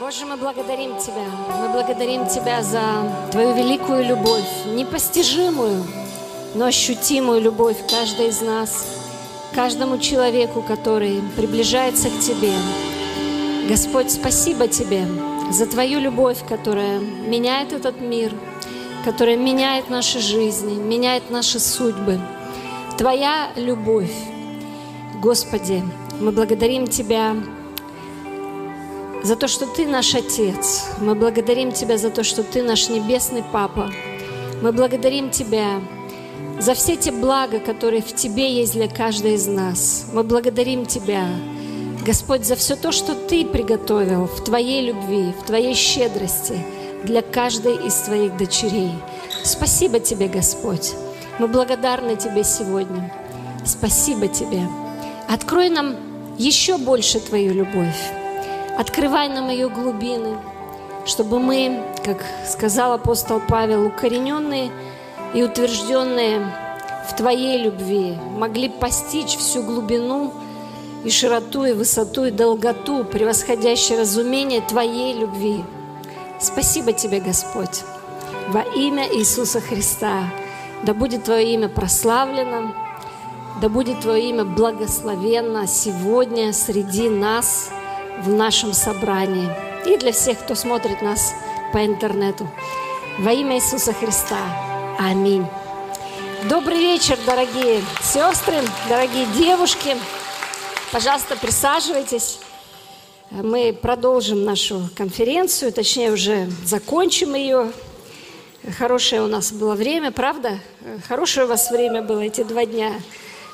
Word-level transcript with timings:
Боже, 0.00 0.26
мы 0.26 0.36
благодарим 0.36 0.96
Тебя. 0.98 1.26
Мы 1.60 1.70
благодарим 1.70 2.28
Тебя 2.28 2.62
за 2.62 2.80
Твою 3.32 3.52
великую 3.52 4.06
любовь, 4.06 4.46
непостижимую, 4.66 5.84
но 6.54 6.66
ощутимую 6.66 7.40
любовь 7.40 7.78
каждой 7.90 8.28
из 8.28 8.40
нас, 8.40 8.86
каждому 9.54 9.98
человеку, 9.98 10.62
который 10.62 11.20
приближается 11.36 12.10
к 12.10 12.20
Тебе. 12.20 12.52
Господь, 13.68 14.12
спасибо 14.12 14.68
Тебе 14.68 15.04
за 15.50 15.66
Твою 15.66 15.98
любовь, 15.98 16.46
которая 16.48 17.00
меняет 17.00 17.72
этот 17.72 18.00
мир, 18.00 18.32
которая 19.04 19.36
меняет 19.36 19.90
наши 19.90 20.20
жизни, 20.20 20.74
меняет 20.74 21.28
наши 21.30 21.58
судьбы. 21.58 22.20
Твоя 22.96 23.50
любовь. 23.56 24.14
Господи, 25.20 25.82
мы 26.20 26.30
благодарим 26.30 26.86
Тебя 26.86 27.34
за 29.28 29.36
то, 29.36 29.46
что 29.46 29.66
Ты 29.66 29.86
наш 29.86 30.14
Отец. 30.14 30.86
Мы 31.02 31.14
благодарим 31.14 31.70
Тебя 31.70 31.98
за 31.98 32.08
то, 32.08 32.24
что 32.24 32.42
Ты 32.42 32.62
наш 32.62 32.88
Небесный 32.88 33.44
Папа. 33.52 33.90
Мы 34.62 34.72
благодарим 34.72 35.28
Тебя 35.28 35.82
за 36.58 36.72
все 36.72 36.96
те 36.96 37.12
блага, 37.12 37.60
которые 37.60 38.00
в 38.00 38.14
Тебе 38.14 38.50
есть 38.50 38.72
для 38.72 38.88
каждой 38.88 39.34
из 39.34 39.46
нас. 39.46 40.06
Мы 40.14 40.22
благодарим 40.22 40.86
Тебя, 40.86 41.26
Господь, 42.06 42.46
за 42.46 42.56
все 42.56 42.74
то, 42.74 42.90
что 42.90 43.14
Ты 43.14 43.44
приготовил 43.44 44.24
в 44.24 44.42
Твоей 44.44 44.86
любви, 44.86 45.34
в 45.38 45.44
Твоей 45.44 45.74
щедрости 45.74 46.58
для 47.04 47.20
каждой 47.20 47.86
из 47.86 47.96
Твоих 47.96 48.34
дочерей. 48.38 48.92
Спасибо 49.44 50.00
Тебе, 50.00 50.28
Господь. 50.28 50.94
Мы 51.38 51.48
благодарны 51.48 52.16
Тебе 52.16 52.44
сегодня. 52.44 53.12
Спасибо 53.66 54.26
Тебе. 54.26 54.62
Открой 55.28 55.68
нам 55.68 55.96
еще 56.38 56.78
больше 56.78 57.20
Твою 57.20 57.52
любовь. 57.52 58.17
Открывай 58.78 59.28
нам 59.28 59.48
ее 59.50 59.68
глубины, 59.68 60.38
чтобы 61.04 61.40
мы, 61.40 61.82
как 62.04 62.24
сказал 62.46 62.92
апостол 62.92 63.40
Павел, 63.40 63.84
укорененные 63.84 64.70
и 65.34 65.42
утвержденные 65.42 66.54
в 67.08 67.16
Твоей 67.16 67.60
любви, 67.60 68.16
могли 68.36 68.68
постичь 68.68 69.36
всю 69.36 69.64
глубину 69.64 70.32
и 71.02 71.10
широту, 71.10 71.64
и 71.64 71.72
высоту, 71.72 72.26
и 72.26 72.30
долготу, 72.30 73.04
превосходящее 73.04 73.98
разумение 73.98 74.60
Твоей 74.60 75.12
любви. 75.12 75.64
Спасибо 76.40 76.92
Тебе, 76.92 77.18
Господь, 77.18 77.82
во 78.50 78.62
имя 78.62 79.08
Иисуса 79.12 79.60
Христа. 79.60 80.30
Да 80.84 80.94
будет 80.94 81.24
Твое 81.24 81.52
имя 81.54 81.68
прославлено, 81.68 82.72
да 83.60 83.68
будет 83.68 83.98
Твое 84.02 84.28
имя 84.30 84.44
благословенно 84.44 85.66
сегодня 85.66 86.52
среди 86.52 87.08
нас– 87.08 87.70
в 88.22 88.28
нашем 88.28 88.72
собрании 88.72 89.50
и 89.86 89.96
для 89.96 90.12
всех, 90.12 90.38
кто 90.40 90.54
смотрит 90.54 91.02
нас 91.02 91.34
по 91.72 91.84
интернету. 91.84 92.48
Во 93.18 93.32
имя 93.32 93.56
Иисуса 93.56 93.92
Христа. 93.92 94.38
Аминь. 94.98 95.46
Добрый 96.48 96.78
вечер, 96.78 97.18
дорогие 97.26 97.82
сестры, 98.02 98.56
дорогие 98.88 99.26
девушки. 99.36 99.96
Пожалуйста, 100.92 101.36
присаживайтесь. 101.36 102.38
Мы 103.30 103.72
продолжим 103.72 104.44
нашу 104.44 104.88
конференцию, 104.96 105.72
точнее 105.72 106.12
уже 106.12 106.48
закончим 106.64 107.34
ее. 107.34 107.72
Хорошее 108.78 109.22
у 109.22 109.26
нас 109.26 109.52
было 109.52 109.74
время, 109.74 110.12
правда? 110.12 110.60
Хорошее 111.08 111.46
у 111.46 111.48
вас 111.48 111.70
время 111.70 112.02
было 112.02 112.20
эти 112.20 112.42
два 112.42 112.64
дня. 112.64 112.92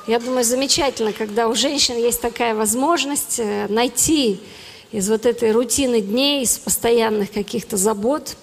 Я 0.07 0.19
думаю, 0.19 0.43
замечательно, 0.43 1.13
когда 1.13 1.47
у 1.47 1.55
женщин 1.55 1.97
есть 1.97 2.21
такая 2.21 2.53
возможность 2.53 3.39
э, 3.39 3.65
найти 3.69 4.39
из 4.91 5.09
вот 5.09 5.25
этой 5.25 5.51
рутины 5.51 5.99
дней, 5.99 6.43
из 6.43 6.59
постоянных 6.59 7.31
каких-то 7.31 7.75
забот, 7.75 8.37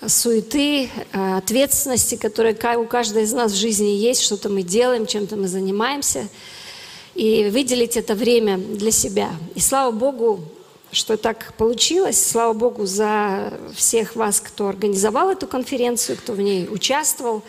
э, 0.00 0.08
суеты, 0.08 0.90
э, 1.12 1.36
ответственности, 1.36 2.16
которые 2.16 2.56
у 2.76 2.86
каждой 2.86 3.22
из 3.22 3.32
нас 3.32 3.52
в 3.52 3.56
жизни 3.56 3.90
есть, 3.90 4.20
что-то 4.20 4.48
мы 4.48 4.64
делаем, 4.64 5.06
чем-то 5.06 5.36
мы 5.36 5.46
занимаемся, 5.46 6.26
и 7.14 7.48
выделить 7.50 7.96
это 7.96 8.16
время 8.16 8.58
для 8.58 8.90
себя. 8.90 9.30
И 9.54 9.60
слава 9.60 9.92
Богу, 9.92 10.40
что 10.90 11.16
так 11.16 11.54
получилось. 11.56 12.20
Слава 12.20 12.52
Богу 12.52 12.84
за 12.86 13.52
всех 13.76 14.16
вас, 14.16 14.40
кто 14.40 14.66
организовал 14.66 15.30
эту 15.30 15.46
конференцию, 15.46 16.18
кто 16.18 16.32
в 16.32 16.40
ней 16.40 16.68
участвовал. 16.68 17.44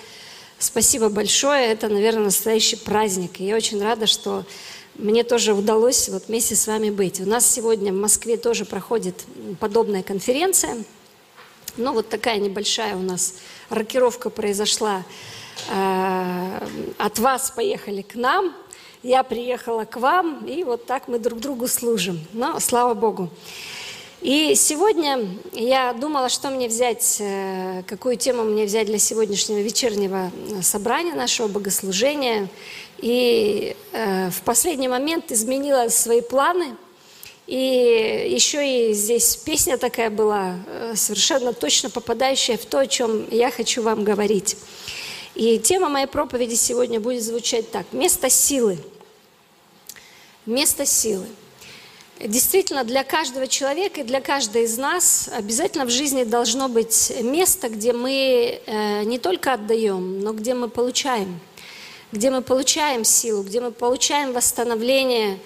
Спасибо 0.61 1.09
большое. 1.09 1.71
Это, 1.71 1.89
наверное, 1.89 2.25
настоящий 2.25 2.75
праздник. 2.75 3.39
И 3.39 3.45
я 3.45 3.55
очень 3.55 3.81
рада, 3.81 4.05
что 4.05 4.45
мне 4.93 5.23
тоже 5.23 5.55
удалось 5.55 6.07
вот 6.07 6.27
вместе 6.27 6.55
с 6.55 6.67
вами 6.67 6.91
быть. 6.91 7.19
У 7.19 7.25
нас 7.25 7.51
сегодня 7.51 7.91
в 7.91 7.95
Москве 7.95 8.37
тоже 8.37 8.63
проходит 8.63 9.15
подобная 9.59 10.03
конференция. 10.03 10.77
Ну, 11.77 11.93
вот 11.93 12.09
такая 12.09 12.37
небольшая 12.37 12.95
у 12.95 12.99
нас 12.99 13.37
рокировка 13.69 14.29
произошла. 14.29 15.03
Э, 15.71 16.59
от 16.99 17.17
вас 17.17 17.49
поехали 17.49 18.03
к 18.03 18.13
нам, 18.13 18.53
я 19.01 19.23
приехала 19.23 19.85
к 19.85 19.97
вам, 19.97 20.45
и 20.45 20.63
вот 20.63 20.85
так 20.85 21.07
мы 21.07 21.17
друг 21.17 21.39
другу 21.39 21.67
служим. 21.67 22.19
Но 22.33 22.59
слава 22.59 22.93
Богу. 22.93 23.31
И 24.21 24.53
сегодня 24.53 25.27
я 25.51 25.93
думала, 25.93 26.29
что 26.29 26.51
мне 26.51 26.67
взять, 26.67 27.17
э, 27.19 27.81
какую 27.87 28.17
тему 28.17 28.43
мне 28.43 28.65
взять 28.65 28.85
для 28.85 28.99
сегодняшнего 28.99 29.57
вечернего 29.57 30.31
э, 30.49 30.61
собрания 30.61 31.15
нашего 31.15 31.47
богослужения. 31.47 32.47
И 32.99 33.75
э, 33.93 34.29
в 34.29 34.43
последний 34.43 34.87
момент 34.87 35.31
изменила 35.31 35.89
свои 35.89 36.21
планы. 36.21 36.75
И 37.47 38.29
еще 38.29 38.91
и 38.91 38.93
здесь 38.93 39.35
песня 39.37 39.77
такая 39.77 40.11
была, 40.11 40.57
совершенно 40.93 41.51
точно 41.51 41.89
попадающая 41.89 42.57
в 42.57 42.65
то, 42.65 42.77
о 42.77 42.87
чем 42.87 43.27
я 43.31 43.49
хочу 43.49 43.81
вам 43.81 44.03
говорить. 44.03 44.55
И 45.33 45.57
тема 45.57 45.89
моей 45.89 46.05
проповеди 46.05 46.53
сегодня 46.53 46.99
будет 46.99 47.23
звучать 47.23 47.71
так. 47.71 47.87
Место 47.91 48.29
силы. 48.29 48.77
Место 50.45 50.85
силы. 50.85 51.25
Действительно, 52.23 52.83
для 52.83 53.03
каждого 53.03 53.47
человека 53.47 54.01
и 54.01 54.03
для 54.03 54.21
каждой 54.21 54.65
из 54.65 54.77
нас 54.77 55.27
обязательно 55.33 55.85
в 55.85 55.89
жизни 55.89 56.23
должно 56.23 56.67
быть 56.67 57.11
место, 57.21 57.67
где 57.67 57.93
мы 57.93 58.61
э, 58.63 59.03
не 59.05 59.17
только 59.17 59.53
отдаем, 59.53 60.19
но 60.19 60.33
где 60.33 60.53
мы 60.53 60.67
получаем, 60.67 61.39
где 62.11 62.29
мы 62.29 62.43
получаем 62.43 63.03
силу, 63.05 63.41
где 63.41 63.59
мы 63.59 63.71
получаем 63.71 64.33
восстановление 64.33 65.39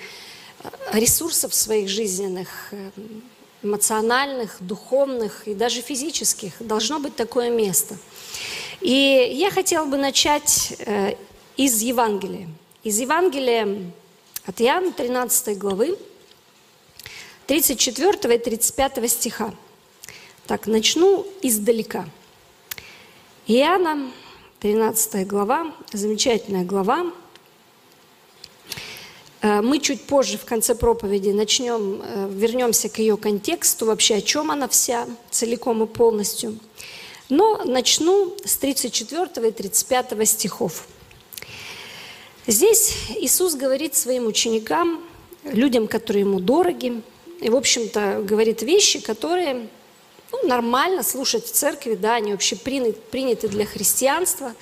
э, 0.63 0.99
ресурсов 0.99 1.55
своих 1.55 1.87
жизненных, 1.87 2.49
э, 2.71 2.89
эмоциональных, 3.63 4.57
духовных 4.59 5.47
и 5.47 5.53
даже 5.53 5.81
физических. 5.81 6.53
Должно 6.59 6.99
быть 6.99 7.15
такое 7.15 7.51
место. 7.51 7.95
И 8.81 9.31
я 9.33 9.49
хотела 9.49 9.85
бы 9.85 9.95
начать 9.97 10.77
из 11.55 11.81
Евангелия. 11.81 12.49
Из 12.83 12.99
Евангелия 12.99 13.91
от 14.45 14.61
Иоанна 14.61 14.91
13 14.91 15.57
главы, 15.57 15.97
34 17.47 18.35
и 18.35 18.37
35 18.37 19.11
стиха. 19.11 19.53
Так, 20.47 20.67
начну 20.67 21.25
издалека. 21.41 22.05
Иоанна, 23.47 24.11
13 24.59 25.27
глава, 25.27 25.73
замечательная 25.93 26.63
глава. 26.63 27.11
Э, 29.41 29.61
мы 29.61 29.79
чуть 29.79 30.01
позже, 30.01 30.39
в 30.39 30.45
конце 30.45 30.73
проповеди, 30.73 31.29
начнем, 31.29 32.01
э, 32.01 32.29
вернемся 32.31 32.89
к 32.89 32.97
ее 32.97 33.15
контексту, 33.15 33.85
вообще 33.85 34.15
о 34.15 34.21
чем 34.21 34.49
она 34.49 34.67
вся, 34.67 35.07
целиком 35.29 35.83
и 35.83 35.87
полностью. 35.87 36.57
Но 37.29 37.63
начну 37.63 38.35
с 38.43 38.57
34 38.57 39.47
и 39.47 39.51
35 39.51 40.25
стихов. 40.25 40.87
Здесь 42.47 42.95
Иисус 43.19 43.53
говорит 43.53 43.95
своим 43.95 44.25
ученикам, 44.25 45.03
людям, 45.43 45.87
которые 45.87 46.21
ему 46.21 46.39
дороги, 46.39 47.03
и, 47.45 47.49
в 47.49 47.55
общем-то, 47.55 48.23
говорит 48.27 48.63
вещи, 48.63 48.99
которые 48.99 49.67
ну, 50.31 50.47
нормально 50.47 51.03
слушать 51.03 51.45
в 51.45 51.51
церкви, 51.51 51.93
да, 51.93 52.15
они 52.15 52.31
вообще 52.31 52.55
приняты, 52.55 53.47
для 53.47 53.67
христианства. 53.67 54.55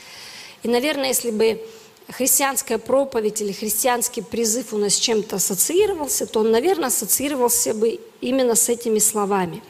И, 0.63 0.67
наверное, 0.67 1.07
если 1.07 1.31
бы 1.31 1.61
христианская 2.09 2.77
проповедь 2.77 3.39
или 3.39 3.53
христианский 3.53 4.21
призыв 4.21 4.73
у 4.73 4.77
нас 4.77 4.95
с 4.95 4.99
чем-то 4.99 5.37
ассоциировался, 5.37 6.25
то 6.25 6.41
он, 6.41 6.51
наверное, 6.51 6.87
ассоциировался 6.87 7.73
бы 7.73 8.01
именно 8.19 8.53
с 8.53 8.67
этими 8.67 8.99
словами. 8.99 9.63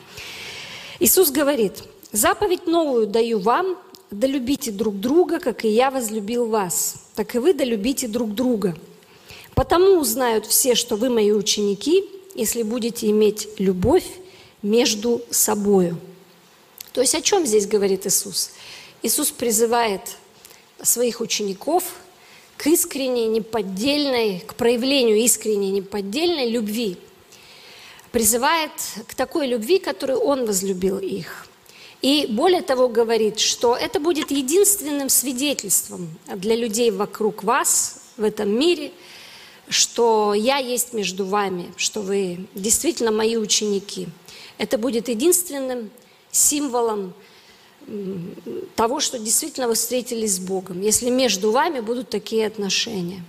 Иисус 0.99 1.29
говорит, 1.29 1.83
«Заповедь 2.11 2.65
новую 2.65 3.05
даю 3.05 3.37
вам, 3.37 3.77
да 4.09 4.25
любите 4.25 4.71
друг 4.71 4.99
друга, 4.99 5.39
как 5.39 5.65
и 5.65 5.69
я 5.69 5.91
возлюбил 5.91 6.47
вас, 6.47 6.95
так 7.13 7.35
и 7.35 7.37
вы 7.37 7.53
да 7.53 7.63
любите 7.63 8.07
друг 8.07 8.33
друга. 8.33 8.75
Потому 9.53 9.99
узнают 9.99 10.47
все, 10.47 10.73
что 10.73 10.95
вы 10.95 11.11
мои 11.11 11.31
ученики, 11.31 12.09
если 12.35 12.63
будете 12.63 13.09
иметь 13.09 13.47
любовь 13.59 14.05
между 14.61 15.21
собою. 15.29 15.97
То 16.93 17.01
есть 17.01 17.15
о 17.15 17.21
чем 17.21 17.45
здесь 17.45 17.67
говорит 17.67 18.05
Иисус? 18.05 18.51
Иисус 19.01 19.31
призывает 19.31 20.01
своих 20.81 21.21
учеников 21.21 21.83
к 22.57 22.67
искренней, 22.67 23.27
неподдельной, 23.27 24.39
к 24.39 24.55
проявлению 24.55 25.17
искренней, 25.17 25.71
неподдельной 25.71 26.49
любви. 26.49 26.97
призывает 28.11 28.71
к 29.07 29.15
такой 29.15 29.47
любви, 29.47 29.79
которой 29.79 30.15
Он 30.15 30.45
возлюбил 30.45 30.99
их. 30.99 31.47
И 32.03 32.27
более 32.29 32.61
того 32.61 32.87
говорит, 32.87 33.39
что 33.39 33.75
это 33.75 33.99
будет 33.99 34.29
единственным 34.29 35.09
свидетельством 35.09 36.09
для 36.35 36.55
людей 36.55 36.91
вокруг 36.91 37.43
вас 37.43 38.01
в 38.17 38.23
этом 38.23 38.49
мире, 38.49 38.91
что 39.69 40.33
я 40.33 40.57
есть 40.57 40.93
между 40.93 41.25
вами, 41.25 41.73
что 41.77 42.01
вы 42.01 42.47
действительно 42.53 43.11
мои 43.11 43.37
ученики. 43.37 44.07
Это 44.57 44.77
будет 44.77 45.07
единственным 45.07 45.89
символом 46.31 47.13
того, 48.75 48.99
что 48.99 49.19
действительно 49.19 49.67
вы 49.67 49.75
встретились 49.75 50.35
с 50.35 50.39
Богом, 50.39 50.81
если 50.81 51.09
между 51.09 51.51
вами 51.51 51.79
будут 51.79 52.09
такие 52.09 52.47
отношения. 52.47 53.23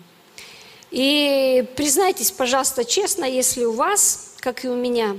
И 0.91 1.65
признайтесь, 1.77 2.31
пожалуйста, 2.31 2.85
честно, 2.85 3.25
если 3.25 3.65
у 3.65 3.73
вас, 3.73 4.35
как 4.39 4.65
и 4.65 4.69
у 4.69 4.77
меня, 4.77 5.17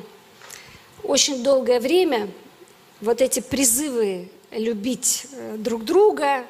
очень 1.04 1.44
долгое 1.44 1.80
время 1.80 2.30
вот 3.02 3.22
эти 3.22 3.42
призывы 3.42 4.30
любить 4.52 5.28
э, 5.34 5.56
друг 5.58 5.84
друга, 5.84 6.46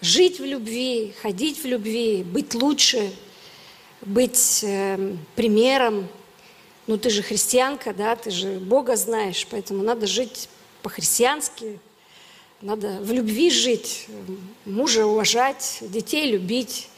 жить 0.00 0.38
в 0.38 0.44
любви, 0.44 1.12
ходить 1.20 1.62
в 1.62 1.66
любви, 1.66 2.22
быть 2.22 2.54
лучше, 2.54 3.12
быть 4.00 4.60
э, 4.62 5.14
примером. 5.34 6.08
Ну, 6.86 6.96
ты 6.96 7.10
же 7.10 7.22
христианка, 7.22 7.92
да, 7.92 8.16
ты 8.16 8.30
же 8.30 8.58
Бога 8.58 8.96
знаешь, 8.96 9.46
поэтому 9.50 9.82
надо 9.82 10.06
жить 10.06 10.48
по-христиански, 10.82 11.78
надо 12.62 12.98
в 13.00 13.12
любви 13.12 13.50
жить, 13.50 14.06
мужа 14.64 15.06
уважать, 15.06 15.78
детей 15.82 16.30
любить, 16.30 16.88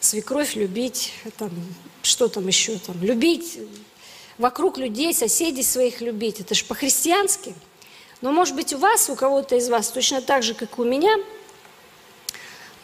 свекровь 0.00 0.54
любить, 0.54 1.12
там, 1.36 1.50
что 2.02 2.28
там 2.28 2.46
еще 2.46 2.78
там, 2.78 3.02
любить 3.02 3.58
вокруг 4.38 4.78
людей, 4.78 5.12
соседей 5.14 5.62
своих 5.62 6.00
любить. 6.00 6.40
Это 6.40 6.54
же 6.54 6.64
по-христиански. 6.64 7.54
Но, 8.20 8.32
может 8.32 8.54
быть, 8.54 8.72
у 8.72 8.78
вас, 8.78 9.10
у 9.10 9.16
кого-то 9.16 9.56
из 9.56 9.68
вас, 9.68 9.90
точно 9.90 10.22
так 10.22 10.42
же, 10.42 10.54
как 10.54 10.78
у 10.78 10.84
меня, 10.84 11.16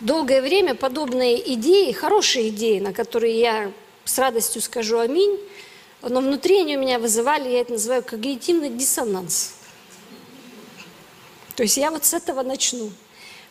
долгое 0.01 0.43
время 0.43 0.75
подобные 0.75 1.55
идеи, 1.55 1.93
хорошие 1.93 2.49
идеи, 2.49 2.79
на 2.79 2.93
которые 2.93 3.39
я 3.39 3.73
с 4.05 4.19
радостью 4.19 4.63
скажу 4.63 4.99
«Аминь», 4.99 5.39
но 6.03 6.21
внутри 6.21 6.61
они 6.61 6.77
у 6.77 6.81
меня 6.81 6.99
вызывали, 6.99 7.49
я 7.49 7.61
это 7.61 7.73
называю 7.73 8.03
когнитивный 8.03 8.71
диссонанс– 8.71 9.55
то 11.61 11.65
есть 11.65 11.77
я 11.77 11.91
вот 11.91 12.07
с 12.07 12.15
этого 12.15 12.43
начну. 12.43 12.91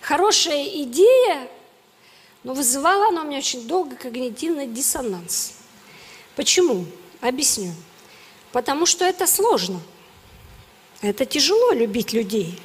Хорошая 0.01 0.65
идея, 0.81 1.47
но 2.43 2.55
вызывала 2.55 3.09
она 3.09 3.21
у 3.21 3.25
меня 3.25 3.37
очень 3.37 3.67
долго 3.67 3.95
когнитивный 3.95 4.65
диссонанс. 4.65 5.53
Почему? 6.35 6.87
Объясню. 7.21 7.71
Потому 8.51 8.87
что 8.87 9.05
это 9.05 9.27
сложно. 9.27 9.79
Это 11.01 11.23
тяжело 11.23 11.71
любить 11.71 12.11
людей. 12.11 12.59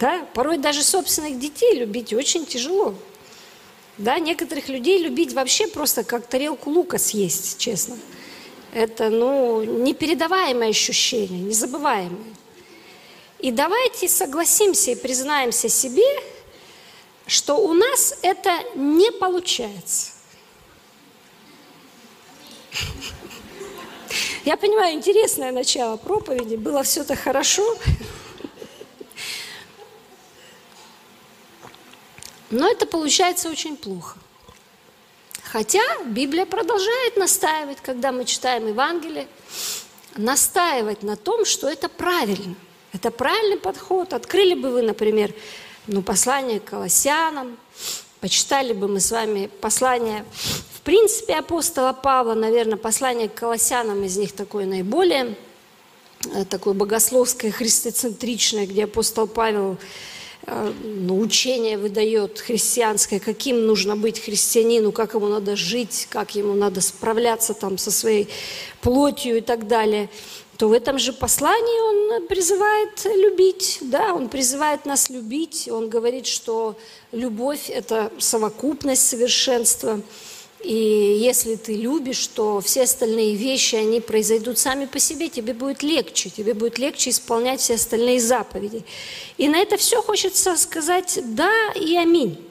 Да? 0.00 0.26
Порой 0.34 0.58
даже 0.58 0.82
собственных 0.82 1.38
детей 1.38 1.74
любить 1.74 2.12
очень 2.12 2.46
тяжело. 2.46 2.94
Да, 3.96 4.18
некоторых 4.20 4.68
людей 4.68 5.02
любить 5.02 5.32
вообще 5.32 5.66
просто 5.66 6.04
как 6.04 6.26
тарелку 6.26 6.70
лука 6.70 6.98
съесть, 6.98 7.58
честно. 7.58 7.98
Это, 8.72 9.10
ну, 9.10 9.64
непередаваемое 9.64 10.68
ощущение, 10.68 11.40
незабываемое. 11.40 12.34
И 13.40 13.50
давайте 13.50 14.08
согласимся 14.08 14.92
и 14.92 14.94
признаемся 14.94 15.68
себе, 15.68 16.06
что 17.26 17.56
у 17.56 17.72
нас 17.72 18.18
это 18.22 18.52
не 18.74 19.10
получается. 19.10 20.12
Я 24.44 24.56
понимаю, 24.56 24.94
интересное 24.94 25.52
начало 25.52 25.96
проповеди, 25.96 26.56
было 26.56 26.82
все 26.82 27.04
так 27.04 27.18
хорошо. 27.18 27.76
Но 32.50 32.68
это 32.70 32.86
получается 32.86 33.50
очень 33.50 33.76
плохо. 33.76 34.18
Хотя 35.44 35.82
Библия 36.04 36.46
продолжает 36.46 37.16
настаивать, 37.16 37.78
когда 37.80 38.12
мы 38.12 38.24
читаем 38.24 38.66
Евангелие, 38.66 39.26
настаивать 40.16 41.02
на 41.02 41.16
том, 41.16 41.44
что 41.44 41.68
это 41.68 41.88
правильно– 41.88 42.54
это 42.92 43.10
правильный 43.10 43.58
подход. 43.58 44.12
Открыли 44.12 44.54
бы 44.54 44.70
вы, 44.70 44.82
например, 44.82 45.34
ну, 45.86 46.02
послание 46.02 46.60
к 46.60 46.64
Колоссянам, 46.64 47.58
почитали 48.20 48.72
бы 48.72 48.88
мы 48.88 49.00
с 49.00 49.10
вами 49.10 49.50
послание, 49.60 50.24
в 50.74 50.80
принципе, 50.80 51.34
апостола 51.34 51.92
Павла, 51.92 52.34
наверное, 52.34 52.78
послание 52.78 53.28
к 53.28 53.34
Колоссянам 53.34 54.02
из 54.04 54.16
них 54.16 54.32
такое 54.32 54.64
наиболее 54.64 55.36
э, 56.34 56.44
такое 56.46 56.74
богословское, 56.74 57.50
христоцентричное, 57.52 58.66
где 58.66 58.84
апостол 58.84 59.26
Павел 59.26 59.76
ну, 60.82 61.18
учение 61.18 61.78
выдает 61.78 62.38
христианское, 62.38 63.20
каким 63.20 63.66
нужно 63.66 63.96
быть 63.96 64.20
христианину, 64.20 64.92
как 64.92 65.14
ему 65.14 65.28
надо 65.28 65.56
жить, 65.56 66.06
как 66.10 66.34
ему 66.34 66.54
надо 66.54 66.80
справляться 66.80 67.54
там 67.54 67.78
со 67.78 67.90
своей 67.90 68.28
плотью 68.80 69.38
и 69.38 69.40
так 69.40 69.66
далее 69.66 70.08
то 70.58 70.68
в 70.68 70.72
этом 70.72 70.98
же 70.98 71.12
послании 71.12 72.18
он 72.18 72.26
призывает 72.26 73.04
любить, 73.04 73.78
да, 73.80 74.12
он 74.12 74.28
призывает 74.28 74.86
нас 74.86 75.08
любить, 75.08 75.68
он 75.70 75.88
говорит, 75.88 76.26
что 76.26 76.76
любовь– 77.12 77.70
это 77.72 78.10
совокупность 78.18 79.06
совершенства, 79.06 80.00
и 80.62 81.18
если 81.20 81.56
ты 81.56 81.74
любишь, 81.74 82.26
то 82.26 82.60
все 82.60 82.82
остальные 82.82 83.36
вещи, 83.36 83.76
они 83.76 84.00
произойдут 84.00 84.58
сами 84.58 84.86
по 84.86 84.98
себе, 84.98 85.28
тебе 85.28 85.52
будет 85.52 85.82
легче, 85.82 86.30
тебе 86.30 86.54
будет 86.54 86.78
легче 86.78 87.10
исполнять 87.10 87.60
все 87.60 87.74
остальные 87.74 88.20
заповеди. 88.20 88.84
И 89.36 89.48
на 89.48 89.58
это 89.58 89.76
все 89.76 90.02
хочется 90.02 90.56
сказать 90.56 91.18
«да» 91.22 91.72
и 91.74 91.96
«аминь». 91.96 92.44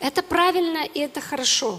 Это 0.00 0.22
правильно 0.22 0.84
и 0.84 1.00
это 1.00 1.20
хорошо. 1.20 1.78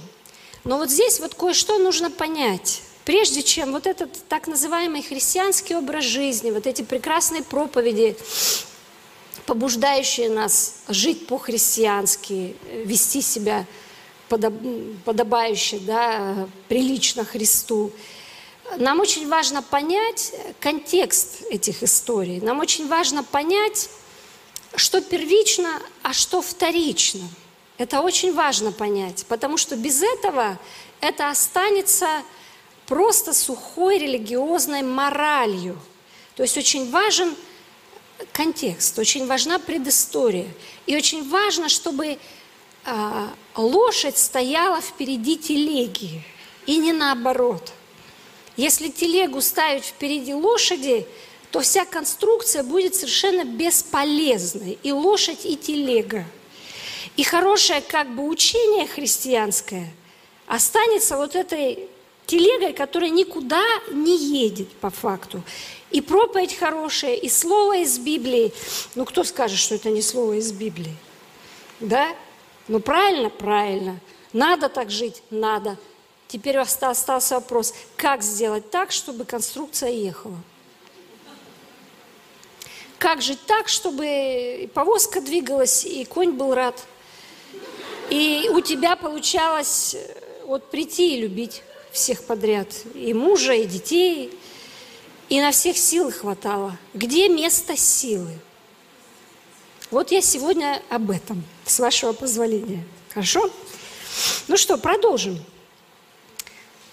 Но 0.63 0.77
вот 0.77 0.89
здесь 0.89 1.19
вот 1.19 1.35
кое-что 1.35 1.77
нужно 1.77 2.09
понять– 2.09 2.81
Прежде 3.06 3.44
чем 3.44 3.74
вот 3.74 3.85
этот 3.85 4.12
так 4.30 4.47
называемый 4.47 5.01
христианский 5.01 5.75
образ 5.75 6.06
жизни, 6.06 6.51
вот 6.51 6.65
эти 6.65 6.83
прекрасные 6.83 7.44
проповеди, 7.44 8.15
побуждающие 9.45 10.30
нас 10.30 10.83
жить 10.88 11.27
по-христиански, 11.27 12.56
вести 12.85 13.21
себя 13.21 13.65
подобающе, 14.29 15.79
да, 15.79 16.47
прилично 16.67 17.23
Христу, 17.23 17.91
нам 18.77 18.99
очень 18.99 19.27
важно 19.27 19.61
понять 19.61 20.33
контекст 20.59 21.43
этих 21.49 21.83
историй. 21.83 22.39
Нам 22.42 22.59
очень 22.59 22.87
важно 22.87 23.23
понять, 23.23 23.89
что 24.75 25.01
первично, 25.01 25.81
а 26.01 26.13
что 26.13 26.42
вторично. 26.42 27.27
Это 27.77 28.01
очень 28.01 28.33
важно 28.33 28.71
понять, 28.71 29.25
потому 29.27 29.57
что 29.57 29.75
без 29.75 30.01
этого 30.01 30.57
это 31.01 31.30
останется 31.30 32.07
просто 32.87 33.33
сухой 33.33 33.97
религиозной 33.97 34.81
моралью. 34.81 35.77
То 36.35 36.44
есть 36.44 36.57
очень 36.57 36.89
важен 36.89 37.35
контекст, 38.31 38.97
очень 38.97 39.27
важна 39.27 39.59
предыстория. 39.59 40.47
И 40.85 40.95
очень 40.95 41.30
важно, 41.30 41.69
чтобы 41.69 42.18
лошадь 43.56 44.18
стояла 44.18 44.81
впереди 44.81 45.37
телеги, 45.37 46.23
и 46.66 46.78
не 46.78 46.92
наоборот. 46.92 47.71
Если 48.56 48.90
телегу 48.90 49.42
ставить 49.42 49.85
впереди 49.85 50.33
лошади, 50.33 51.07
то 51.52 51.61
вся 51.61 51.85
конструкция 51.85 52.63
будет 52.63 52.95
совершенно 52.95 53.44
бесполезной, 53.44 54.78
и 54.83 54.92
лошадь, 54.92 55.45
и 55.45 55.56
телега. 55.56 56.25
И 57.16 57.23
хорошее 57.23 57.81
как 57.81 58.13
бы 58.16 58.28
учение 58.28 58.87
христианское 58.87 59.92
останется 60.47 61.16
вот 61.18 61.35
этой 61.35 61.87
телегой, 62.25 62.73
которая 62.73 63.09
никуда 63.09 63.63
не 63.92 64.18
едет 64.18 64.69
по 64.69 64.90
факту. 64.90 65.44
И 65.92 66.02
проповедь 66.02 66.57
хорошая, 66.57 67.16
и 67.16 67.30
слово 67.30 67.80
из 67.80 67.99
Библии. 67.99 68.52
Ну, 68.95 69.06
кто 69.06 69.23
скажет, 69.23 69.59
что 69.59 69.75
это 69.75 69.90
не 69.90 70.02
слово 70.02 70.33
из 70.33 70.52
Библии? 70.52 70.95
Да? 71.80 72.16
Ну, 72.67 72.79
правильно? 72.79 73.29
Правильно. 73.29 73.99
Надо 74.31 74.69
так 74.69 74.89
жить? 74.89 75.21
Надо. 75.29 75.77
Теперь 76.27 76.57
остался 76.57 77.35
вопрос, 77.35 77.73
как 77.95 78.23
сделать 78.23 78.71
так, 78.71 78.91
чтобы 78.91 79.25
конструкция 79.25 79.91
ехала? 79.91 80.37
Как 82.97 83.21
жить 83.21 83.45
так, 83.45 83.67
чтобы 83.67 84.69
повозка 84.73 85.21
двигалась, 85.21 85.85
и 85.85 86.05
конь 86.05 86.31
был 86.31 86.55
рад? 86.55 86.81
И 88.09 88.49
у 88.51 88.61
тебя 88.61 88.95
получалось 88.95 89.95
э, 89.95 90.45
вот 90.45 90.71
прийти 90.71 91.15
и 91.15 91.21
любить 91.21 91.63
всех 91.91 92.23
подряд, 92.23 92.67
и 92.95 93.13
мужа, 93.13 93.53
и 93.53 93.65
детей, 93.65 94.37
и 95.29 95.41
на 95.41 95.51
всех 95.51 95.77
сил 95.77 96.11
хватало. 96.11 96.77
Где 96.93 97.29
место 97.29 97.77
силы? 97.77 98.39
Вот 99.92 100.11
я 100.11 100.21
сегодня 100.21 100.81
об 100.90 101.11
этом, 101.11 101.44
с 101.66 101.80
вашего 101.80 102.13
позволения. 102.13 102.83
Хорошо? 103.09 103.52
Ну 104.47 104.57
что, 104.57 104.78
продолжим. 104.78 105.44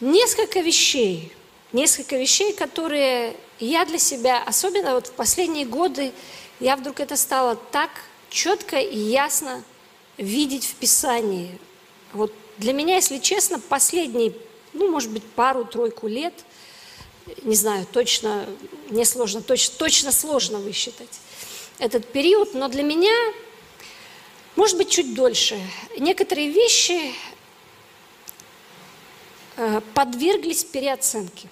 Несколько 0.00 0.60
вещей, 0.60 1.32
несколько 1.72 2.16
вещей, 2.16 2.52
которые 2.52 3.36
я 3.58 3.84
для 3.84 3.98
себя, 3.98 4.42
особенно 4.42 4.94
вот 4.94 5.08
в 5.08 5.12
последние 5.12 5.66
годы, 5.66 6.12
я 6.58 6.76
вдруг 6.76 7.00
это 7.00 7.16
стало 7.16 7.56
так 7.56 7.90
четко 8.30 8.78
и 8.78 8.98
ясно 8.98 9.62
видеть 10.16 10.64
в 10.64 10.74
Писании. 10.74 11.58
Вот 12.12 12.32
для 12.58 12.72
меня, 12.72 12.96
если 12.96 13.18
честно, 13.18 13.58
последние, 13.58 14.34
ну, 14.72 14.90
может 14.90 15.10
быть, 15.10 15.24
пару-тройку 15.24 16.06
лет, 16.06 16.34
не 17.42 17.54
знаю, 17.54 17.86
точно, 17.90 18.46
не 18.90 19.04
сложно, 19.04 19.40
точно, 19.42 19.74
точно 19.78 20.12
сложно 20.12 20.58
высчитать 20.58 21.20
этот 21.80 22.12
период, 22.12 22.54
но 22.54 22.68
для 22.68 22.82
меня, 22.82 23.14
может 24.54 24.76
быть, 24.76 24.90
чуть 24.90 25.14
дольше. 25.14 25.58
Некоторые 25.98 26.50
вещи 26.50 27.12
э, 29.56 29.80
подверглись 29.94 30.62
переоценке. 30.62 31.48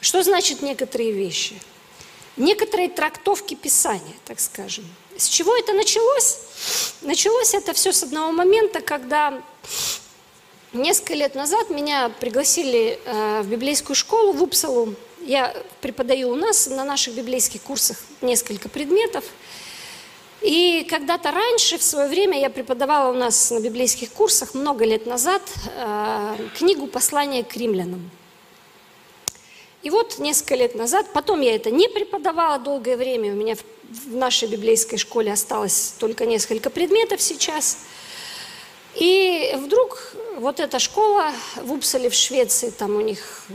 Что 0.00 0.22
значит 0.22 0.62
некоторые 0.62 1.12
вещи? 1.12 1.58
Некоторые 2.36 2.88
трактовки 2.88 3.54
Писания, 3.54 4.14
так 4.24 4.40
скажем. 4.40 4.84
С 5.16 5.28
чего 5.28 5.56
это 5.56 5.72
началось? 5.72 6.38
Началось 7.02 7.54
это 7.54 7.72
все 7.72 7.92
с 7.92 8.02
одного 8.02 8.32
момента, 8.32 8.80
когда 8.80 9.42
несколько 10.72 11.14
лет 11.14 11.34
назад 11.34 11.70
меня 11.70 12.10
пригласили 12.20 12.98
э, 13.04 13.42
в 13.42 13.48
библейскую 13.48 13.96
школу 13.96 14.32
в 14.32 14.42
Упсалу. 14.42 14.94
Я 15.20 15.54
преподаю 15.80 16.30
у 16.30 16.34
нас 16.34 16.66
на 16.66 16.84
наших 16.84 17.14
библейских 17.14 17.62
курсах 17.62 17.98
несколько 18.20 18.68
предметов. 18.68 19.24
И 20.40 20.84
когда-то 20.90 21.30
раньше, 21.30 21.78
в 21.78 21.82
свое 21.82 22.08
время, 22.08 22.40
я 22.40 22.50
преподавала 22.50 23.12
у 23.12 23.14
нас 23.14 23.50
на 23.52 23.60
библейских 23.60 24.10
курсах 24.10 24.54
много 24.54 24.84
лет 24.84 25.06
назад 25.06 25.42
э, 25.76 26.36
книгу 26.58 26.86
«Послание 26.88 27.44
к 27.44 27.56
римлянам». 27.56 28.10
И 29.82 29.90
вот 29.90 30.18
несколько 30.18 30.54
лет 30.54 30.74
назад, 30.74 31.06
потом 31.12 31.40
я 31.40 31.54
это 31.54 31.70
не 31.70 31.88
преподавала 31.88 32.58
долгое 32.58 32.96
время, 32.96 33.32
у 33.32 33.36
меня 33.36 33.56
в, 33.56 33.62
в 34.08 34.14
нашей 34.14 34.48
библейской 34.48 34.96
школе 34.96 35.32
осталось 35.32 35.94
только 35.98 36.24
несколько 36.24 36.70
предметов 36.70 37.20
сейчас. 37.20 37.78
И 38.94 39.54
вдруг 39.56 40.14
вот 40.36 40.60
эта 40.60 40.78
школа 40.78 41.32
в 41.56 41.72
Упсале 41.72 42.10
в 42.10 42.14
Швеции, 42.14 42.70
там 42.70 42.96
у 42.96 43.00
них 43.00 43.44
э, 43.48 43.54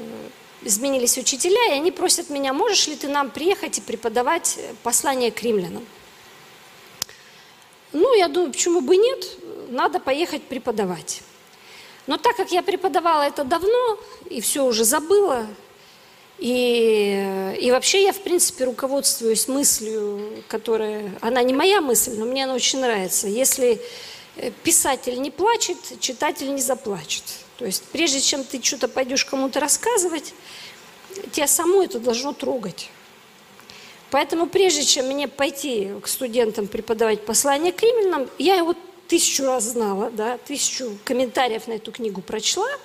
изменились 0.63 1.17
учителя, 1.17 1.67
и 1.67 1.77
они 1.77 1.91
просят 1.91 2.29
меня, 2.29 2.53
можешь 2.53 2.88
ли 2.88 2.96
ты 2.96 3.08
нам 3.08 3.29
приехать 3.29 3.77
и 3.77 3.82
преподавать 3.82 4.58
послание 4.84 5.32
к 5.32 5.41
римлянам? 5.41 5.86
Ну, 7.94 8.15
я 8.15 8.27
думаю, 8.27 8.51
почему 8.51 8.82
бы 8.82 8.98
нет, 8.98 9.25
надо 9.70 10.00
поехать 10.00 10.44
преподавать. 10.44 11.22
Но 12.08 12.17
так 12.17 12.36
как 12.36 12.51
я 12.51 12.63
преподавала 12.63 13.24
это 13.24 13.44
давно 13.44 14.00
и 14.29 14.41
все 14.41 14.65
уже 14.65 14.86
забыла, 14.86 15.46
и, 16.39 17.56
и 17.60 17.72
вообще 17.72 18.03
я, 18.03 18.13
в 18.13 18.20
принципе, 18.20 18.65
руководствуюсь 18.65 19.48
мыслью, 19.48 20.44
которая, 20.48 21.12
она 21.22 21.41
не 21.41 21.53
моя 21.53 21.82
мысль, 21.82 22.13
но 22.15 22.25
мне 22.25 22.44
она 22.44 22.53
очень 22.53 22.79
нравится. 22.79 23.27
Если 23.27 23.74
э, 23.74 23.79
писатель 24.63 25.22
не 25.22 25.32
плачет, 25.32 25.77
читатель 26.00 26.53
не 26.53 26.62
заплачет. 26.62 27.24
То 27.58 27.65
есть 27.65 27.84
прежде 27.91 28.22
чем 28.22 28.44
ты 28.44 28.62
что-то 28.62 28.88
пойдешь 28.88 29.25
кому-то 29.25 29.60
рассказывать, 29.60 30.34
тебя 31.32 31.48
саму 31.48 31.82
это 31.82 32.00
должно 32.00 32.34
трогать. 32.34 32.89
Поэтому 34.10 34.48
прежде 34.48 34.84
чем 34.84 35.08
мне 35.08 35.27
пойти 35.27 35.91
к 36.01 36.08
студентам 36.08 36.67
преподавать 36.67 37.25
послание 37.25 37.74
к 37.74 37.82
римлянам, 37.82 38.29
я 38.38 38.56
его 38.56 38.75
тысячу 39.08 39.44
раз 39.46 39.63
знала, 39.63 40.12
да, 40.12 40.38
тысячу 40.38 40.98
комментариев 41.03 41.67
на 41.67 41.74
эту 41.74 41.91
книгу 41.91 42.22
прочла– 42.22 42.67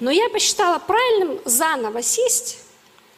но 0.00 0.10
я 0.10 0.28
посчитала 0.28 0.78
правильным 0.78 1.40
заново 1.44 2.02
сесть 2.02 2.58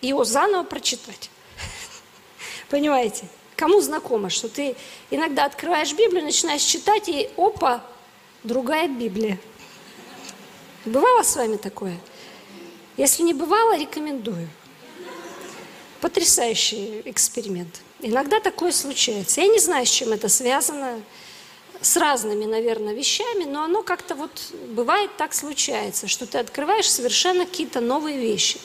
и 0.00 0.08
его 0.08 0.24
заново 0.24 0.64
прочитать. 0.64 1.30
Понимаете? 2.68 3.26
Кому 3.56 3.80
знакомо, 3.80 4.28
что 4.28 4.48
ты 4.48 4.76
иногда 5.10 5.46
открываешь 5.46 5.94
Библию, 5.94 6.24
начинаешь 6.24 6.62
читать, 6.62 7.08
и 7.08 7.30
опа, 7.36 7.82
другая 8.42 8.86
Библия. 8.86 9.38
Бывало 10.84 11.22
с 11.22 11.34
вами 11.36 11.56
такое? 11.56 11.98
Если 12.98 13.22
не 13.22 13.32
бывало, 13.32 13.78
рекомендую. 13.78 14.48
Потрясающий 16.00 17.00
эксперимент. 17.06 17.80
Иногда 18.00 18.40
такое 18.40 18.72
случается. 18.72 19.40
Я 19.40 19.48
не 19.48 19.58
знаю, 19.58 19.86
с 19.86 19.90
чем 19.90 20.12
это 20.12 20.28
связано 20.28 21.00
с 21.80 21.96
разными, 21.96 22.44
наверное, 22.44 22.94
вещами, 22.94 23.44
но 23.44 23.62
оно 23.62 23.82
как-то 23.82 24.14
вот 24.14 24.30
бывает 24.68 25.10
так 25.16 25.32
случается, 25.34 26.08
что 26.08 26.26
ты 26.26 26.38
открываешь 26.38 26.90
совершенно 26.90 27.46
какие-то 27.46 27.80
новые 27.80 28.18
вещи, 28.18 28.58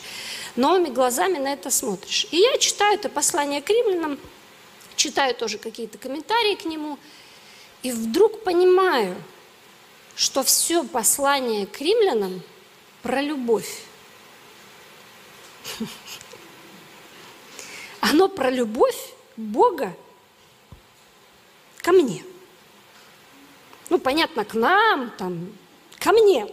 новыми 0.56 0.88
глазами 0.88 1.38
на 1.38 1.52
это 1.52 1.70
смотришь. 1.70 2.26
И 2.30 2.36
я 2.36 2.58
читаю 2.58 2.94
это 2.94 3.08
послание 3.08 3.62
к 3.62 3.70
римлянам, 3.70 4.18
читаю 4.96 5.34
тоже 5.34 5.58
какие-то 5.58 5.98
комментарии 5.98 6.54
к 6.54 6.64
нему, 6.64 6.98
и 7.82 7.92
вдруг 7.92 8.44
понимаю, 8.44 9.16
что 10.14 10.42
все 10.42 10.84
послание 10.84 11.66
к 11.66 11.80
римлянам 11.80 12.42
про 13.02 13.20
любовь. 13.20 13.82
Оно 18.00 18.28
про 18.28 18.50
любовь 18.50 19.12
Бога 19.36 19.96
ко 21.82 21.92
мне– 21.92 22.24
ну, 23.92 23.98
понятно, 23.98 24.46
к 24.46 24.54
нам, 24.54 25.10
там, 25.18 25.52
ко 25.98 26.12
мне. 26.12 26.48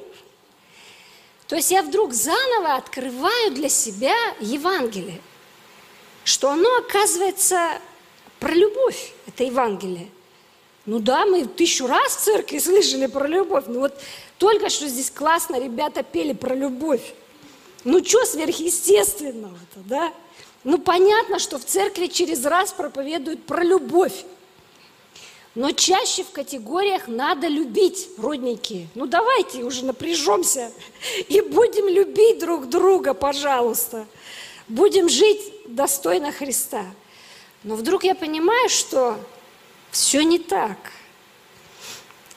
То 1.48 1.56
есть 1.56 1.72
я 1.72 1.82
вдруг 1.82 2.14
заново 2.14 2.76
открываю 2.76 3.52
для 3.52 3.70
себя 3.70 4.14
Евангелие, 4.42 5.22
что 6.26 6.50
оно 6.50 6.70
оказывается 6.80 7.80
про 8.40 8.54
любовь, 8.54 9.14
это 9.28 9.44
Евангелие. 9.44 10.10
Ну 10.86 11.00
да, 11.00 11.26
мы 11.26 11.46
тысячу 11.46 11.88
раз 11.88 12.16
в 12.16 12.22
церкви 12.22 12.58
слышали 12.60 13.08
про 13.08 13.28
любовь, 13.28 13.66
ну 13.68 13.80
вот 13.82 13.94
только 14.38 14.70
что 14.70 14.88
здесь 14.88 15.12
классно 15.12 15.60
ребята 15.60 16.04
пели 16.04 16.34
про 16.34 16.56
любовь. 16.56 17.14
Ну 17.84 18.04
что 18.04 18.26
сверхъестественного-то, 18.26 19.80
да? 19.86 20.14
Ну 20.64 20.78
понятно, 20.78 21.40
что 21.40 21.58
в 21.58 21.66
церкви 21.66 22.08
через 22.08 22.46
раз 22.46 22.74
проповедуют 22.74 23.46
про 23.46 23.64
любовь 23.64 24.26
но 25.56 25.72
чаще 25.72 26.24
в 26.24 26.32
категориях 26.32 27.08
надо 27.08 27.48
любить, 27.48 28.08
родники. 28.18 28.88
Ну 28.96 29.08
давайте 29.08 29.64
уже 29.64 29.84
напряжемся 29.84 30.72
и 31.28 31.42
будем 31.42 31.88
любить 31.88 32.40
друг 32.40 32.70
друга, 32.70 33.14
пожалуйста. 33.14 34.06
Будем 34.68 35.10
жить 35.10 35.42
достойно 35.66 36.32
Христа. 36.32 36.86
Но 37.64 37.76
вдруг 37.76 38.04
я 38.04 38.16
понимаю, 38.16 38.70
что 38.70 39.20
все 39.92 40.24
не 40.24 40.40
так. 40.40 40.78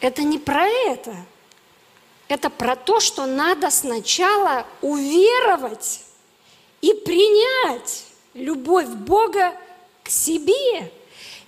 Это 0.01 0.23
не 0.23 0.39
про 0.39 0.67
это. 0.67 1.17
Это 2.29 2.51
про 2.51 2.77
то, 2.77 3.01
что 3.01 3.27
надо 3.27 3.71
сначала 3.71 4.67
уверовать 4.81 6.03
и 6.81 6.95
принять 6.95 8.05
любовь 8.35 8.89
Бога 8.89 9.55
к 10.03 10.09
себе– 10.09 10.91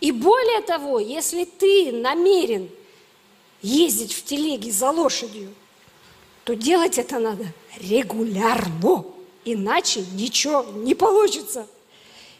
и 0.04 0.12
более 0.12 0.60
того, 0.60 0.98
если 0.98 1.46
ты 1.46 1.90
намерен 1.90 2.68
ездить 3.62 4.12
в 4.12 4.22
телеге 4.22 4.70
за 4.70 4.90
лошадью, 4.90 5.54
то 6.44 6.54
делать 6.54 6.98
это 6.98 7.18
надо 7.18 7.46
регулярно, 7.78 9.06
иначе 9.46 10.04
ничего 10.12 10.62
не 10.74 10.94
получится. 10.94 11.66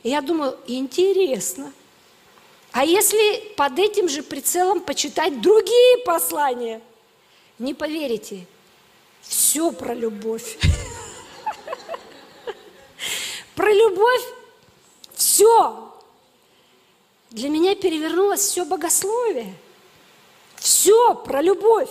Я 0.05 0.21
думаю, 0.21 0.57
интересно. 0.67 1.73
А 2.71 2.85
если 2.85 3.55
под 3.57 3.79
этим 3.79 4.09
же 4.09 4.23
прицелом 4.23 4.81
почитать 4.81 5.41
другие 5.41 5.99
послания, 6.05 6.83
не 7.59 7.73
поверите, 7.73 8.47
все 9.23 9.73
про 9.73 9.95
любовь. 9.95 10.59
Про 13.55 13.73
любовь 13.73 14.23
все 15.15 15.93
для 17.31 17.49
меня 17.49 17.77
перевернулось 17.77 18.41
все 18.41 18.65
богословие. 18.65 19.55
Все 20.57 21.15
про 21.15 21.41
любовь. 21.41 21.91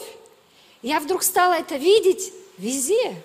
Я 0.82 1.00
вдруг 1.00 1.24
стала 1.24 1.53
это 1.53 1.77
видеть 1.77 2.34
везде. 2.58 3.15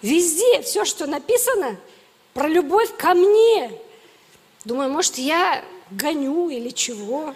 Везде 0.00 0.62
все, 0.62 0.84
что 0.84 1.06
написано 1.06 1.76
про 2.34 2.46
любовь 2.46 2.96
ко 2.96 3.14
мне. 3.14 3.81
Думаю, 4.64 4.90
может, 4.90 5.18
я 5.18 5.64
гоню 5.90 6.48
или 6.48 6.70
чего. 6.70 7.34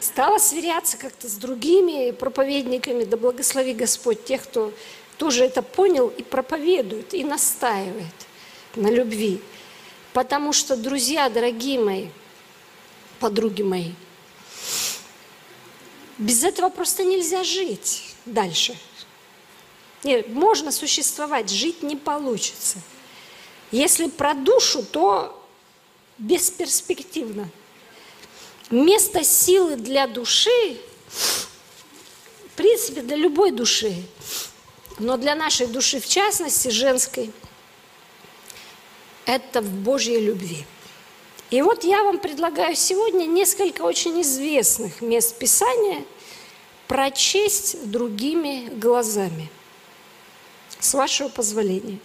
Стала 0.00 0.38
сверяться 0.38 0.96
как-то 0.96 1.28
с 1.28 1.34
другими 1.34 2.12
проповедниками, 2.12 3.04
да 3.04 3.16
благослови 3.16 3.74
Господь 3.74 4.24
тех, 4.24 4.44
кто 4.44 4.72
тоже 5.16 5.44
это 5.44 5.62
понял 5.62 6.08
и 6.08 6.22
проповедует, 6.22 7.14
и 7.14 7.24
настаивает 7.24 8.14
на 8.76 8.88
любви. 8.88 9.40
Потому 10.12 10.52
что, 10.52 10.76
друзья, 10.76 11.28
дорогие 11.28 11.80
мои, 11.80 12.06
подруги 13.18 13.62
мои. 13.62 13.92
Без 16.16 16.44
этого 16.44 16.68
просто 16.68 17.04
нельзя 17.04 17.42
жить 17.42 18.14
дальше. 18.24 18.76
Нет, 20.04 20.28
можно 20.28 20.70
существовать, 20.70 21.50
жить 21.50 21.82
не 21.82 21.96
получится. 21.96 22.78
Если 23.72 24.08
про 24.08 24.34
душу, 24.34 24.84
то 24.84 25.37
бесперспективно. 26.18 27.48
Место 28.70 29.24
силы 29.24 29.76
для 29.76 30.06
души, 30.06 30.78
в 31.08 32.56
принципе, 32.56 33.02
для 33.02 33.16
любой 33.16 33.50
души, 33.50 33.94
но 34.98 35.16
для 35.16 35.34
нашей 35.34 35.66
души 35.66 36.00
в 36.00 36.06
частности, 36.06 36.68
женской, 36.68 37.30
это 39.24 39.60
в 39.62 39.70
Божьей 39.70 40.20
любви. 40.20 40.64
И 41.50 41.62
вот 41.62 41.84
я 41.84 42.02
вам 42.02 42.18
предлагаю 42.18 42.76
сегодня 42.76 43.24
несколько 43.24 43.82
очень 43.82 44.20
известных 44.20 45.00
мест 45.00 45.38
Писания 45.38 46.04
прочесть 46.88 47.90
другими 47.90 48.68
глазами, 48.70 49.48
с 50.80 50.94
вашего 50.94 51.28
позволения. 51.28 51.98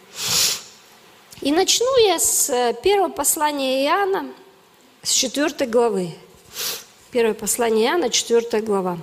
И 1.44 1.52
начну 1.52 1.98
я 1.98 2.20
с 2.20 2.50
э, 2.50 2.74
первого 2.82 3.10
послания 3.10 3.86
Иоанна, 3.86 4.32
с 5.02 5.12
четвертой 5.12 5.68
главы. 5.68 6.12
Первое 7.12 7.34
послание 7.34 7.88
Иоанна, 7.88 8.10
четвертая 8.10 8.62
глава. 8.62 8.98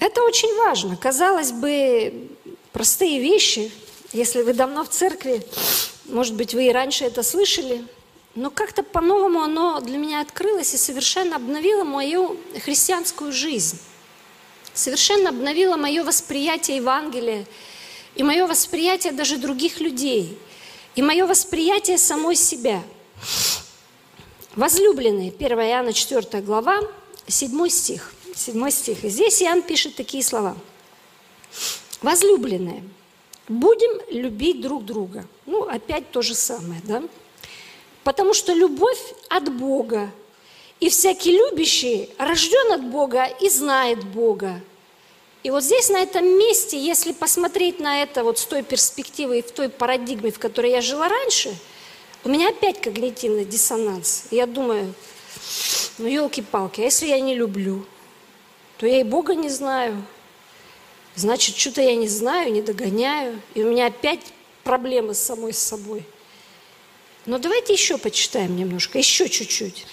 Это 0.00 0.24
очень 0.24 0.52
важно. 0.56 0.96
Казалось 0.96 1.52
бы, 1.52 2.28
простые 2.72 3.20
вещи. 3.20 3.70
Если 4.12 4.42
вы 4.42 4.52
давно 4.52 4.82
в 4.82 4.88
церкви, 4.88 5.46
может 6.06 6.34
быть, 6.34 6.52
вы 6.52 6.66
и 6.66 6.72
раньше 6.72 7.04
это 7.04 7.22
слышали, 7.22 7.86
но 8.34 8.50
как-то 8.50 8.82
по-новому 8.82 9.42
оно 9.42 9.78
для 9.78 9.96
меня 9.96 10.22
открылось 10.22 10.74
и 10.74 10.76
совершенно 10.76 11.36
обновило 11.36 11.84
мою 11.84 12.36
христианскую 12.64 13.30
жизнь. 13.32 13.78
Совершенно 14.74 15.28
обновило 15.28 15.76
мое 15.76 16.02
восприятие 16.02 16.78
Евангелия 16.78 17.46
и 18.16 18.22
мое 18.22 18.46
восприятие 18.46 19.12
даже 19.12 19.36
других 19.36 19.80
людей, 19.80 20.38
и 20.94 21.02
мое 21.02 21.26
восприятие 21.26 21.98
самой 21.98 22.34
себя. 22.36 22.82
Возлюбленные, 24.54 25.30
1 25.30 25.58
Иоанна 25.60 25.92
4 25.92 26.42
глава, 26.42 26.80
7 27.26 27.68
стих. 27.68 28.12
7 28.34 28.70
стих. 28.70 29.04
И 29.04 29.08
здесь 29.08 29.42
Иоанн 29.42 29.62
пишет 29.62 29.96
такие 29.96 30.22
слова. 30.22 30.56
Возлюбленные, 32.02 32.82
будем 33.48 34.00
любить 34.10 34.60
друг 34.60 34.84
друга. 34.84 35.26
Ну, 35.44 35.62
опять 35.62 36.10
то 36.10 36.22
же 36.22 36.34
самое, 36.34 36.80
да? 36.84 37.02
Потому 38.04 38.32
что 38.34 38.52
любовь 38.52 39.00
от 39.28 39.52
Бога, 39.54 40.10
и 40.80 40.88
всякий 40.88 41.32
любящий 41.32 42.10
рожден 42.18 42.72
от 42.72 42.84
Бога 42.84 43.24
и 43.24 43.48
знает 43.48 44.04
Бога. 44.04 44.60
И 45.46 45.50
вот 45.50 45.62
здесь, 45.62 45.90
на 45.90 45.98
этом 45.98 46.26
месте, 46.26 46.76
если 46.76 47.12
посмотреть 47.12 47.78
на 47.78 48.02
это 48.02 48.24
вот 48.24 48.40
с 48.40 48.44
той 48.44 48.64
перспективы 48.64 49.38
и 49.38 49.42
в 49.42 49.52
той 49.52 49.68
парадигме, 49.68 50.32
в 50.32 50.40
которой 50.40 50.72
я 50.72 50.80
жила 50.80 51.08
раньше, 51.08 51.56
у 52.24 52.28
меня 52.28 52.48
опять 52.48 52.80
когнитивный 52.80 53.44
диссонанс. 53.44 54.24
Я 54.32 54.46
думаю, 54.46 54.92
ну 55.98 56.08
елки-палки, 56.08 56.80
а 56.80 56.84
если 56.84 57.06
я 57.06 57.20
не 57.20 57.36
люблю, 57.36 57.86
то 58.78 58.88
я 58.88 58.98
и 58.98 59.04
Бога 59.04 59.36
не 59.36 59.48
знаю. 59.48 60.02
Значит, 61.14 61.56
что-то 61.56 61.80
я 61.80 61.94
не 61.94 62.08
знаю, 62.08 62.52
не 62.52 62.60
догоняю. 62.60 63.40
И 63.54 63.62
у 63.62 63.70
меня 63.70 63.86
опять 63.86 64.32
проблемы 64.64 65.14
с 65.14 65.20
самой 65.20 65.52
с 65.52 65.58
собой. 65.58 66.02
Но 67.24 67.38
давайте 67.38 67.72
еще 67.72 67.98
почитаем 67.98 68.56
немножко, 68.56 68.98
еще 68.98 69.28
чуть-чуть. 69.28 69.86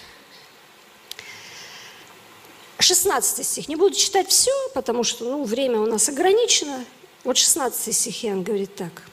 16 2.84 3.46
стих. 3.46 3.68
Не 3.70 3.76
буду 3.76 3.96
читать 3.96 4.30
все, 4.30 4.52
потому 4.74 5.04
что 5.04 5.26
ну, 5.26 5.44
время 5.44 5.80
у 5.80 5.86
нас 5.86 6.10
ограничено. 6.10 6.84
Вот 7.24 7.38
16 7.38 7.96
стих 7.96 8.26
Иоанн 8.26 8.44
говорит 8.44 8.76
так. 8.76 9.04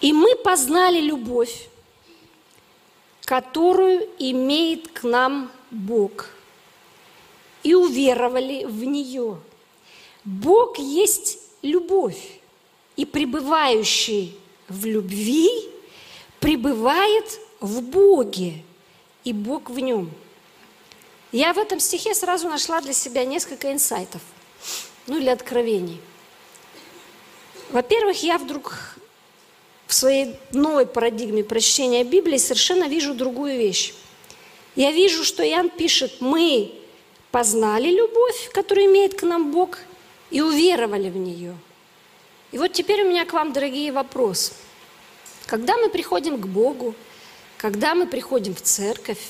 «И 0.00 0.12
мы 0.12 0.34
познали 0.36 1.00
любовь, 1.00 1.68
которую 3.24 4.08
имеет 4.18 4.88
к 4.88 5.02
нам 5.02 5.50
Бог, 5.70 6.30
и 7.62 7.74
уверовали 7.74 8.64
в 8.64 8.84
нее. 8.84 9.38
Бог 10.24 10.78
есть 10.78 11.38
любовь, 11.62 12.40
и 12.96 13.04
пребывающий 13.04 14.38
в 14.68 14.86
любви 14.86 15.50
пребывает 16.38 17.40
в 17.60 17.82
Боге, 17.82 18.62
и 19.26 19.32
Бог 19.32 19.70
в 19.70 19.78
нем. 19.80 20.10
Я 21.32 21.52
в 21.52 21.58
этом 21.58 21.80
стихе 21.80 22.14
сразу 22.14 22.48
нашла 22.48 22.80
для 22.80 22.92
себя 22.92 23.24
несколько 23.24 23.72
инсайтов, 23.72 24.22
ну 25.08 25.18
или 25.18 25.28
откровений. 25.28 26.00
Во-первых, 27.70 28.22
я 28.22 28.38
вдруг 28.38 28.96
в 29.88 29.94
своей 29.94 30.36
новой 30.52 30.86
парадигме 30.86 31.42
прочтения 31.42 32.04
Библии 32.04 32.36
совершенно 32.36 32.84
вижу 32.84 33.14
другую 33.14 33.58
вещь. 33.58 33.94
Я 34.76 34.92
вижу, 34.92 35.24
что 35.24 35.42
Иоанн 35.42 35.70
пишет, 35.70 36.20
мы 36.20 36.72
познали 37.32 37.90
любовь, 37.90 38.50
которую 38.52 38.86
имеет 38.86 39.18
к 39.18 39.24
нам 39.24 39.50
Бог, 39.50 39.78
и 40.30 40.40
уверовали 40.40 41.10
в 41.10 41.16
нее. 41.16 41.56
И 42.52 42.58
вот 42.58 42.72
теперь 42.72 43.02
у 43.02 43.08
меня 43.08 43.24
к 43.24 43.32
вам, 43.32 43.52
дорогие, 43.52 43.90
вопрос. 43.90 44.52
Когда 45.46 45.76
мы 45.76 45.88
приходим 45.88 46.40
к 46.40 46.46
Богу, 46.46 46.94
когда 47.56 47.94
мы 47.94 48.06
приходим 48.06 48.54
в 48.54 48.60
церковь, 48.60 49.22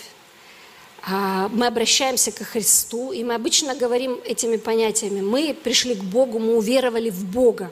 а, 1.02 1.48
мы 1.48 1.66
обращаемся 1.66 2.32
к 2.32 2.42
Христу, 2.42 3.12
и 3.12 3.22
мы 3.22 3.34
обычно 3.34 3.76
говорим 3.76 4.20
этими 4.24 4.56
понятиями. 4.56 5.20
Мы 5.20 5.54
пришли 5.54 5.94
к 5.94 6.02
Богу, 6.02 6.38
мы 6.38 6.56
уверовали 6.56 7.10
в 7.10 7.24
Бога. 7.24 7.70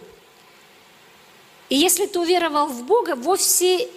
И 1.69 1.77
если 1.77 2.07
ты 2.07 2.21
уверовал 2.21 2.69
в 2.69 2.85
Бога, 2.85 3.17
вовсе 3.17 3.89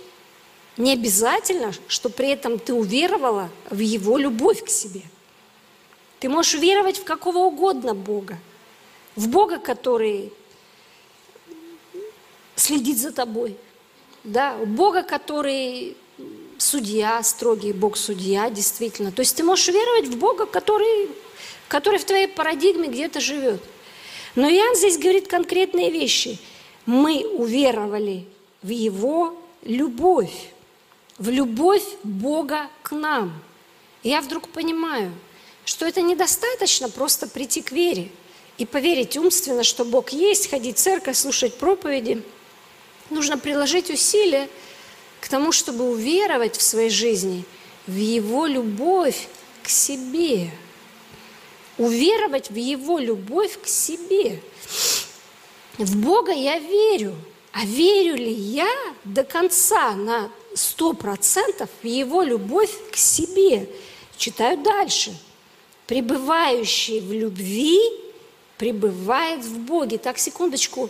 не 0.77 0.93
обязательно, 0.93 1.73
что 1.87 2.09
при 2.09 2.29
этом 2.29 2.57
ты 2.57 2.73
уверовала 2.73 3.49
в 3.69 3.79
Его 3.79 4.17
любовь 4.17 4.63
к 4.63 4.69
себе. 4.69 5.03
Ты 6.19 6.29
можешь 6.29 6.55
уверовать 6.55 6.97
в 6.97 7.03
какого 7.03 7.39
угодно 7.39 7.93
Бога. 7.93 8.39
В 9.15 9.27
Бога, 9.27 9.59
который 9.59 10.33
следит 12.55 12.97
за 12.97 13.11
тобой. 13.11 13.55
Да, 14.23 14.57
в 14.57 14.65
Бога, 14.65 15.03
который 15.03 15.95
судья, 16.67 17.23
строгий 17.23 17.71
Бог 17.71 17.97
судья, 17.97 18.49
действительно. 18.49 19.11
То 19.11 19.21
есть 19.21 19.35
ты 19.35 19.43
можешь 19.43 19.67
веровать 19.69 20.07
в 20.07 20.17
Бога, 20.17 20.45
который, 20.45 21.09
который 21.67 21.97
в 21.97 22.05
твоей 22.05 22.27
парадигме 22.27 22.89
где-то 22.89 23.19
живет. 23.19 23.61
Но 24.35 24.47
Иоанн 24.47 24.75
здесь 24.75 24.97
говорит 24.97 25.27
конкретные 25.27 25.89
вещи. 25.89 26.37
Мы 26.85 27.25
уверовали 27.25 28.25
в 28.61 28.69
Его 28.69 29.41
любовь, 29.63 30.51
в 31.17 31.29
любовь 31.29 31.83
Бога 32.03 32.67
к 32.83 32.91
нам. 32.91 33.33
Я 34.03 34.21
вдруг 34.21 34.49
понимаю, 34.49 35.11
что 35.65 35.85
это 35.85 36.01
недостаточно 36.01 36.89
просто 36.89 37.27
прийти 37.27 37.61
к 37.61 37.71
вере 37.71 38.09
и 38.57 38.65
поверить 38.65 39.17
умственно, 39.17 39.63
что 39.63 39.85
Бог 39.85 40.09
есть, 40.09 40.49
ходить 40.49 40.77
в 40.77 40.81
церковь, 40.81 41.17
слушать 41.17 41.57
проповеди. 41.57 42.21
Нужно 43.09 43.37
приложить 43.37 43.89
усилия– 43.89 44.49
к 45.19 45.27
тому, 45.27 45.51
чтобы 45.51 45.89
уверовать 45.89 46.55
в 46.57 46.61
своей 46.61 46.89
жизни 46.89 47.45
в 47.87 47.95
Его 47.95 48.45
любовь 48.45 49.27
к 49.63 49.69
себе. 49.69 50.49
Уверовать 51.77 52.49
в 52.49 52.55
Его 52.55 52.99
любовь 52.99 53.59
к 53.61 53.67
себе. 53.67 54.41
В 55.77 55.97
Бога 55.97 56.31
я 56.31 56.59
верю. 56.59 57.15
А 57.53 57.65
верю 57.65 58.15
ли 58.15 58.31
я 58.31 58.69
до 59.03 59.23
конца 59.23 59.93
на 59.93 60.29
сто 60.53 60.93
процентов 60.93 61.69
в 61.81 61.87
Его 61.87 62.21
любовь 62.21 62.71
к 62.91 62.97
себе? 62.97 63.69
Читаю 64.17 64.57
дальше. 64.57 65.17
Пребывающий 65.87 66.99
в 66.99 67.13
любви 67.13 67.79
пребывает 68.57 69.43
в 69.43 69.57
Боге. 69.59 69.97
Так, 69.97 70.17
секундочку. 70.17 70.89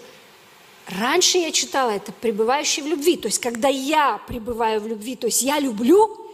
Раньше 0.88 1.38
я 1.38 1.52
читала 1.52 1.92
это 1.92 2.14
пребывающий 2.14 2.82
в 2.82 2.88
любви. 2.88 3.18
То 3.18 3.28
есть, 3.28 3.40
когда 3.40 3.68
я 3.68 4.20
пребываю 4.28 4.80
в 4.80 4.88
любви, 4.88 5.16
то 5.16 5.28
есть 5.28 5.42
я 5.42 5.60
люблю, 5.60 6.26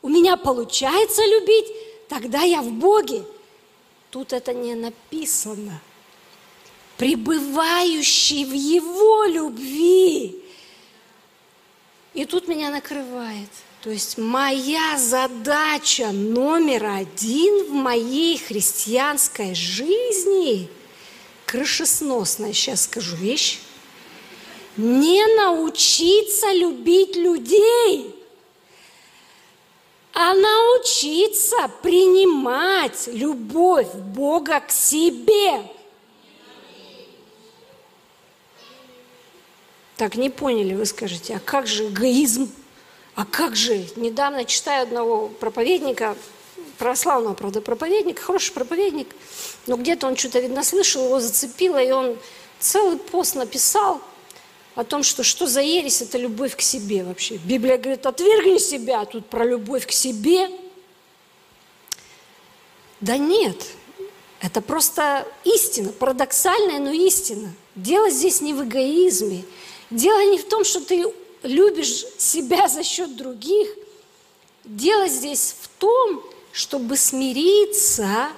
у 0.00 0.08
меня 0.08 0.36
получается 0.36 1.22
любить, 1.22 1.66
тогда 2.08 2.42
я 2.42 2.62
в 2.62 2.70
Боге. 2.70 3.22
Тут 4.10 4.32
это 4.32 4.54
не 4.54 4.74
написано. 4.74 5.80
Пребывающий 6.96 8.46
в 8.46 8.52
Его 8.52 9.24
любви. 9.24 10.42
И 12.14 12.24
тут 12.24 12.48
меня 12.48 12.70
накрывает. 12.70 13.50
То 13.82 13.90
есть 13.90 14.16
моя 14.16 14.98
задача 14.98 16.10
номер 16.10 16.86
один 16.86 17.66
в 17.66 17.72
моей 17.72 18.38
христианской 18.38 19.54
жизни, 19.54 20.68
крышесносная, 21.44 22.52
сейчас 22.54 22.82
скажу 22.82 23.14
вещь, 23.14 23.60
не 24.78 25.26
научиться 25.34 26.52
любить 26.52 27.16
людей, 27.16 28.14
а 30.12 30.34
научиться 30.34 31.68
принимать 31.82 33.08
любовь 33.08 33.92
Бога 33.94 34.60
к 34.60 34.70
себе. 34.70 35.64
Так, 39.96 40.14
не 40.14 40.30
поняли, 40.30 40.74
вы 40.74 40.86
скажете, 40.86 41.34
а 41.34 41.40
как 41.40 41.66
же 41.66 41.88
эгоизм? 41.88 42.48
А 43.16 43.24
как 43.24 43.56
же? 43.56 43.84
Недавно 43.96 44.44
читаю 44.44 44.84
одного 44.84 45.26
проповедника, 45.26 46.16
православного, 46.78 47.34
правда, 47.34 47.60
проповедника, 47.60 48.22
хороший 48.22 48.52
проповедник, 48.52 49.08
но 49.66 49.76
где-то 49.76 50.06
он 50.06 50.16
что-то, 50.16 50.38
видно, 50.38 50.62
слышал, 50.62 51.04
его 51.04 51.18
зацепило, 51.18 51.82
и 51.82 51.90
он 51.90 52.16
целый 52.60 52.96
пост 52.96 53.34
написал 53.34 54.00
о 54.78 54.84
том, 54.84 55.02
что 55.02 55.24
что 55.24 55.48
за 55.48 55.60
ересь– 55.60 56.02
это 56.02 56.18
любовь 56.18 56.54
к 56.54 56.60
себе 56.60 57.02
вообще. 57.02 57.36
Библия 57.38 57.78
говорит, 57.78 58.06
отвергни 58.06 58.58
себя, 58.58 59.00
а 59.00 59.06
тут 59.06 59.26
про 59.26 59.44
любовь 59.44 59.84
к 59.84 59.90
себе. 59.90 60.48
Да 63.00 63.16
нет, 63.16 63.60
это 64.40 64.60
просто 64.60 65.26
истина, 65.42 65.90
парадоксальная, 65.90 66.78
но 66.78 66.92
истина. 66.92 67.52
Дело 67.74 68.08
здесь 68.08 68.40
не 68.40 68.54
в 68.54 68.62
эгоизме. 68.62 69.44
Дело 69.90 70.30
не 70.30 70.38
в 70.38 70.46
том, 70.48 70.62
что 70.62 70.80
ты 70.80 71.12
любишь 71.42 72.04
себя 72.16 72.68
за 72.68 72.84
счет 72.84 73.16
других. 73.16 73.66
Дело 74.62 75.08
здесь 75.08 75.56
в 75.60 75.66
том, 75.80 76.22
чтобы 76.52 76.96
смириться, 76.96 78.28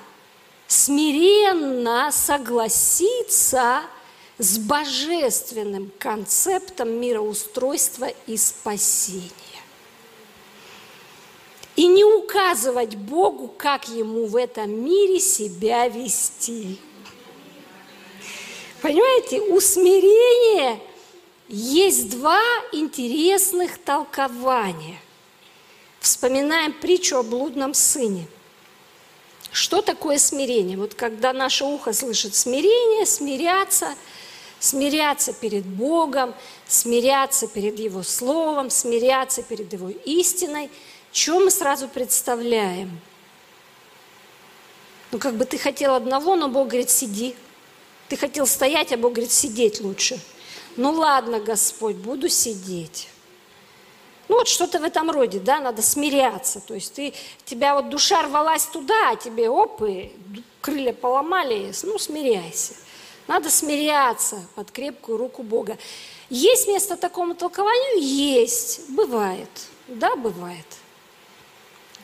смиренно 0.69 2.11
согласиться 2.11 3.83
с 4.41 4.59
божественным 4.59 5.93
концептом 5.99 6.91
мироустройства 7.01 8.09
и 8.27 8.37
спасения. 8.37 9.31
И 11.77 11.87
не 11.87 12.05
указывать 12.05 12.97
Богу, 12.97 13.47
как 13.49 13.89
ему 13.89 14.27
в 14.27 14.35
этом 14.37 14.71
мире 14.71 15.21
себя 15.21 15.87
вести. 15.89 16.79
Понимаете, 18.83 19.41
у 19.41 19.61
смирения 19.61 20.81
есть 21.49 22.11
два 22.11 22.43
интересных 22.73 23.79
толкования– 23.79 24.99
Вспоминаем 26.01 26.73
притчу 26.73 27.19
о 27.19 27.23
блудном 27.23 27.75
сыне. 27.75 28.27
Что 29.53 29.83
такое 29.83 30.17
смирение? 30.17 30.79
Вот 30.79 30.95
когда 30.95 31.35
наше 31.35 31.65
ухо 31.65 31.93
слышит 31.93 32.35
смирение, 32.35 33.05
смиряться, 33.05 33.95
смиряться 34.61 35.33
перед 35.33 35.65
Богом, 35.65 36.35
смиряться 36.69 37.49
перед 37.49 37.81
Его 37.81 38.05
Словом, 38.05 38.71
смиряться 38.71 39.43
перед 39.43 39.73
Его 39.73 39.91
истиной, 40.05 40.71
что 41.13 41.41
мы 41.41 41.51
сразу 41.51 41.89
представляем? 41.89 43.01
Ну, 45.11 45.19
как 45.19 45.35
бы 45.35 45.45
ты 45.45 45.59
хотел 45.59 45.95
одного, 45.95 46.37
но 46.37 46.49
Бог 46.49 46.69
говорит, 46.69 46.91
сиди. 46.91 47.35
Ты 48.09 48.17
хотел 48.17 48.47
стоять, 48.47 48.93
а 48.93 48.97
Бог 48.97 49.15
говорит, 49.15 49.33
сидеть 49.33 49.81
лучше. 49.81 50.21
Ну 50.77 50.93
ладно, 50.93 51.41
Господь, 51.41 51.97
буду 51.97 52.29
сидеть. 52.29 53.09
Ну 54.29 54.37
вот 54.37 54.47
что-то 54.47 54.79
в 54.79 54.85
этом 54.85 55.11
роде, 55.11 55.41
да, 55.41 55.59
надо 55.59 55.83
смиряться. 55.83 56.61
То 56.61 56.75
есть 56.75 56.95
ты, 56.95 57.13
тебя 57.45 57.75
вот 57.75 57.89
душа 57.89 58.23
рвалась 58.23 58.67
туда, 58.67 59.11
а 59.11 59.17
тебе 59.17 59.51
оп, 59.51 59.83
и 59.83 60.13
крылья 60.61 60.93
поломали, 60.93 61.73
ну 61.83 61.99
смиряйся. 61.99 62.75
Надо 63.27 63.51
смиряться 63.51 64.45
под 64.55 64.71
крепкую 64.71 65.19
руку 65.19 65.43
Бога. 65.43 65.79
Есть 66.29 66.69
место 66.69 66.97
такому 66.97 67.35
толкованию? 67.35 68.03
Есть, 68.03 68.89
бывает, 68.89 69.49
да, 69.89 70.17
бывает. 70.17 70.67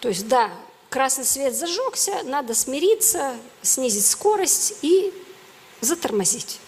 То 0.00 0.08
есть, 0.08 0.28
да, 0.28 0.50
красный 0.88 1.24
свет 1.24 1.54
зажегся, 1.54 2.22
надо 2.24 2.54
смириться, 2.54 3.36
снизить 3.62 4.06
скорость 4.06 4.76
и 4.82 5.12
затормозить. 5.80 6.60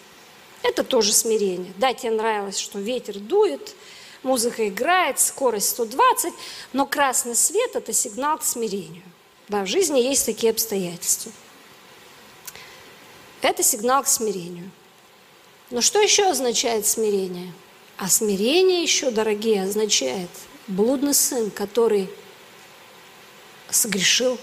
Это 0.63 0.83
тоже 0.83 1.13
смирение. 1.13 1.73
Да, 1.77 1.95
тебе 1.95 2.13
нравилось, 2.13 2.59
что 2.59 2.79
ветер 2.79 3.19
дует, 3.19 3.75
музыка 4.23 4.69
играет, 4.69 5.21
скорость 5.21 5.71
120, 5.71 6.33
но 6.73 6.87
красный 6.87 7.37
свет– 7.37 7.71
это 7.77 7.93
сигнал 7.93 8.39
к 8.39 8.45
смирению. 8.45 9.05
Да, 9.49 9.63
в 9.63 9.67
жизни 9.67 10.01
есть 10.01 10.27
такие 10.27 10.51
обстоятельства. 10.51 11.33
Это 13.43 13.63
сигнал 13.63 14.03
к 14.03 14.09
смирению. 14.09 14.71
Но 15.71 15.81
что 15.81 16.01
еще 16.01 16.29
означает 16.29 16.87
смирение? 16.87 17.53
А 17.97 18.09
смирение 18.09 18.83
еще, 18.83 19.11
дорогие, 19.11 19.65
означает 19.65 20.31
блудный 20.67 21.15
сын, 21.15 21.51
который 21.51 22.09
согрешил, 23.71 24.39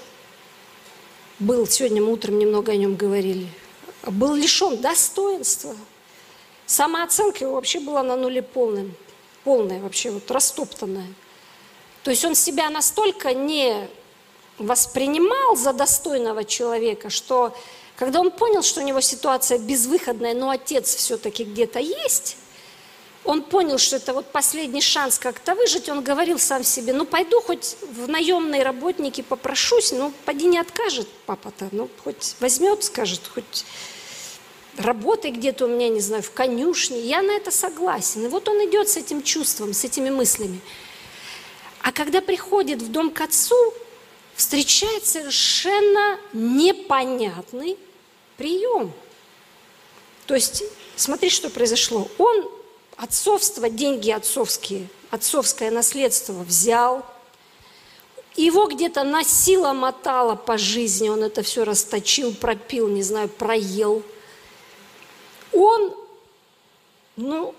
был, 1.39 1.67
сегодня 1.67 2.01
мы 2.01 2.11
утром 2.11 2.37
немного 2.39 2.71
о 2.71 2.75
нем 2.75 2.95
говорили, 2.95 3.47
был 4.03 4.35
лишен 4.35 4.77
достоинства. 4.77 5.75
Самооценка 6.65 7.45
его 7.45 7.55
вообще 7.55 7.79
была 7.79 8.03
на 8.03 8.15
нуле 8.15 8.41
полным 8.41 8.95
полная 9.45 9.79
вообще, 9.79 10.09
вот 10.09 10.29
растоптанная. 10.29 11.07
То 12.03 12.11
есть 12.11 12.25
он 12.25 12.35
себя 12.35 12.69
настолько 12.69 13.33
не 13.33 13.87
воспринимал 14.57 15.55
за 15.55 15.71
достойного 15.71 16.43
человека, 16.43 17.09
что 17.09 17.55
когда 17.95 18.19
он 18.19 18.31
понял, 18.31 18.61
что 18.61 18.81
у 18.81 18.83
него 18.83 19.01
ситуация 19.01 19.57
безвыходная, 19.57 20.33
но 20.33 20.49
отец 20.49 20.95
все-таки 20.95 21.43
где-то 21.43 21.79
есть, 21.79 22.37
он 23.23 23.41
понял, 23.41 23.79
что 23.79 23.95
это 23.95 24.13
вот 24.13 24.31
последний 24.31 24.81
шанс 24.81 25.17
как-то 25.17 25.55
выжить, 25.55 25.89
он 25.89 26.03
говорил 26.03 26.37
сам 26.37 26.63
себе, 26.63 26.93
ну 26.93 27.05
пойду 27.05 27.41
хоть 27.41 27.75
в 27.81 28.07
наемные 28.07 28.63
работники 28.63 29.21
попрошусь, 29.21 29.91
ну 29.91 30.13
поди 30.25 30.45
не 30.45 30.59
откажет 30.59 31.07
папа-то, 31.25 31.69
ну 31.71 31.89
хоть 32.03 32.35
возьмет, 32.39 32.83
скажет, 32.83 33.21
хоть 33.33 33.65
работай 34.77 35.31
где-то 35.31 35.65
у 35.65 35.67
меня, 35.67 35.89
не 35.89 36.01
знаю, 36.01 36.21
в 36.21 36.31
конюшне, 36.31 36.99
я 36.99 37.21
на 37.21 37.31
это 37.31 37.49
согласен. 37.49 38.25
И 38.25 38.27
вот 38.27 38.47
он 38.47 38.57
идет 38.69 38.89
с 38.89 38.97
этим 38.97 39.23
чувством, 39.23 39.73
с 39.73 39.83
этими 39.83 40.09
мыслями. 40.09 40.59
А 41.81 41.91
когда 41.91 42.21
приходит 42.21 42.81
в 42.81 42.91
дом 42.91 43.09
к 43.09 43.21
отцу, 43.21 43.55
встречает 44.35 45.05
совершенно 45.05 46.19
непонятный 46.33 47.77
прием. 48.37 48.91
То 50.25 50.35
есть, 50.35 50.63
смотри, 50.95 51.29
что 51.29 51.49
произошло. 51.49 52.07
Он 52.17 52.49
отцовство, 52.97 53.69
деньги 53.69 54.11
отцовские, 54.11 54.87
отцовское 55.09 55.71
наследство 55.71 56.43
взял, 56.43 57.05
его 58.35 58.67
где-то 58.67 59.03
носило, 59.03 59.71
мотало 59.71 60.35
по 60.35 60.57
жизни, 60.57 61.07
он 61.07 61.23
это 61.23 61.41
все 61.41 61.63
расточил, 61.63 62.33
пропил, 62.33 62.89
не 62.89 63.01
знаю, 63.01 63.29
проел– 63.29 64.03
он, 65.55 65.93
ну, 67.15 67.55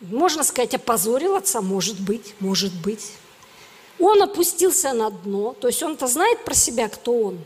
можно 0.00 0.44
сказать, 0.44 0.74
опозорил 0.74 1.34
отца, 1.34 1.60
может 1.60 1.98
быть, 1.98 2.34
может 2.40 2.72
быть. 2.74 3.12
Он 3.98 4.22
опустился 4.22 4.92
на 4.92 5.10
дно, 5.10 5.54
то 5.60 5.66
есть 5.68 5.82
он-то 5.82 6.06
знает 6.06 6.44
про 6.44 6.54
себя, 6.54 6.88
кто 6.88 7.12
он. 7.12 7.38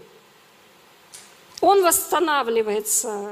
Он 1.60 1.82
восстанавливается 1.82 3.30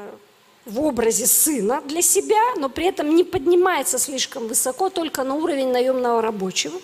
в 0.65 0.81
образе 0.81 1.27
сына 1.27 1.83
для 1.83 2.01
себя, 2.01 2.55
но 2.57 2.69
при 2.69 2.87
этом 2.87 3.15
не 3.15 3.25
поднимается 3.25 3.99
слишком 3.99 4.47
высоко, 4.47 4.89
только 4.89 5.25
на 5.25 5.35
уровень 5.35 5.69
наемного 5.69 6.23
рабочего. 6.23 6.81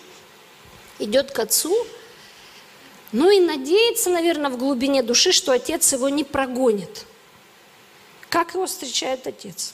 Идет 0.99 1.31
к 1.31 1.39
отцу, 1.39 1.73
ну 3.11 3.29
и 3.29 3.39
надеется, 3.39 4.09
наверное, 4.09 4.51
в 4.51 4.57
глубине 4.57 5.01
души, 5.01 5.31
что 5.31 5.53
отец 5.53 5.93
его 5.93 6.09
не 6.09 6.23
прогонит. 6.23 7.05
Как 8.29 8.53
его 8.53 8.65
встречает 8.65 9.25
отец? 9.25 9.73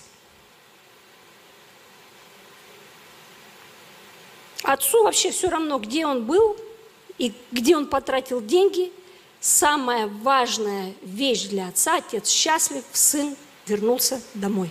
Отцу 4.64 5.04
вообще 5.04 5.32
все 5.32 5.50
равно, 5.50 5.78
где 5.78 6.06
он 6.06 6.26
был 6.26 6.56
и 7.18 7.34
где 7.52 7.76
он 7.76 7.88
потратил 7.88 8.42
деньги. 8.42 8.92
Самая 9.40 10.08
важная 10.08 10.94
вещь 11.02 11.48
для 11.48 11.68
отца, 11.68 11.98
отец 11.98 12.30
счастлив, 12.30 12.84
сын 12.94 13.36
вернулся 13.68 14.22
домой. 14.34 14.70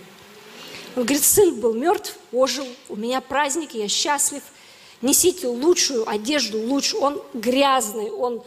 Он 0.95 1.03
говорит, 1.03 1.23
сын 1.23 1.59
был 1.59 1.73
мертв, 1.73 2.17
ожил, 2.31 2.65
у 2.89 2.95
меня 2.95 3.21
праздник, 3.21 3.73
я 3.73 3.87
счастлив. 3.87 4.41
Несите 5.01 5.47
лучшую 5.47 6.09
одежду, 6.09 6.59
лучшую. 6.59 7.03
Он 7.03 7.21
грязный, 7.33 8.09
он 8.09 8.43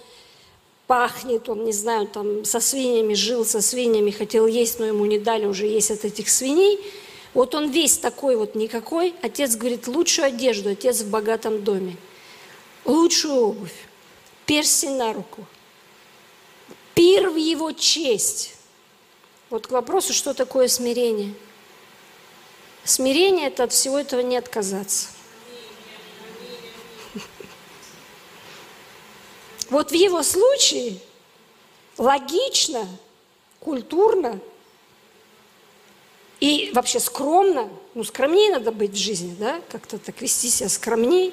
пахнет, 0.86 1.48
он, 1.48 1.64
не 1.64 1.72
знаю, 1.72 2.06
там 2.06 2.44
со 2.44 2.60
свиньями 2.60 3.14
жил, 3.14 3.44
со 3.44 3.60
свиньями 3.60 4.10
хотел 4.10 4.46
есть, 4.46 4.78
но 4.78 4.86
ему 4.86 5.04
не 5.06 5.18
дали 5.18 5.46
уже 5.46 5.66
есть 5.66 5.90
от 5.90 6.04
этих 6.04 6.28
свиней. 6.28 6.80
Вот 7.36 7.54
он 7.54 7.70
весь 7.70 7.98
такой 7.98 8.34
вот 8.34 8.54
никакой. 8.54 9.14
Отец 9.20 9.56
говорит, 9.56 9.88
лучшую 9.88 10.28
одежду, 10.28 10.70
отец 10.70 11.02
в 11.02 11.10
богатом 11.10 11.62
доме. 11.62 11.98
Лучшую 12.86 13.48
обувь, 13.48 13.74
перстень 14.46 14.96
на 14.96 15.12
руку. 15.12 15.44
Пир 16.94 17.28
в 17.28 17.36
его 17.36 17.72
честь. 17.72 18.54
Вот 19.50 19.66
к 19.66 19.70
вопросу, 19.70 20.14
что 20.14 20.32
такое 20.32 20.66
смирение. 20.68 21.34
Смирение– 22.84 23.46
это 23.48 23.64
от 23.64 23.72
всего 23.72 23.98
этого 23.98 24.22
не 24.22 24.38
отказаться. 24.38 25.08
Вот 29.68 29.90
в 29.90 29.94
его 29.94 30.22
случае 30.22 31.00
логично, 31.98 32.88
культурно– 33.60 34.40
И 36.40 36.70
вообще 36.74 37.00
скромно, 37.00 37.68
ну 37.94 38.04
скромнее 38.04 38.50
надо 38.50 38.70
быть 38.70 38.92
в 38.92 38.96
жизни, 38.96 39.34
да, 39.38 39.60
как-то 39.70 39.98
так 39.98 40.20
вести 40.20 40.50
себя 40.50 40.68
скромней. 40.68 41.32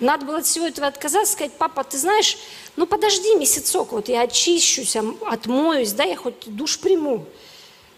Надо 0.00 0.26
было 0.26 0.38
от 0.38 0.46
всего 0.46 0.66
этого 0.66 0.86
отказаться, 0.86 1.32
сказать, 1.32 1.52
папа, 1.58 1.84
ты 1.84 1.98
знаешь, 1.98 2.38
ну 2.76 2.86
подожди 2.86 3.34
месяцок, 3.34 3.92
вот 3.92 4.08
я 4.08 4.22
очищусь, 4.22 4.96
отмоюсь, 4.96 5.92
да, 5.92 6.04
я 6.04 6.16
хоть 6.16 6.46
душ 6.46 6.78
приму. 6.78 7.24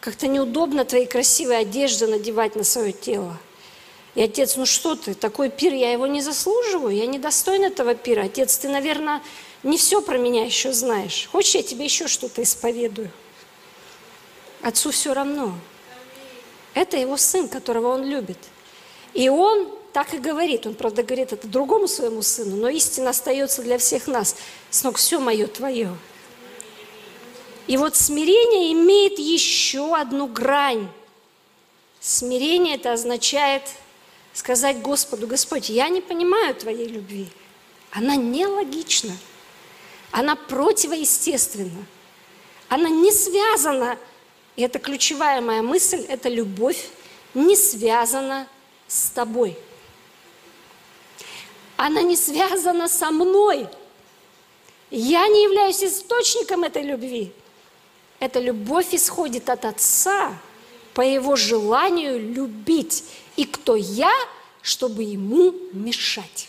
Как-то 0.01 0.29
неудобно 0.29 0.85
твои 0.85 1.07
красивые 1.07 1.61
одежды 1.61 2.07
надевать 2.07 2.55
на 2.55 2.62
свое 2.62 2.93
тело. 2.93 3.37
И 4.14 4.23
отец, 4.23 4.57
ну 4.57 4.67
что 4.67 4.95
ты, 4.95 5.14
такой 5.14 5.49
пир, 5.49 5.73
я 5.73 5.93
его 5.93 6.07
не 6.07 6.23
заслуживаю, 6.23 6.95
я 6.95 7.07
не 7.07 7.19
достоин 7.19 7.64
этого 7.64 7.95
пира. 7.95 8.23
Отец, 8.23 8.59
ты, 8.59 8.69
наверное, 8.69 9.23
не 9.62 9.77
все 9.77 10.01
про 10.01 10.19
меня 10.19 10.45
еще 10.45 10.73
знаешь. 10.73 11.29
Хочешь, 11.31 11.55
я 11.57 11.62
тебе 11.62 11.85
еще 11.85 12.09
что-то 12.09 12.43
исповедую? 12.43 13.11
Отцу 14.62 14.90
все 14.90 15.14
равно. 15.14 15.55
Это 16.75 16.97
его 16.97 17.16
сын, 17.16 17.49
которого 17.49 17.88
он 17.88 18.05
любит. 18.05 18.38
И 19.14 19.29
он 19.29 19.68
так 19.92 20.14
и 20.14 20.18
говорит. 20.18 20.66
Он, 20.66 20.75
правда, 20.75 21.03
говорит 21.03 21.33
это 21.33 21.49
другому 21.49 21.88
своему 21.88 22.23
сыну, 22.23 22.57
но 22.57 22.68
истина 22.68 23.11
остается 23.11 23.62
для 23.62 23.79
всех 23.79 24.07
нас. 24.07 24.37
Сног, 24.71 24.97
все 24.97 25.18
мое 25.18 25.47
твое. 25.47 25.97
И 27.66 27.77
вот 27.77 27.97
смирение 27.97 28.73
имеет 28.73 29.18
еще 29.18 29.94
одну 29.97 30.27
грань. 30.27 30.88
Смирение 32.01 32.77
это 32.77 32.92
означает 32.92 33.62
сказать 34.33 34.81
Господу, 34.81 35.27
Господь, 35.27 35.68
я 35.68 35.88
не 35.88 36.01
понимаю 36.01 36.55
Твоей 36.55 36.87
любви. 36.87 37.29
Она 37.90 38.16
нелогична. 38.16 39.16
Она 40.11 40.37
противоестественна. 40.37 41.85
Она 42.68 42.88
не 42.88 43.12
связана 43.12 43.99
и 44.59 44.62
это 44.62 44.81
ключевая 44.81 45.40
моя 45.40 45.62
мысль, 45.62 46.05
это 46.09 46.29
любовь 46.29 46.88
не 47.33 47.55
связана 47.55 48.49
с 48.88 49.11
тобой. 49.11 49.57
Она 51.77 52.03
не 52.03 52.16
связана 52.16 52.88
со 52.88 53.12
мной. 53.12 53.68
Я 54.90 55.29
не 55.29 55.44
являюсь 55.44 55.85
источником 55.85 56.64
этой 56.64 56.83
любви. 56.83 57.33
Эта 58.18 58.40
любовь 58.40 58.92
исходит 58.94 59.49
от 59.49 59.64
Отца 59.64 60.37
по 60.92 61.03
Его 61.03 61.37
желанию 61.37 62.18
любить. 62.18 63.05
И 63.37 63.44
кто 63.44 63.77
я, 63.77 64.12
чтобы 64.61 65.05
Ему 65.05 65.55
мешать. 65.73 66.49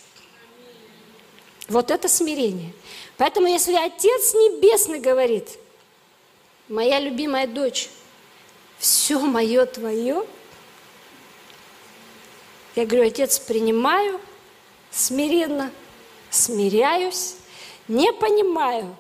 Вот 1.68 1.92
это 1.92 2.08
смирение. 2.08 2.74
Поэтому 3.18 3.46
если 3.46 3.76
Отец 3.76 4.34
Небесный 4.34 5.00
говорит, 5.00 5.60
моя 6.70 7.00
любимая 7.00 7.46
дочь, 7.46 7.90
все 8.80 9.20
мое 9.20 9.66
твое. 9.68 10.26
Я 12.76 12.86
говорю, 12.86 13.06
отец, 13.06 13.38
принимаю 13.38 14.20
смиренно, 14.92 15.72
смиряюсь, 16.30 17.36
не 17.88 18.12
понимаю, 18.14 18.96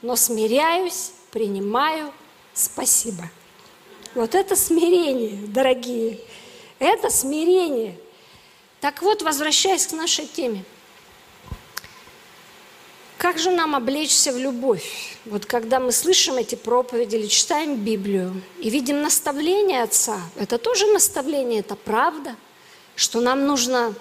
но 0.00 0.16
смиряюсь, 0.16 1.12
принимаю, 1.30 2.12
спасибо. 2.54 3.24
Вот 4.14 4.34
это 4.34 4.56
смирение, 4.56 5.46
дорогие, 5.48 6.20
это 6.78 7.10
смирение. 7.10 7.98
Так 8.80 9.02
вот, 9.02 9.22
возвращаясь 9.22 9.86
к 9.86 9.92
нашей 9.92 10.26
теме. 10.26 10.64
Как 13.22 13.38
же 13.38 13.52
нам 13.52 13.76
облечься 13.76 14.32
в 14.32 14.36
любовь? 14.36 15.16
Вот 15.26 15.46
когда 15.46 15.78
мы 15.78 15.92
слышим 15.92 16.34
эти 16.38 16.56
проповеди 16.56 17.14
или 17.14 17.28
читаем 17.28 17.76
Библию 17.76 18.42
и 18.58 18.68
видим 18.68 19.00
наставление 19.00 19.84
Отца, 19.84 20.18
это 20.34 20.58
тоже 20.58 20.86
наставление, 20.88 21.60
это 21.60 21.76
правда, 21.76 22.34
что 22.96 23.20
нам 23.20 23.46
нужно 23.46 23.94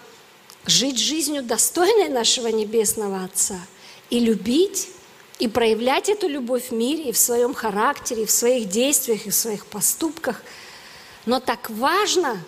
жить 0.66 0.98
жизнью 0.98 1.44
достойной 1.44 2.10
нашего 2.10 2.48
Небесного 2.48 3.24
Отца 3.24 3.60
и 4.10 4.20
любить, 4.20 4.90
и 5.38 5.48
проявлять 5.48 6.10
эту 6.10 6.28
любовь 6.28 6.70
в 6.70 6.74
мире, 6.74 7.10
и 7.10 7.12
в 7.12 7.18
своем 7.20 7.54
характере, 7.54 8.24
и 8.24 8.26
в 8.26 8.32
своих 8.32 8.70
действиях, 8.70 9.28
и 9.28 9.30
в 9.30 9.36
своих 9.36 9.68
поступках. 9.68 10.42
Но 11.28 11.40
так 11.40 11.70
важно 11.70 12.40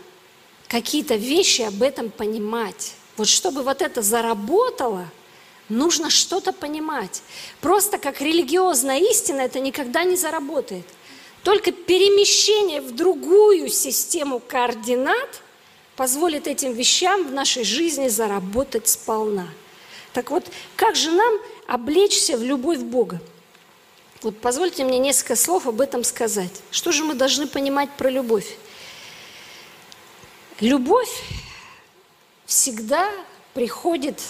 какие-то 0.68 1.18
вещи 1.18 1.62
об 1.62 1.84
этом 1.84 2.10
понимать. 2.10 2.94
Вот 3.16 3.28
чтобы 3.28 3.62
вот 3.62 3.84
это 3.84 4.02
заработало– 4.02 5.08
Нужно 5.70 6.10
что-то 6.10 6.52
понимать. 6.52 7.22
Просто 7.62 7.98
как 7.98 8.22
религиозная 8.22 9.00
истина 9.00 9.42
это 9.42 9.60
никогда 9.60 10.04
не 10.04 10.16
заработает. 10.16 10.86
Только 11.44 11.72
перемещение 11.72 12.82
в 12.82 12.94
другую 12.96 13.70
систему 13.70 14.40
координат 14.40 15.42
позволит 15.96 16.48
этим 16.48 16.74
вещам 16.74 17.28
в 17.28 17.32
нашей 17.32 17.64
жизни 17.64 18.08
заработать 18.08 18.88
сполна. 18.88 19.48
Так 20.14 20.32
вот, 20.32 20.46
как 20.76 20.96
же 20.96 21.12
нам 21.12 21.34
облечься 21.68 22.38
в 22.38 22.44
любовь 22.44 22.80
Бога? 22.80 23.22
Вот 24.22 24.38
позвольте 24.40 24.86
мне 24.86 25.00
несколько 25.00 25.36
слов 25.36 25.68
об 25.68 25.82
этом 25.82 26.04
сказать. 26.04 26.62
Что 26.72 26.92
же 26.92 27.04
мы 27.04 27.14
должны 27.14 27.46
понимать 27.46 27.90
про 27.98 28.10
любовь? 28.10 28.58
Любовь 30.60 31.24
всегда 32.46 33.12
приходит 33.54 34.22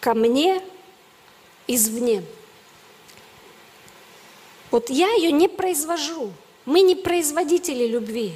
ко 0.00 0.14
мне 0.14 0.62
извне. 1.74 2.22
Вот 4.70 4.90
я 4.90 5.12
ее 5.14 5.32
не 5.32 5.48
произвожу. 5.48 6.32
Мы 6.64 6.82
не 6.82 6.94
производители 6.94 7.86
любви. 7.86 8.34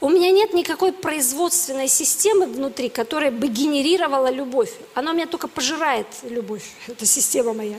У 0.00 0.10
меня 0.10 0.30
нет 0.30 0.52
никакой 0.52 0.92
производственной 0.92 1.88
системы 1.88 2.46
внутри, 2.46 2.90
которая 2.90 3.30
бы 3.30 3.48
генерировала 3.48 4.30
любовь. 4.30 4.72
Она 4.94 5.12
у 5.12 5.14
меня 5.14 5.26
только 5.26 5.48
пожирает 5.48 6.06
любовь. 6.22 6.70
Это 6.86 7.06
система 7.06 7.54
моя. 7.54 7.78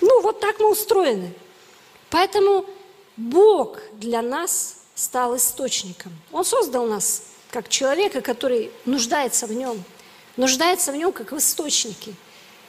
Ну, 0.00 0.20
вот 0.20 0.40
так 0.40 0.60
мы 0.60 0.70
устроены. 0.70 1.32
Поэтому 2.10 2.66
Бог 3.16 3.78
для 3.94 4.22
нас 4.22 4.76
стал 4.94 5.36
источником. 5.36 6.12
Он 6.30 6.44
создал 6.44 6.86
нас 6.86 7.22
как 7.50 7.68
человека, 7.68 8.20
который 8.20 8.70
нуждается 8.84 9.46
в 9.46 9.52
нем. 9.52 9.82
Нуждается 10.36 10.92
в 10.92 10.96
нем 10.96 11.12
как 11.12 11.32
в 11.32 11.38
источнике. 11.38 12.14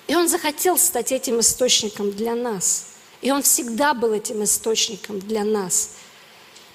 И 0.07 0.15
Он 0.15 0.27
захотел 0.27 0.77
стать 0.77 1.11
этим 1.11 1.39
источником 1.39 2.11
для 2.11 2.35
нас. 2.35 2.87
И 3.21 3.31
Он 3.31 3.41
всегда 3.41 3.93
был 3.93 4.13
этим 4.13 4.43
источником 4.43 5.19
для 5.19 5.43
нас. 5.43 5.91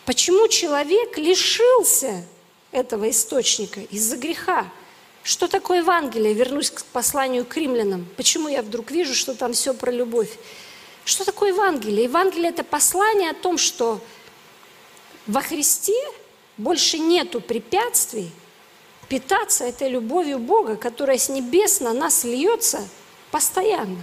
Почему 0.04 0.48
человек 0.48 1.16
лишился 1.16 2.24
этого 2.72 3.08
источника 3.10 3.80
из-за 3.82 4.16
греха? 4.16 4.66
Что 5.22 5.46
такое 5.46 5.78
Евангелие? 5.78 6.32
Вернусь 6.32 6.70
к 6.70 6.84
посланию 6.86 7.44
к 7.44 7.56
римлянам. 7.56 8.08
Почему 8.16 8.48
я 8.48 8.62
вдруг 8.62 8.90
вижу, 8.90 9.14
что 9.14 9.34
там 9.34 9.52
все 9.52 9.74
про 9.74 9.92
любовь? 9.92 10.30
Что 11.04 11.24
такое 11.24 11.50
Евангелие? 11.52 12.04
Евангелие– 12.04 12.48
это 12.50 12.64
послание 12.64 13.30
о 13.30 13.34
том, 13.34 13.58
что 13.58 14.00
во 15.26 15.40
Христе 15.40 15.94
больше 16.56 16.98
нету 16.98 17.40
препятствий 17.40 18.30
питаться 19.08 19.64
этой 19.64 19.88
любовью 19.88 20.38
Бога, 20.38 20.76
которая 20.76 21.18
с 21.18 21.28
небес 21.28 21.80
на 21.80 21.92
нас 21.92 22.24
льется– 22.24 22.88
постоянно. 23.30 24.02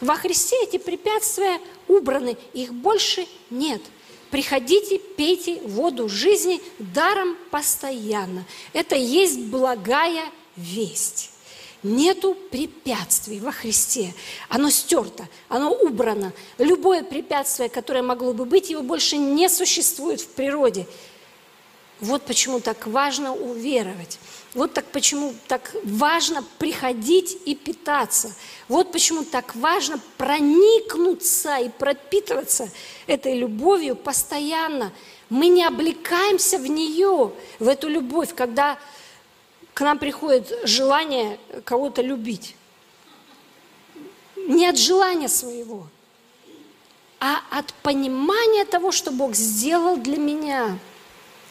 Во 0.00 0.16
Христе 0.16 0.56
эти 0.62 0.78
препятствия 0.78 1.60
убраны, 1.88 2.36
их 2.52 2.72
больше 2.72 3.26
нет. 3.50 3.82
Приходите, 4.30 4.98
пейте 4.98 5.60
воду 5.62 6.08
жизни 6.08 6.62
даром 6.78 7.36
постоянно. 7.50 8.44
Это 8.72 8.94
есть 8.94 9.40
благая 9.40 10.24
весть. 10.56 11.30
Нету 11.82 12.36
препятствий 12.50 13.40
во 13.40 13.52
Христе. 13.52 14.14
Оно 14.48 14.70
стерто, 14.70 15.28
оно 15.48 15.72
убрано. 15.72 16.32
Любое 16.58 17.02
препятствие, 17.02 17.68
которое 17.68 18.02
могло 18.02 18.32
бы 18.32 18.44
быть, 18.44 18.70
его 18.70 18.82
больше 18.82 19.16
не 19.16 19.48
существует 19.48 20.20
в 20.20 20.28
природе. 20.28 20.86
Вот 22.00 22.22
почему 22.22 22.60
так 22.60 22.86
важно 22.86 23.34
уверовать. 23.34 24.18
Вот 24.54 24.74
так 24.74 24.84
почему 24.86 25.32
так 25.46 25.74
важно 25.84 26.44
приходить 26.58 27.38
и 27.44 27.54
питаться. 27.54 28.34
Вот 28.66 28.90
почему 28.90 29.24
так 29.24 29.54
важно 29.54 30.00
проникнуться 30.16 31.56
и 31.58 31.68
пропитываться 31.68 32.68
этой 33.06 33.38
любовью 33.38 33.94
постоянно. 33.94 34.92
Мы 35.28 35.46
не 35.46 35.64
облекаемся 35.64 36.58
в 36.58 36.66
нее, 36.66 37.32
в 37.60 37.68
эту 37.68 37.88
любовь, 37.88 38.34
когда 38.34 38.76
к 39.72 39.82
нам 39.82 39.98
приходит 39.98 40.52
желание 40.64 41.38
кого-то 41.64 42.02
любить. 42.02 42.56
Не 44.34 44.66
от 44.66 44.76
желания 44.76 45.28
своего, 45.28 45.86
а 47.20 47.40
от 47.50 47.72
понимания 47.84 48.64
того, 48.64 48.90
что 48.90 49.12
Бог 49.12 49.36
сделал 49.36 49.96
для 49.96 50.16
меня, 50.16 50.76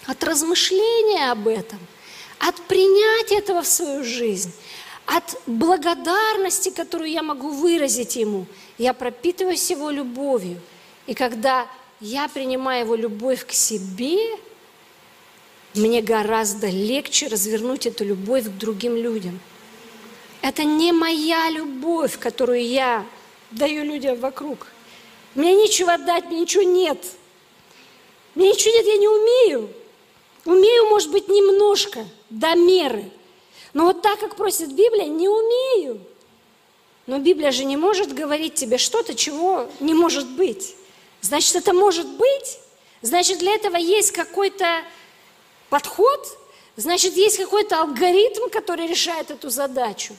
от 0.06 0.22
размышления 0.26 1.32
об 1.32 1.48
этом– 1.48 1.80
от 2.40 2.56
принятия 2.68 3.38
этого 3.38 3.62
в 3.62 3.68
свою 3.68 4.04
жизнь, 4.04 4.52
от 5.06 5.40
благодарности, 5.46 6.70
которую 6.70 7.12
я 7.12 7.22
могу 7.22 7.50
выразить 7.50 8.16
Ему. 8.16 8.46
Я 8.78 8.94
пропитываюсь 8.94 9.70
Его 9.70 9.90
любовью. 9.90 10.60
И 11.06 11.14
когда 11.14 11.68
я 12.00 12.28
принимаю 12.28 12.86
Его 12.86 12.96
любовь 12.96 13.46
к 13.46 13.52
себе, 13.52 14.38
мне 15.76 16.02
гораздо 16.02 16.68
легче 16.68 17.28
развернуть 17.28 17.86
эту 17.86 18.06
любовь 18.06 18.46
к 18.46 18.58
другим 18.58 18.96
людям. 18.96 19.40
Это 20.42 20.64
не 20.64 20.94
моя 20.94 21.50
любовь, 21.50 22.18
которую 22.18 22.66
я 22.66 23.06
даю 23.52 23.84
людям 23.84 24.18
вокруг. 24.20 24.68
Мне 25.36 25.56
нечего 25.56 25.94
отдать, 25.94 26.26
мне 26.26 26.42
ничего 26.42 26.64
нет. 26.64 27.04
Мне 28.36 28.52
ничего 28.52 28.74
нет, 28.74 28.86
я 28.86 28.98
не 28.98 29.08
умею. 29.08 29.70
Умею, 30.50 30.88
может 30.88 31.12
быть, 31.12 31.28
немножко, 31.28 32.08
до 32.32 32.56
меры. 32.56 33.12
Но 33.74 33.86
вот 33.86 34.02
так, 34.02 34.20
как 34.20 34.36
просит 34.36 34.74
Библия, 34.74 35.06
не 35.06 35.30
умею. 35.30 36.02
Но 37.06 37.20
Библия 37.20 37.52
же 37.52 37.66
не 37.66 37.78
может 37.78 38.16
говорить 38.16 38.56
тебе 38.56 38.80
что-то, 38.80 39.14
чего 39.14 39.70
не 39.80 39.94
может 39.94 40.28
быть. 40.28 40.76
Значит, 41.22 41.56
это 41.56 41.72
может 41.74 42.08
быть. 42.08 42.58
Значит, 43.04 43.38
для 43.38 43.54
этого 43.54 43.76
есть 43.76 44.12
какой-то 44.12 44.82
подход, 45.70 46.28
значит, 46.78 47.16
есть 47.16 47.38
какой-то 47.38 47.82
алгоритм, 47.82 48.50
который 48.50 48.88
решает 48.88 49.30
эту 49.30 49.52
задачу. 49.52 50.16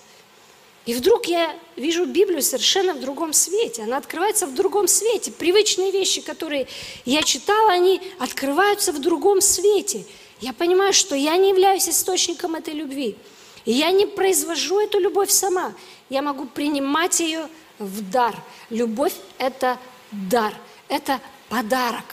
И 0.86 0.94
вдруг 0.94 1.26
я 1.26 1.54
вижу 1.76 2.06
Библию 2.06 2.42
совершенно 2.42 2.94
в 2.94 3.00
другом 3.00 3.32
свете. 3.32 3.82
Она 3.82 3.98
открывается 3.98 4.46
в 4.46 4.54
другом 4.54 4.88
свете. 4.88 5.30
Привычные 5.30 5.90
вещи, 5.90 6.22
которые 6.22 6.68
я 7.04 7.22
читала, 7.22 7.72
они 7.72 8.00
открываются 8.18 8.92
в 8.92 9.00
другом 9.00 9.40
свете. 9.40 10.04
Я 10.40 10.52
понимаю, 10.52 10.92
что 10.92 11.14
я 11.14 11.36
не 11.36 11.50
являюсь 11.50 11.88
источником 11.88 12.54
этой 12.54 12.74
любви. 12.74 13.16
И 13.64 13.72
я 13.72 13.90
не 13.90 14.06
произвожу 14.06 14.80
эту 14.80 14.98
любовь 14.98 15.30
сама. 15.30 15.74
Я 16.08 16.22
могу 16.22 16.46
принимать 16.46 17.20
ее 17.20 17.48
в 17.78 18.10
дар. 18.10 18.34
Любовь– 18.70 19.12
это 19.38 19.78
дар, 20.10 20.54
это 20.88 21.20
подарок. 21.48 22.04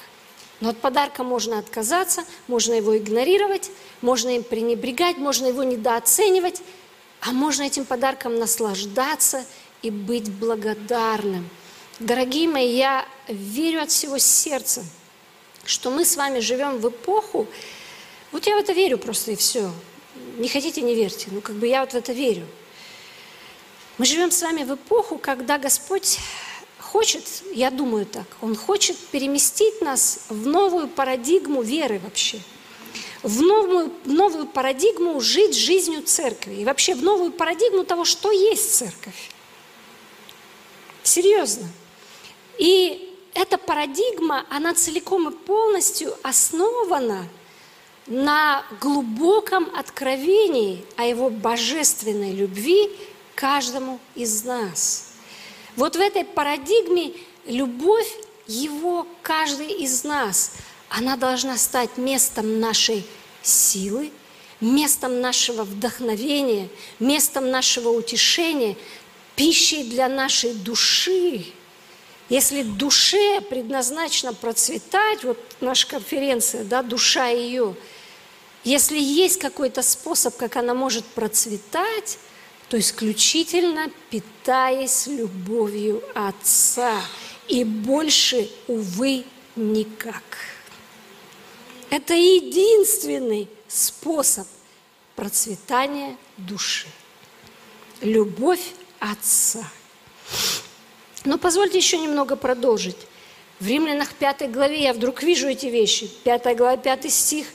Но 0.60 0.70
от 0.70 0.78
подарка 0.80 1.24
можно 1.24 1.60
отказаться, 1.60 2.26
можно 2.48 2.74
его 2.74 2.98
игнорировать, 2.98 3.70
можно 4.02 4.36
им 4.36 4.44
пренебрегать, 4.44 5.18
можно 5.18 5.48
его 5.48 5.64
недооценивать, 5.64 6.62
а 7.22 7.32
можно 7.32 7.64
этим 7.64 7.86
подарком 7.86 8.40
наслаждаться 8.40 9.46
и 9.82 9.92
быть 9.92 10.32
благодарным. 10.32 11.48
Дорогие 12.00 12.48
мои, 12.48 12.76
я 12.76 13.06
верю 13.28 13.84
от 13.84 13.92
всего 13.92 14.18
сердца, 14.18 14.84
что 15.64 15.92
мы 15.92 16.06
с 16.06 16.18
вами 16.18 16.40
живем 16.40 16.78
в 16.80 16.90
эпоху, 16.90 17.48
вот 18.38 18.46
я 18.46 18.56
в 18.56 18.60
это 18.60 18.72
верю 18.72 19.00
просто 19.00 19.32
и 19.32 19.36
все. 19.36 19.72
Не 20.38 20.48
хотите, 20.48 20.82
не 20.82 20.94
верьте, 20.94 21.30
ну 21.32 21.42
как 21.42 21.56
бы 21.56 21.66
я 21.66 21.82
вот 21.82 21.94
в 21.94 21.96
это 21.96 22.14
верю. 22.14 22.46
Мы 23.98 24.06
живем 24.06 24.30
с 24.30 24.44
вами 24.44 24.64
в 24.64 24.76
эпоху, 24.76 25.18
когда 25.18 25.58
Господь 25.58 26.20
хочет, 26.80 27.24
я 27.52 27.72
думаю 27.72 28.06
так, 28.06 28.28
Он 28.42 28.56
хочет 28.56 28.96
переместить 28.96 29.82
нас 29.82 30.26
в 30.30 30.46
новую 30.46 30.88
парадигму 30.88 31.64
веры 31.64 32.00
вообще, 32.04 32.40
в 33.24 33.42
новую, 33.42 33.92
новую 34.06 34.46
парадигму 34.46 35.20
жить 35.20 35.56
жизнью 35.56 36.04
церкви 36.04 36.58
и 36.62 36.66
вообще 36.66 36.94
в 36.94 37.02
новую 37.02 37.32
парадигму 37.32 37.86
того, 37.86 38.06
что 38.06 38.32
есть 38.32 38.76
церковь. 38.76 39.32
Серьезно. 41.02 41.68
И 42.60 43.16
эта 43.34 43.58
парадигма, 43.58 44.46
она 44.52 44.76
целиком 44.76 45.28
и 45.30 45.32
полностью 45.32 46.16
основана 46.22 47.28
на 48.08 48.66
глубоком 48.82 49.70
откровении 49.76 50.84
о 50.96 51.06
Его 51.06 51.30
божественной 51.30 52.34
любви 52.34 52.90
каждому 53.36 54.00
из 54.16 54.44
нас– 54.44 55.04
вот 55.78 55.96
в 55.96 56.00
этой 56.00 56.26
парадигме 56.26 57.14
любовь 57.46 58.12
Его 58.48 59.08
каждый 59.22 59.68
из 59.68 60.04
нас, 60.04 60.54
она 60.90 61.16
должна 61.18 61.56
стать 61.58 61.98
местом 61.98 62.60
нашей 62.60 63.06
силы, 63.44 64.12
местом 64.60 65.22
нашего 65.22 65.64
вдохновения, 65.64 66.68
местом 67.00 67.52
нашего 67.52 67.90
утешения, 67.90 68.76
пищей 69.36 69.84
для 69.84 70.10
нашей 70.10 70.54
души. 70.56 71.46
Если 72.28 72.64
душе 72.64 73.42
предназначено 73.42 74.34
процветать, 74.34 75.24
вот 75.24 75.38
наша 75.62 75.88
конференция, 75.88 76.64
да, 76.64 76.82
душа 76.82 77.28
ее, 77.28 77.76
если 78.64 79.00
есть 79.00 79.40
какой-то 79.40 79.82
способ, 79.82 80.36
как 80.36 80.56
она 80.56 80.74
может 80.74 81.06
процветать, 81.06 82.18
то 82.70 82.78
исключительно 82.78 83.90
питаясь 84.10 85.08
любовью 85.08 86.04
Отца. 86.14 87.02
И 87.48 87.64
больше, 87.64 88.50
увы, 88.68 89.24
никак. 89.56 90.24
Это 91.90 92.14
единственный 92.14 93.48
способ 93.68 94.48
процветания 95.16 96.18
души. 96.36 96.88
Любовь 98.02 98.74
Отца. 99.00 99.64
Но 101.24 101.38
позвольте 101.38 101.78
еще 101.78 101.98
немного 101.98 102.36
продолжить. 102.36 102.98
В 103.60 103.68
Римлянах 103.68 104.14
5 104.14 104.52
главе 104.52 104.84
я 104.84 104.94
вдруг 104.94 105.24
вижу 105.24 105.48
эти 105.48 105.68
вещи. 105.68 106.08
5 106.24 106.58
глава, 106.58 106.78
5 106.78 107.12
стих 107.12 107.48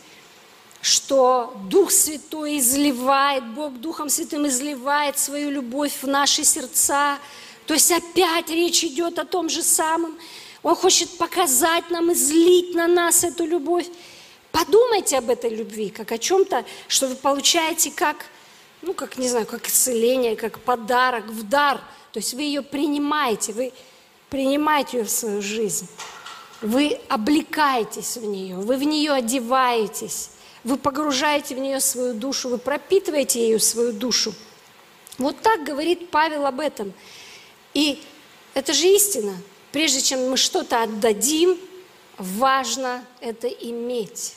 что 0.83 1.55
Дух 1.71 1.92
Святой 1.92 2.59
изливает, 2.59 3.47
Бог 3.55 3.75
Духом 3.75 4.09
Святым 4.09 4.49
изливает 4.49 5.16
свою 5.16 5.49
любовь 5.49 6.03
в 6.03 6.09
наши 6.09 6.45
сердца. 6.45 7.18
То 7.66 7.75
есть 7.75 7.92
опять 7.92 8.51
речь 8.51 8.83
идет 8.83 9.21
о 9.21 9.25
том 9.25 9.49
же 9.49 9.62
самом. 9.62 10.18
Он 10.64 10.75
хочет 10.75 11.09
показать 11.18 11.88
нам, 11.88 12.12
излить 12.12 12.75
на 12.75 12.88
нас 12.88 13.23
эту 13.23 13.47
любовь. 13.47 13.87
Подумайте 14.51 15.18
об 15.18 15.31
этой 15.31 15.55
любви, 15.55 15.88
как 15.88 16.11
о 16.11 16.18
чем-то, 16.18 16.64
что 16.88 17.07
вы 17.07 17.14
получаете 17.14 17.92
как, 17.92 18.27
ну, 18.83 18.92
как, 18.92 19.18
не 19.18 19.29
знаю, 19.29 19.47
как 19.47 19.68
исцеление, 19.68 20.35
как 20.35 20.59
подарок, 20.59 21.27
в 21.27 21.45
дар. 21.45 21.81
То 22.11 22.18
есть 22.18 22.35
вы 22.35 22.42
ее 22.42 22.62
принимаете, 22.62 23.53
вы 23.53 23.73
принимаете 24.31 24.99
ее 24.99 25.05
в 25.05 25.11
свою 25.11 25.42
жизнь. 25.42 25.87
Вы 26.61 26.99
облекаетесь 27.09 28.16
в 28.16 28.25
нее, 28.25 28.57
вы 28.57 28.77
в 28.77 28.83
нее 28.83 29.12
одеваетесь. 29.12 30.31
Вы 30.64 30.77
погружаете 30.77 31.55
в 31.55 31.59
нее 31.59 31.81
свою 31.81 32.14
душу, 32.14 32.48
вы 32.48 32.59
пропитываете 32.59 33.40
ею 33.40 33.59
свою 33.59 33.92
душу. 33.92 34.35
Вот 35.18 35.40
так 35.40 35.64
говорит 35.64 36.11
Павел 36.11 36.46
об 36.46 36.61
этом. 36.61 36.92
И 37.75 38.03
это 38.55 38.72
же 38.72 38.87
истина. 38.87 39.37
Прежде 39.72 40.01
чем 40.01 40.31
мы 40.31 40.37
что-то 40.37 40.83
отдадим, 40.83 41.59
важно 42.18 43.05
это 43.20 43.48
иметь. 43.48 44.35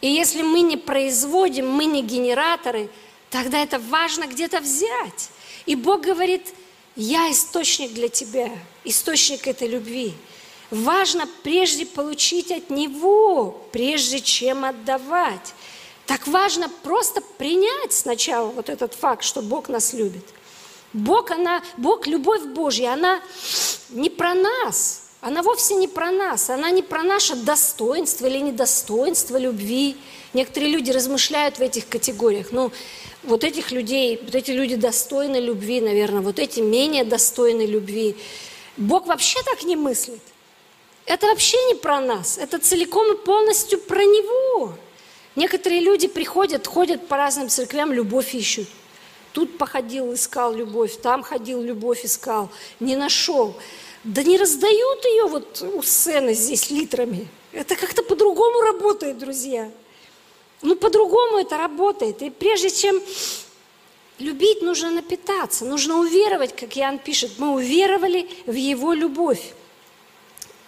И 0.00 0.08
если 0.08 0.42
мы 0.42 0.60
не 0.60 0.76
производим, 0.76 1.68
мы 1.68 1.84
не 1.84 2.02
генераторы, 2.02 2.88
тогда 3.30 3.60
это 3.62 3.78
важно 3.78 4.26
где-то 4.26 4.60
взять. 4.60 5.30
И 5.66 5.74
Бог 5.74 6.02
говорит, 6.02 6.54
я 6.94 7.30
источник 7.30 7.92
для 7.92 8.08
тебя, 8.08 8.50
источник 8.84 9.46
этой 9.46 9.68
любви. 9.68 10.14
Важно 10.70 11.26
прежде 11.42 11.86
получить 11.86 12.50
от 12.52 12.68
Него, 12.70 13.66
прежде 13.72 14.20
чем 14.20 14.64
отдавать. 14.64 15.54
Так 16.06 16.26
важно 16.26 16.68
просто 16.82 17.20
принять 17.38 17.92
сначала 17.92 18.48
вот 18.48 18.68
этот 18.68 18.94
факт, 18.94 19.22
что 19.22 19.42
Бог 19.42 19.68
нас 19.68 19.92
любит. 19.92 20.24
Бог, 20.92 21.30
она, 21.30 21.62
Бог, 21.76 22.06
любовь 22.06 22.42
Божья, 22.42 22.94
она 22.94 23.20
не 23.90 24.08
про 24.08 24.34
нас, 24.34 25.02
она 25.20 25.42
вовсе 25.42 25.74
не 25.74 25.88
про 25.88 26.10
нас, 26.10 26.48
она 26.48 26.70
не 26.70 26.82
про 26.82 27.02
наше 27.02 27.34
достоинство 27.34 28.26
или 28.26 28.38
недостоинство 28.38 29.36
любви. 29.36 29.96
Некоторые 30.32 30.72
люди 30.72 30.90
размышляют 30.90 31.58
в 31.58 31.60
этих 31.60 31.88
категориях. 31.88 32.48
Ну, 32.52 32.72
вот 33.24 33.44
этих 33.44 33.70
людей, 33.70 34.18
вот 34.22 34.34
эти 34.34 34.50
люди 34.50 34.76
достойны 34.76 35.36
любви, 35.36 35.80
наверное, 35.80 36.20
вот 36.20 36.38
эти 36.38 36.60
менее 36.60 37.04
достойны 37.04 37.66
любви. 37.66 38.16
Бог 38.76 39.06
вообще 39.06 39.42
так 39.42 39.64
не 39.64 39.76
мыслит. 39.76 40.22
Это 41.08 41.28
вообще 41.28 41.56
не 41.68 41.74
про 41.74 42.02
нас, 42.02 42.36
это 42.36 42.58
целиком 42.58 43.14
и 43.14 43.16
полностью 43.16 43.80
про 43.80 44.04
Него. 44.04 44.74
Некоторые 45.36 45.80
люди 45.80 46.06
приходят, 46.06 46.66
ходят 46.66 47.08
по 47.08 47.16
разным 47.16 47.48
церквям, 47.48 47.94
любовь 47.94 48.34
ищут. 48.34 48.68
Тут 49.32 49.56
походил, 49.56 50.12
искал 50.12 50.52
любовь, 50.52 51.00
там 51.00 51.22
ходил, 51.22 51.62
любовь 51.62 52.04
искал, 52.04 52.50
не 52.78 52.94
нашел. 52.94 53.56
Да 54.04 54.22
не 54.22 54.36
раздают 54.36 55.04
ее 55.06 55.24
вот 55.28 55.62
у 55.62 55.80
сцены 55.82 56.34
здесь 56.34 56.70
литрами. 56.70 57.26
Это 57.52 57.74
как-то 57.74 58.02
по-другому 58.02 58.60
работает, 58.60 59.16
друзья. 59.16 59.70
Ну, 60.60 60.76
по-другому 60.76 61.38
это 61.38 61.56
работает. 61.56 62.20
И 62.20 62.28
прежде 62.28 62.68
чем 62.68 63.00
любить, 64.18 64.60
нужно 64.60 64.90
напитаться, 64.90 65.64
нужно 65.64 66.00
уверовать, 66.00 66.54
как 66.54 66.76
Иоанн 66.76 66.98
пишет. 66.98 67.30
Мы 67.38 67.54
уверовали 67.54 68.28
в 68.44 68.52
Его 68.52 68.92
любовь. 68.92 69.54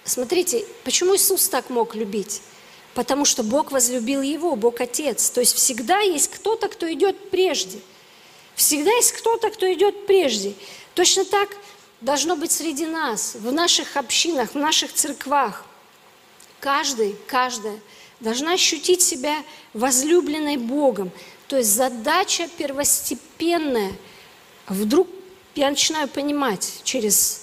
Смотрите, 0.05 0.65
почему 0.85 1.17
Иисус 1.17 1.49
так 1.49 1.71
мог 1.71 1.95
любить? 1.95 2.43
Потому 2.95 3.25
что 3.25 3.43
Бог 3.43 3.71
возлюбил 3.71 4.23
его, 4.23 4.57
Бог 4.57 4.81
Отец. 4.81 5.31
То 5.31 5.41
есть 5.41 5.55
всегда 5.55 6.01
есть 6.01 6.31
кто-то, 6.31 6.69
кто 6.69 6.91
идет 6.93 7.31
прежде. 7.31 7.79
Всегда 8.55 8.91
есть 8.93 9.13
кто-то, 9.13 9.51
кто 9.51 9.73
идет 9.73 10.07
прежде. 10.07 10.55
Точно 10.95 11.25
так 11.25 11.49
должно 12.01 12.37
быть 12.37 12.51
среди 12.51 12.87
нас, 12.87 13.35
в 13.35 13.53
наших 13.53 13.97
общинах, 13.97 14.55
в 14.55 14.59
наших 14.59 14.93
церквах. 14.93 15.65
каждый, 16.61 17.17
каждая 17.27 17.79
должна 18.21 18.53
ощутить 18.53 19.03
себя 19.03 19.43
возлюбленной 19.73 20.57
Богом. 20.57 21.11
То 21.49 21.57
есть 21.57 21.71
задача 21.71 22.49
первостепенная. 22.59 23.93
Вдруг 24.69 25.09
я 25.55 25.71
начинаю 25.71 26.07
понимать 26.07 26.81
через, 26.85 27.40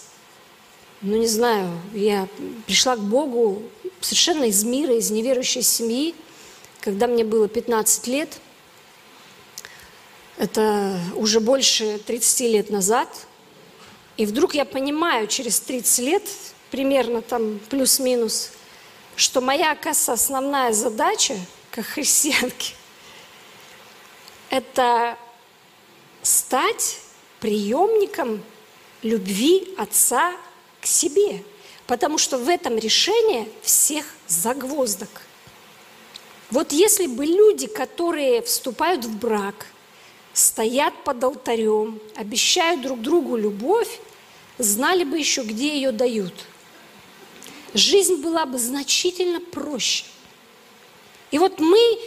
ну 1.02 1.18
не 1.18 1.28
знаю, 1.28 1.80
я 1.94 2.28
пришла 2.66 2.96
к 2.96 3.02
Богу 3.02 3.62
совершенно 4.02 4.46
из 4.46 4.64
мира, 4.64 4.96
из 4.96 5.12
неверующей 5.12 5.62
семьи, 5.62 6.16
когда 6.82 7.08
мне 7.08 7.24
было 7.24 7.48
15 7.48 8.08
лет. 8.08 8.40
Это 10.38 11.00
уже 11.16 11.40
больше 11.40 12.00
30 12.00 12.40
лет 12.42 12.70
назад. 12.70 13.10
И 14.18 14.26
вдруг 14.26 14.56
я 14.56 14.66
понимаю 14.66 15.28
через 15.28 15.60
30 15.60 16.00
лет, 16.00 16.24
примерно 16.72 17.22
там 17.22 17.60
плюс-минус, 17.70 18.52
что 19.16 19.42
моя, 19.42 19.72
оказывается, 19.72 20.14
основная 20.14 20.74
задача, 20.74 21.36
как 21.70 21.86
христианки, 21.86 22.74
это 24.50 25.18
стать 26.24 27.00
приемником 27.40 28.44
любви 29.04 29.76
Отца 29.78 30.34
себе. 30.88 31.44
Потому 31.86 32.18
что 32.18 32.38
в 32.38 32.50
этом 32.50 32.78
решении 32.78 33.48
всех 33.62 34.06
загвоздок. 34.28 35.10
Вот 36.50 36.72
если 36.72 37.08
бы 37.08 37.26
люди, 37.26 37.68
которые 37.68 38.42
вступают 38.42 39.06
в 39.06 39.18
брак, 39.18 39.68
стоят 40.34 40.94
под 41.04 41.24
алтарем, 41.24 42.00
обещают 42.16 42.82
друг 42.82 43.02
другу 43.02 43.38
любовь, 43.38 44.00
знали 44.58 45.04
бы 45.04 45.18
еще, 45.18 45.44
где 45.44 45.76
ее 45.76 45.92
дают– 45.92 46.34
жизнь 47.74 48.16
была 48.16 48.46
бы 48.46 48.58
значительно 48.58 49.40
проще. 49.40 50.06
И 51.32 51.40
вот 51.40 51.60
мы, 51.60 52.00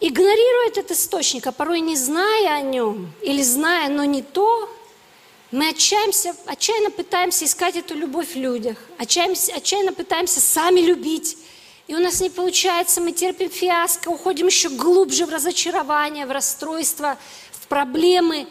игнорируя 0.00 0.68
этот 0.68 0.90
источник, 0.90 1.46
а 1.46 1.52
порой 1.52 1.80
не 1.80 1.96
зная 1.96 2.54
о 2.56 2.60
нем, 2.60 3.12
или 3.22 3.42
зная, 3.42 3.88
но 3.88 4.04
не 4.04 4.22
то, 4.22 4.70
мы 5.54 5.68
отчаемся, 5.68 6.34
отчаянно 6.46 6.90
пытаемся 6.90 7.44
искать 7.44 7.76
эту 7.76 7.94
любовь 7.94 8.34
в 8.34 8.36
людях, 8.36 8.76
отчаянно, 8.98 9.36
отчаянно 9.54 9.92
пытаемся 9.92 10.40
сами 10.40 10.80
любить. 10.80 11.38
И 11.86 11.94
у 11.94 12.00
нас 12.00 12.20
не 12.20 12.28
получается, 12.28 13.00
мы 13.00 13.12
терпим 13.12 13.50
фиаско, 13.50 14.08
уходим 14.08 14.46
еще 14.46 14.68
глубже 14.68 15.26
в 15.26 15.30
разочарование, 15.30 16.26
в 16.26 16.32
расстройство, 16.32 17.16
в 17.52 17.68
проблемы. 17.68 18.48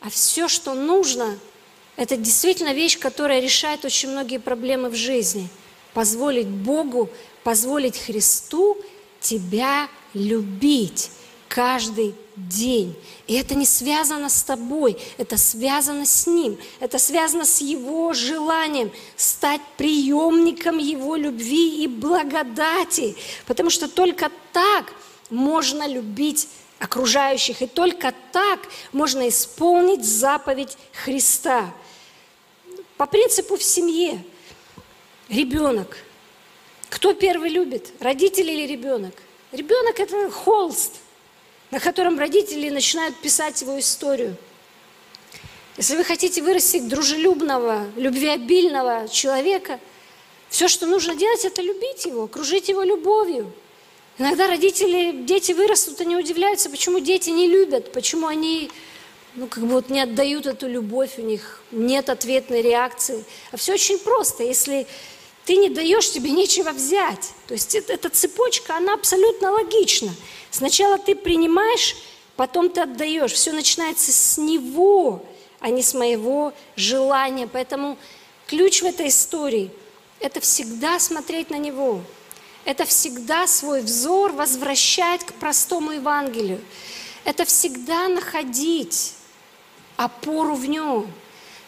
А 0.00 0.10
все, 0.10 0.46
что 0.48 0.74
нужно– 0.74 1.38
это 1.96 2.16
действительно 2.16 2.74
вещь, 2.74 2.98
которая 2.98 3.40
решает 3.40 3.86
очень 3.86 4.10
многие 4.10 4.38
проблемы 4.38 4.90
в 4.90 4.94
жизни. 4.94 5.48
Позволить 5.94 6.48
Богу, 6.48 7.08
позволить 7.42 7.96
Христу 7.96 8.76
тебя 9.18 9.88
любить 10.12 11.10
каждый 11.54 12.14
день. 12.36 12.96
И 13.26 13.34
это 13.34 13.54
не 13.54 13.64
связано 13.64 14.28
с 14.28 14.42
тобой, 14.42 14.98
это 15.18 15.36
связано 15.36 16.04
с 16.04 16.26
Ним, 16.26 16.58
это 16.80 16.98
связано 16.98 17.44
с 17.44 17.60
Его 17.60 18.12
желанием 18.12 18.90
стать 19.16 19.60
приемником 19.76 20.78
Его 20.78 21.16
любви 21.16 21.84
и 21.84 21.86
благодати. 21.86 23.14
Потому 23.46 23.70
что 23.70 23.88
только 23.88 24.30
так 24.52 24.92
можно 25.30 25.86
любить 25.86 26.48
окружающих, 26.80 27.62
и 27.62 27.66
только 27.66 28.12
так 28.32 28.60
можно 28.92 29.28
исполнить 29.28 30.04
заповедь 30.04 30.76
Христа– 30.92 31.72
по 32.96 33.06
принципу 33.06 33.56
в 33.56 33.62
семье. 33.62 34.22
Ребенок. 35.28 35.96
Кто 36.88 37.12
первый 37.12 37.50
любит, 37.50 37.92
родители 38.00 38.52
или 38.52 38.66
ребенок? 38.70 39.14
Ребенок– 39.52 39.98
это 39.98 40.30
холст, 40.30 41.00
на 41.70 41.80
котором 41.80 42.18
родители 42.18 42.68
начинают 42.70 43.16
писать 43.16 43.60
его 43.62 43.78
историю. 43.78 44.36
Если 45.76 45.96
вы 45.96 46.04
хотите 46.04 46.42
вырастить 46.42 46.88
дружелюбного, 46.88 47.86
любвеобильного 47.96 49.08
человека, 49.08 49.80
все, 50.48 50.68
что 50.68 50.86
нужно 50.86 51.16
делать, 51.16 51.44
это 51.44 51.62
любить 51.62 52.04
его, 52.04 52.24
окружить 52.24 52.68
его 52.68 52.82
любовью. 52.82 53.52
Иногда 54.18 54.46
родители, 54.46 55.24
дети 55.24 55.50
вырастут, 55.50 56.00
они 56.00 56.16
удивляются, 56.16 56.70
почему 56.70 57.00
дети 57.00 57.30
не 57.30 57.48
любят, 57.48 57.90
почему 57.92 58.28
они 58.28 58.70
ну, 59.34 59.48
как 59.48 59.64
бы 59.64 59.70
вот 59.70 59.90
не 59.90 60.00
отдают 60.00 60.46
эту 60.46 60.68
любовь, 60.68 61.14
у 61.18 61.22
них 61.22 61.60
нет 61.72 62.08
ответной 62.08 62.62
реакции. 62.62 63.24
А 63.50 63.56
все 63.56 63.74
очень 63.74 63.98
просто. 63.98 64.44
Если 64.44 64.86
ты 65.44 65.56
не 65.56 65.68
даешь, 65.68 66.10
тебе 66.10 66.30
нечего 66.30 66.70
взять. 66.70 67.32
То 67.46 67.54
есть 67.54 67.74
это, 67.74 67.92
эта 67.92 68.08
цепочка, 68.08 68.76
она 68.76 68.94
абсолютно 68.94 69.50
логична. 69.50 70.14
Сначала 70.50 70.98
ты 70.98 71.14
принимаешь, 71.14 71.96
потом 72.36 72.70
ты 72.70 72.80
отдаешь. 72.80 73.32
Все 73.32 73.52
начинается 73.52 74.12
с 74.12 74.38
него, 74.38 75.24
а 75.60 75.70
не 75.70 75.82
с 75.82 75.92
моего 75.92 76.52
желания. 76.76 77.46
Поэтому 77.46 77.98
ключ 78.46 78.82
в 78.82 78.86
этой 78.86 79.08
истории– 79.08 79.70
это 80.20 80.40
всегда 80.40 80.98
смотреть 80.98 81.50
на 81.50 81.56
него. 81.56 82.00
Это 82.64 82.86
всегда 82.86 83.46
свой 83.46 83.82
взор 83.82 84.32
возвращать 84.32 85.24
к 85.24 85.34
простому 85.34 85.92
Евангелию. 85.92 86.60
Это 87.24 87.44
всегда 87.44 88.08
находить 88.08 89.12
опору 89.96 90.54
в 90.54 90.66
нем. 90.66 91.12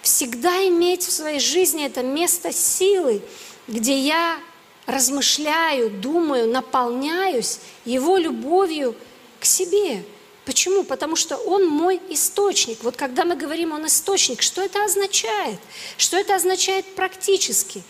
Всегда 0.00 0.66
иметь 0.68 1.02
в 1.02 1.10
своей 1.10 1.40
жизни 1.40 1.84
это 1.84 2.02
место 2.02 2.52
силы, 2.52 3.20
где 3.66 3.98
я 3.98 4.38
размышляю, 4.86 5.90
думаю, 5.90 6.48
наполняюсь 6.48 7.60
Его 7.84 8.16
любовью 8.16 8.94
к 9.40 9.44
себе. 9.44 10.04
Почему? 10.44 10.84
Потому 10.84 11.16
что 11.16 11.36
Он 11.36 11.66
мой 11.66 12.00
источник. 12.08 12.84
Вот 12.84 12.96
когда 12.96 13.24
мы 13.24 13.36
говорим 13.36 13.72
Он 13.72 13.86
источник, 13.86 14.42
что 14.42 14.62
это 14.62 14.84
означает? 14.84 15.58
Что 15.96 16.16
это 16.16 16.36
означает 16.36 16.94
практически? 16.94 17.82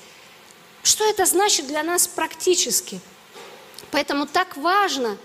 Что 0.83 1.05
это 1.05 1.27
значит 1.27 1.66
для 1.66 1.83
нас 1.83 2.07
практически? 2.07 3.01
Поэтому 3.91 4.27
так 4.27 4.57
важно 4.57 5.18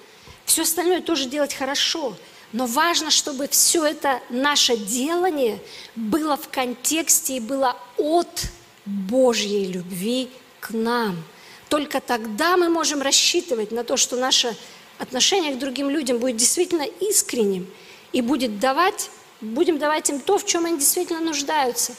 все 0.46 0.64
остальное 0.64 1.02
тоже 1.02 1.26
делать 1.26 1.54
хорошо– 1.54 2.16
но 2.54 2.66
важно, 2.66 3.12
чтобы 3.12 3.48
все 3.48 3.86
это 3.86 4.22
наше 4.30 4.76
делание 4.76 5.60
было 5.96 6.36
в 6.36 6.50
контексте 6.50 7.38
и 7.38 7.40
было 7.40 7.78
от 7.98 8.44
Божьей 8.86 9.66
любви 9.66 10.30
к 10.60 10.72
нам. 10.72 11.24
Только 11.70 12.02
тогда 12.02 12.58
мы 12.58 12.70
можем 12.70 13.02
рассчитывать 13.02 13.72
на 13.72 13.84
то, 13.84 13.98
что 13.98 14.16
наше 14.16 14.56
отношение 14.98 15.56
к 15.56 15.60
другим 15.60 15.90
людям 15.90 16.20
будет 16.20 16.38
действительно 16.38 16.86
искренним 17.00 17.68
и 18.12 18.22
будет 18.22 18.60
давать, 18.60 19.10
будем 19.40 19.80
давать 19.80 20.10
им 20.10 20.20
то, 20.20 20.38
в 20.38 20.46
чем 20.46 20.66
они 20.66 20.78
действительно 20.78 21.22
нуждаются. 21.22 21.96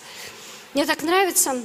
Мне 0.75 0.87
так 0.87 1.03
нравится 1.03 1.63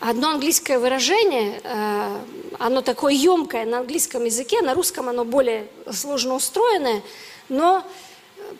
одно 0.00 0.30
английское 0.30 0.78
выражение, 0.78 1.60
э, 1.62 2.24
оно 2.58 2.82
такое 2.82 3.12
емкое 3.12 3.64
на 3.64 3.78
английском 3.78 4.24
языке, 4.24 4.62
на 4.62 4.74
русском 4.74 5.08
оно 5.08 5.24
более 5.24 5.68
сложно 5.92 6.34
устроенное, 6.34 7.02
но 7.48 7.84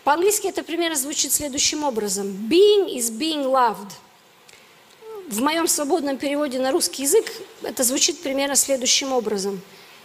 по-английски 0.04 0.48
это 0.48 0.62
примерно 0.62 0.96
звучит 0.96 1.32
следующим 1.32 1.84
образом. 1.84 2.26
Being 2.48 2.88
is 2.94 3.10
being 3.10 3.44
loved. 3.44 3.92
В 5.28 5.40
моем 5.40 5.66
свободном 5.66 6.18
переводе 6.18 6.58
на 6.58 6.70
русский 6.70 7.02
язык 7.02 7.32
это 7.62 7.82
звучит 7.82 8.22
примерно 8.22 8.54
следующим 8.56 9.12
образом. 9.12 9.60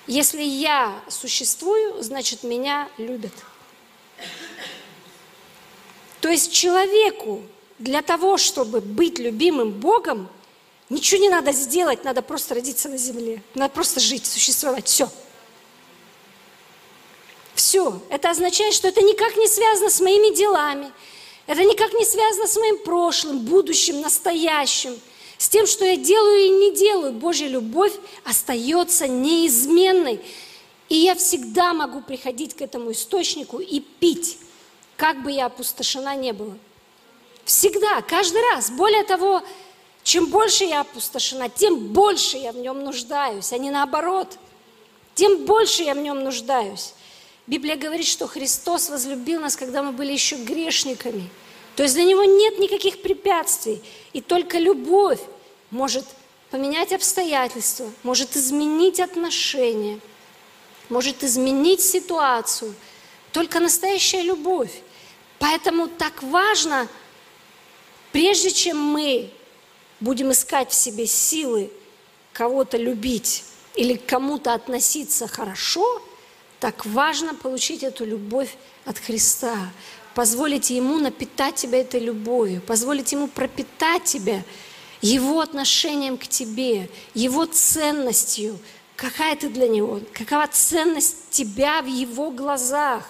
Если 0.07 0.41
я 0.41 0.99
существую, 1.09 2.01
значит 2.01 2.43
меня 2.43 2.89
любят. 2.97 3.34
То 6.22 6.30
есть 6.30 6.51
человеку 6.51 7.41
для 7.78 8.01
того, 8.01 8.38
чтобы 8.38 8.82
быть 8.82 9.19
любимым 9.19 9.72
Богом, 9.72 10.30
Ничего 10.91 11.22
не 11.22 11.30
надо 11.30 11.53
сделать, 11.53 12.03
надо 12.03 12.22
просто 12.22 12.53
родиться 12.53 12.89
на 12.89 12.97
земле. 12.97 13.41
Надо 13.55 13.74
просто 13.74 14.01
жить, 14.01 14.26
существовать. 14.26 14.88
Все. 14.88 15.07
Все. 17.55 18.01
Это 18.09 18.30
означает, 18.30 18.74
что 18.74 18.89
это 18.89 19.01
никак 19.01 19.38
не 19.38 19.47
связано 19.47 19.89
с 19.89 20.01
моими 20.01 20.36
делами. 20.36 20.91
Это 21.47 21.63
никак 21.63 21.93
не 21.93 22.03
связано 22.03 22.45
с 22.45 22.57
моим 22.57 22.78
прошлым, 22.80 23.39
будущим, 23.39 24.01
настоящим. 24.01 24.99
С 25.42 25.50
тем, 25.50 25.66
что 25.66 25.84
я 25.84 25.98
делаю 25.98 26.46
и 26.46 26.50
не 26.50 26.76
делаю. 26.76 27.14
Божья 27.14 27.48
любовь 27.48 27.94
остается 28.24 29.08
неизменной. 29.08 30.22
И 30.88 30.96
я 30.96 31.16
всегда 31.16 31.74
могу 31.74 32.02
приходить 32.02 32.54
к 32.54 32.62
этому 32.62 32.92
источнику 32.92 33.58
и 33.58 33.80
пить, 33.80 34.38
как 34.98 35.24
бы 35.24 35.32
я 35.32 35.48
опустошена 35.48 36.16
не 36.16 36.32
была. 36.32 36.54
Всегда, 37.44 38.04
каждый 38.04 38.39
раз. 38.52 38.70
Более 38.70 39.04
того, 39.04 39.42
чем 40.04 40.28
больше 40.28 40.66
я 40.66 40.82
опустошена, 40.82 41.50
тем 41.50 41.88
больше 41.88 42.38
я 42.38 42.52
в 42.52 42.58
нем 42.58 42.84
нуждаюсь, 42.84 43.52
а 43.52 43.58
не 43.58 43.72
наоборот. 43.72 44.38
Тем 45.16 45.46
больше 45.46 45.82
я 45.82 45.96
в 45.96 45.98
нем 45.98 46.24
нуждаюсь. 46.24 46.94
Библия 47.48 47.78
говорит, 47.78 48.06
что 48.06 48.28
Христос 48.28 48.89
возлюбил 48.89 49.42
нас, 49.42 49.56
когда 49.56 49.82
мы 49.82 49.92
были 49.92 50.14
еще 50.14 50.36
грешниками. 50.36 51.28
То 51.76 51.82
есть 51.82 51.96
для 51.96 52.04
Него 52.04 52.26
нет 52.26 52.60
никаких 52.60 53.02
препятствий. 53.02 53.82
И 54.14 54.22
только 54.22 54.59
любовь 54.59 55.20
может 55.70 56.05
поменять 56.49 56.91
обстоятельства, 56.91 57.89
может 58.03 58.36
изменить 58.36 58.99
отношения, 58.99 59.99
может 60.89 61.24
изменить 61.24 61.82
ситуацию. 61.82 62.76
Только 63.32 63.62
настоящая 63.62 64.24
любовь. 64.24 64.82
Поэтому 65.39 65.88
так 65.88 66.22
важно, 66.22 66.88
прежде 68.12 68.51
чем 68.51 68.78
мы 68.78 69.32
будем 70.01 70.32
искать 70.32 70.70
в 70.70 70.74
себе 70.74 71.07
силы 71.07 71.72
кого-то 72.34 72.76
любить 72.78 73.45
или 73.76 73.95
к 73.95 74.05
кому-то 74.05 74.53
относиться 74.53 75.28
хорошо, 75.28 76.01
так 76.59 76.86
важно 76.86 77.34
получить 77.34 77.84
эту 77.84 78.05
любовь 78.05 78.55
от 78.86 78.99
Христа, 78.99 79.57
позволить 80.14 80.70
Ему 80.70 80.99
напитать 80.99 81.55
тебя 81.55 81.82
этой 81.82 81.99
любовью, 81.99 82.62
позволить 82.62 83.12
Ему 83.12 83.28
пропитать 83.28 84.03
тебя 84.03 84.43
Его 85.01 85.39
отношением 85.41 86.18
к 86.18 86.28
тебе, 86.28 86.89
Его 87.14 87.45
ценностью, 87.45 88.59
какая 88.95 89.36
ты 89.36 89.49
для 89.49 89.68
Него, 89.68 90.01
какова 90.14 90.47
ценность 90.47 91.30
тебя 91.30 91.82
в 91.82 91.88
Его 91.88 92.32
глазах. 92.32 93.09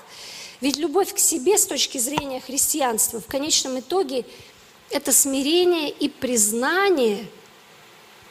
Ведь 0.61 0.77
любовь 0.77 1.13
к 1.13 1.17
себе 1.17 1.57
с 1.57 1.65
точки 1.65 1.97
зрения 1.97 2.39
христианства 2.39 3.19
в 3.19 3.25
конечном 3.25 3.79
итоге– 3.79 4.25
это 4.91 5.11
смирение 5.11 5.89
и 5.89 6.09
признание 6.09 7.25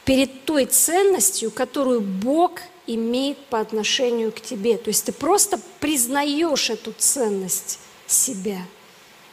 перед 0.05 0.45
той 0.45 0.67
ценностью, 0.67 1.51
которую 1.51 2.01
Бог 2.01 2.61
имеет 2.87 3.39
по 3.47 3.61
отношению 3.61 4.33
к 4.33 4.41
тебе. 4.41 4.77
То 4.77 4.89
есть 4.89 5.05
ты 5.05 5.13
просто 5.13 5.61
признаешь 5.81 6.71
эту 6.71 6.93
ценность 6.93 7.79
себя 8.11 8.59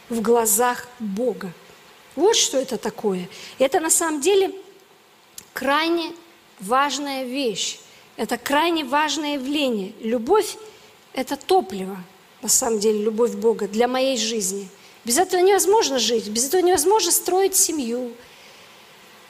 в 0.08 0.20
глазах 0.20 0.88
Бога. 0.98 1.52
Вот 2.16 2.36
что 2.36 2.58
это 2.58 2.78
такое. 2.78 3.28
Это 3.58 3.80
на 3.80 3.90
самом 3.90 4.20
деле 4.20 4.52
крайне 5.52 6.12
важная 6.60 7.24
вещь. 7.24 7.78
Это 8.16 8.36
крайне 8.36 8.84
важное 8.84 9.34
явление. 9.34 9.92
Любовь– 10.00 10.56
это 11.12 11.36
топливо, 11.36 11.96
на 12.42 12.48
самом 12.48 12.80
деле, 12.80 13.02
любовь 13.02 13.32
Бога 13.32 13.68
для 13.68 13.86
моей 13.86 14.16
жизни. 14.16 14.68
Без 15.04 15.18
этого 15.18 15.40
невозможно 15.40 15.98
жить, 15.98 16.28
без 16.28 16.46
этого 16.46 16.60
невозможно 16.60 17.12
строить 17.12 17.54
семью, 17.54 18.12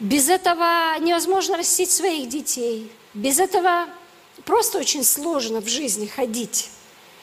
без 0.00 0.28
этого 0.28 0.98
невозможно 1.00 1.56
растить 1.56 1.90
своих 1.90 2.28
детей, 2.28 2.90
без 3.14 3.38
этого 3.38 3.86
просто 4.44 4.78
очень 4.78 5.04
сложно 5.04 5.60
в 5.60 5.68
жизни 5.68 6.06
ходить, 6.06 6.70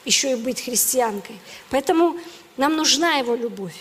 еще 0.06 0.32
и 0.32 0.34
быть 0.36 0.62
христианкой. 0.62 1.36
Поэтому 1.68 2.18
нам 2.56 2.76
нужна 2.76 3.16
Его 3.16 3.34
любовь. 3.34 3.76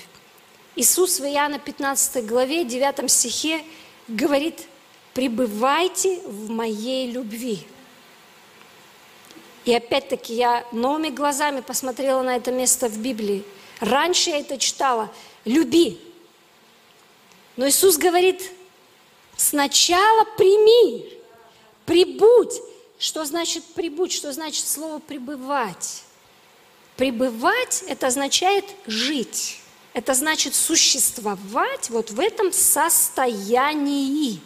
Иисус 0.75 1.21
в 1.21 1.23
Иоанна 1.23 1.59
15 1.59 2.25
главе, 2.25 2.65
9 2.65 3.09
стихе 3.09 3.63
говорит, 4.09 4.63
«Пребывайте 5.13 6.19
в 6.25 6.49
моей 6.49 7.09
любви». 7.09 7.65
И 9.63 9.73
опять-таки 9.73 10.33
я 10.33 10.65
новыми 10.73 11.09
глазами 11.09 11.61
посмотрела 11.61 12.21
на 12.21 12.35
это 12.35 12.51
место 12.51 12.89
в 12.89 12.97
Библии. 12.97 13.43
Раньше 13.79 14.31
я 14.31 14.39
это 14.39 14.57
читала 14.57 15.09
«люби». 15.45 16.01
Но 17.55 17.67
Иисус 17.69 17.97
говорит, 17.97 18.51
сначала 19.37 20.25
прими, 20.37 21.07
прибудь 21.85 22.51
что 22.97 23.25
значит 23.25 23.63
прибудь? 23.75 24.11
Что 24.11 24.31
значит 24.31 24.67
слово 24.67 24.99
пребывать? 24.99 26.03
Пребывать– 26.95 27.83
это 27.87 28.07
означает 28.07 28.65
жить. 28.85 29.59
Это 29.93 30.13
значит 30.13 30.55
существовать 30.55 31.89
вот 31.89 32.11
в 32.11 32.19
этом 32.19 32.51
состоянии. 32.51 34.39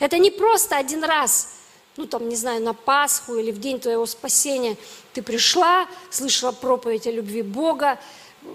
Это 0.00 0.18
не 0.18 0.30
просто 0.30 0.76
один 0.76 1.04
раз, 1.04 1.54
ну 1.96 2.06
там, 2.06 2.28
не 2.28 2.36
знаю, 2.36 2.62
на 2.62 2.74
Пасху 2.74 3.36
или 3.36 3.50
в 3.50 3.58
день 3.58 3.80
твоего 3.80 4.06
спасения 4.06 4.76
ты 5.12 5.22
пришла, 5.22 5.88
слышала 6.10 6.52
проповедь 6.52 7.06
о 7.06 7.10
любви 7.10 7.42
Бога, 7.42 7.98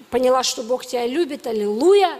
поняла, 0.09 0.43
что 0.43 0.63
Бог 0.63 0.85
тебя 0.85 1.05
любит, 1.05 1.45
аллилуйя, 1.47 2.19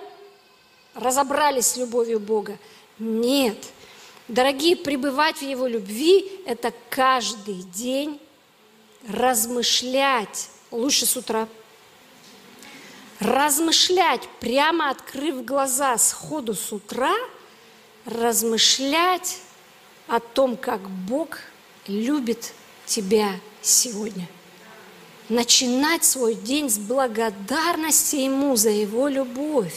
разобрались 0.96 1.68
с 1.68 1.78
любовью 1.78 2.20
Бога. 2.20 2.58
Нет– 3.00 3.58
Дорогие, 4.30 4.78
пребывать 4.78 5.38
в 5.38 5.42
Его 5.42 5.68
любви– 5.68 6.32
это 6.46 6.74
каждый 6.90 7.56
день 7.56 8.20
размышлять, 9.10 10.50
лучше 10.74 11.06
с 11.06 11.16
утра, 11.16 11.48
размышлять, 13.20 14.28
прямо 14.40 14.90
открыв 14.90 15.46
глаза 15.46 15.98
сходу 15.98 16.54
с 16.54 16.72
утра, 16.72 17.14
размышлять 18.06 19.38
о 20.08 20.20
том, 20.20 20.58
как 20.58 20.82
Бог 20.90 21.40
любит 21.88 22.54
тебя 22.86 23.32
сегодня. 23.62 24.28
Начинать 25.30 26.04
свой 26.04 26.34
день 26.36 26.70
с 26.70 26.78
благодарности 26.78 28.18
Ему 28.18 28.56
за 28.58 28.70
Его 28.70 29.08
любовь. 29.08 29.74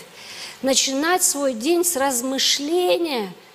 Начинать 0.62 1.22
свой 1.22 1.55
день 1.55 1.84
с 1.84 1.97
размышления– 1.97 3.32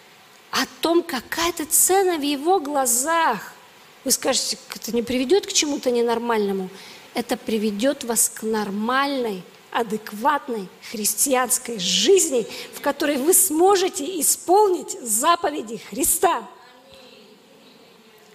о 0.51 0.65
том, 0.81 1.01
какая 1.01 1.51
то 1.53 1.65
цена 1.65 2.17
в 2.17 2.21
его 2.21 2.59
глазах. 2.59 3.53
Вы 4.03 4.11
скажете, 4.11 4.57
это 4.75 4.91
не 4.91 5.01
приведет 5.01 5.47
к 5.47 5.53
чему-то 5.53 5.91
ненормальному. 5.91 6.69
Это 7.13 7.35
приведет 7.35 8.03
вас 8.03 8.29
к 8.29 8.43
нормальной, 8.43 9.43
адекватной 9.71 10.67
христианской 10.91 11.79
жизни, 11.79 12.47
в 12.73 12.81
которой 12.81 13.17
вы 13.17 13.33
сможете 13.33 14.19
исполнить 14.19 14.97
заповеди 15.01 15.77
Христа. 15.89 16.47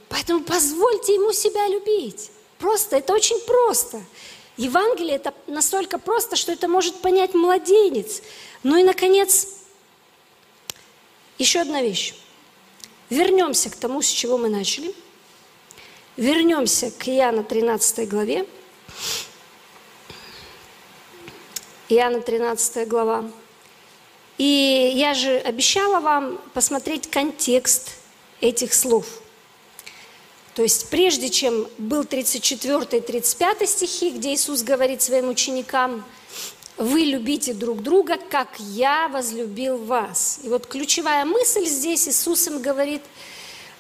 Поэтому 0.09 0.45
позвольте 0.45 1.15
ему 1.15 1.33
себя 1.33 1.69
любить. 1.69 2.31
Просто, 2.59 2.97
это 2.97 3.13
очень 3.13 3.39
просто. 3.41 4.03
Евангелие 4.57 5.17
это 5.17 5.35
настолько 5.47 5.99
просто, 5.99 6.37
что 6.37 6.53
это 6.53 6.69
может 6.69 6.97
понять 6.97 7.35
младенец. 7.35 8.23
Ну 8.63 8.77
и, 8.77 8.83
наконец, 8.83 9.49
еще 11.39 11.61
одна 11.61 11.83
вещь. 11.83 12.15
Вернемся 13.11 13.69
к 13.69 13.77
тому, 13.77 14.01
с 14.01 14.09
чего 14.09 14.39
мы 14.39 14.49
начали. 14.49 14.95
Вернемся 16.17 16.91
к 16.91 17.09
Иоанна 17.09 17.45
13 17.45 18.09
главе. 18.09 18.47
Иоанна 21.89 22.21
13 22.21 22.89
глава. 22.89 23.31
И 24.39 24.93
я 24.95 25.15
же 25.15 25.37
обещала 25.39 26.01
вам 26.01 26.39
посмотреть 26.53 27.11
контекст 27.11 27.93
этих 28.41 28.75
слов. 28.75 29.07
То 30.55 30.63
есть 30.63 30.91
прежде 30.91 31.31
чем 31.31 31.69
был 31.79 32.05
34 32.05 32.99
и 32.99 33.01
35 33.01 33.69
стихи, 33.69 34.11
где 34.11 34.35
Иисус 34.35 34.63
говорит 34.63 35.03
своим 35.03 35.29
ученикам– 35.29 36.05
вы 36.77 37.01
любите 37.01 37.55
друг 37.55 37.83
друга, 37.83 38.19
как 38.19 38.49
я 38.59 39.09
возлюбил 39.09 39.79
вас. 39.79 40.41
И 40.43 40.49
вот 40.49 40.67
ключевая 40.67 41.25
мысль 41.25 41.65
здесь 41.65 42.07
Иисус 42.07 42.47
им 42.49 42.61
говорит, 42.61 43.03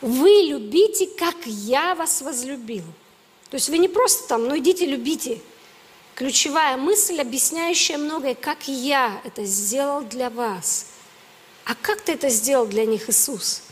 вы 0.00 0.30
любите, 0.48 1.06
как 1.06 1.36
я 1.44 1.94
вас 1.94 2.22
возлюбил. 2.22 2.84
То 3.50 3.56
есть 3.56 3.68
вы 3.68 3.78
не 3.78 3.88
просто 3.88 4.28
там, 4.28 4.48
ну 4.48 4.58
идите 4.58 4.86
любите. 4.86 5.40
Ключевая 6.14 6.76
мысль, 6.76 7.20
объясняющая 7.20 7.98
многое, 7.98 8.34
как 8.34 8.68
я 8.68 9.20
это 9.24 9.44
сделал 9.44 10.02
для 10.02 10.30
вас. 10.30 10.86
А 11.64 11.74
как 11.74 12.00
ты 12.00 12.12
это 12.12 12.28
сделал 12.28 12.66
для 12.66 12.86
них, 12.86 13.08
Иисус? 13.10 13.62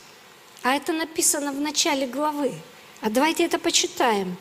А 0.62 0.74
это 0.74 0.92
написано 0.92 1.52
в 1.52 1.60
начале 1.60 2.06
главы. 2.06 2.52
А 3.00 3.10
давайте 3.10 3.44
это 3.44 3.58
почитаем. 3.58 4.36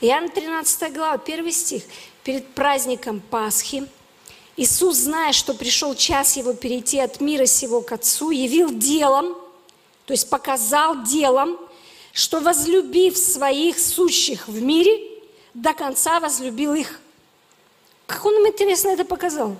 Иоанн 0.00 0.30
13 0.30 0.92
глава, 0.92 1.18
первый 1.18 1.52
стих. 1.52 1.82
Перед 2.22 2.46
праздником 2.54 3.20
Пасхи– 3.20 3.88
Иисус, 4.58 4.96
зная, 4.96 5.32
что 5.32 5.54
пришел 5.54 5.94
час 5.94 6.36
Его 6.36 6.52
перейти 6.52 6.98
от 6.98 7.20
мира 7.20 7.46
сего 7.46 7.80
к 7.80 7.92
Отцу, 7.92 8.32
явил 8.32 8.70
делом, 8.70 9.36
то 10.04 10.12
есть 10.12 10.28
показал 10.28 11.04
делом, 11.04 11.56
что 12.18 12.40
возлюбив 12.40 13.16
своих 13.16 13.78
сущих 13.78 14.48
в 14.48 14.60
мире, 14.60 14.98
до 15.54 15.72
конца 15.72 16.18
возлюбил 16.18 16.74
их. 16.74 16.98
Как 18.08 18.24
он 18.24 18.34
им 18.34 18.48
интересно 18.48 18.88
это 18.88 19.04
показал? 19.04 19.54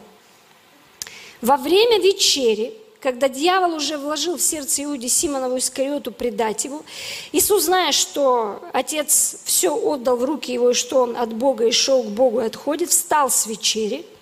Во 1.41 1.57
время 1.57 2.01
вечери, 2.01 2.75
когда 2.99 3.29
дьявол 3.29 3.77
уже 3.77 3.97
вложил 3.97 4.37
в 4.37 4.43
сердце 4.43 4.83
Иуде 4.83 5.09
Симонову 5.09 5.59
Искариоту 5.59 6.11
предать 6.11 6.65
его, 6.65 6.83
Иисус, 7.31 7.67
зная, 7.67 7.93
что 7.93 8.61
Отец 8.73 9.37
все 9.45 9.73
отдал 9.77 10.17
в 10.17 10.25
руки 10.25 10.53
его, 10.53 10.71
и 10.71 10.75
что 10.75 11.03
он 11.03 11.17
от 11.17 11.33
Бога 11.33 11.65
и 11.65 11.71
шел 11.71 12.03
к 12.03 12.09
Богу 12.09 12.41
и 12.41 12.47
отходит, 12.47 12.91
встал 12.91 13.31
с 13.31 13.47
вечери– 13.47 14.05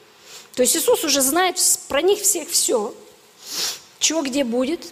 то 0.56 0.62
есть 0.62 0.74
Иисус 0.74 1.04
уже 1.04 1.20
знает 1.20 1.58
про 1.86 2.00
них 2.00 2.18
всех 2.20 2.48
все, 2.48 2.94
чего 3.98 4.22
где 4.22 4.42
будет, 4.42 4.90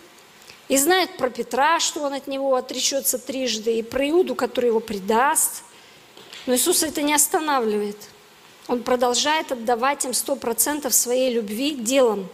и 0.74 0.76
знает 0.76 1.16
про 1.16 1.30
Петра, 1.30 1.78
что 1.78 2.02
он 2.02 2.14
от 2.14 2.26
него 2.26 2.56
отречется 2.56 3.16
трижды, 3.16 3.78
и 3.78 3.82
про 3.84 4.10
Иуду, 4.10 4.34
который 4.34 4.70
его 4.70 4.80
предаст. 4.80 5.62
Но 6.46 6.56
Иисус 6.56 6.82
это 6.82 7.00
не 7.00 7.14
останавливает. 7.14 7.96
Он 8.66 8.82
продолжает 8.82 9.52
отдавать 9.52 10.04
им 10.04 10.12
сто 10.12 10.34
процентов 10.34 10.92
своей 10.92 11.32
любви 11.32 11.76
делом. 11.76 12.26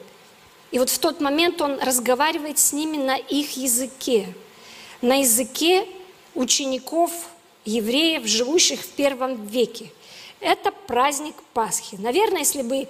И 0.70 0.78
вот 0.78 0.88
в 0.88 0.98
тот 0.98 1.20
момент 1.20 1.60
он 1.60 1.78
разговаривает 1.80 2.58
с 2.58 2.72
ними 2.72 2.96
на 2.96 3.16
их 3.16 3.58
языке, 3.58 4.32
на 5.02 5.16
языке 5.20 5.86
учеников 6.34 7.12
евреев, 7.66 8.24
живущих 8.24 8.80
в 8.80 8.88
первом 8.88 9.44
веке. 9.44 9.92
Это 10.40 10.72
праздник 10.72 11.34
Пасхи. 11.52 11.96
Наверное, 11.96 12.38
если 12.38 12.62
бы 12.62 12.88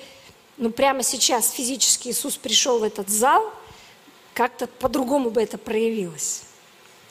ну, 0.58 0.70
прямо 0.70 1.02
сейчас 1.02 1.50
физически 1.50 2.10
Иисус 2.10 2.36
пришел 2.36 2.78
в 2.78 2.84
этот 2.84 3.08
зал, 3.08 3.52
как-то 4.34 4.66
по-другому 4.66 5.30
бы 5.30 5.42
это 5.42 5.58
проявилось. 5.58 6.42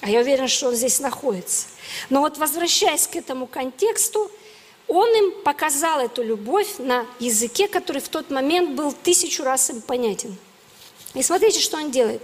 А 0.02 0.10
я 0.10 0.22
уверена, 0.22 0.48
что 0.48 0.70
он 0.70 0.76
здесь 0.76 1.00
находится. 1.00 1.68
Но 2.10 2.22
вот 2.22 2.38
возвращаясь 2.38 3.08
к 3.08 3.16
этому 3.16 3.48
контексту, 3.48 4.32
он 4.88 5.10
им 5.10 5.44
показал 5.44 6.00
эту 6.00 6.24
любовь 6.24 6.78
на 6.78 7.06
языке, 7.20 7.68
который 7.68 8.02
в 8.02 8.10
тот 8.10 8.30
момент 8.30 8.72
был 8.72 8.92
тысячу 8.92 9.44
раз 9.44 9.70
им 9.70 9.82
понятен. 9.82 10.36
И 11.14 11.22
смотрите, 11.22 11.60
что 11.60 11.78
он 11.78 11.92
делает. 11.92 12.22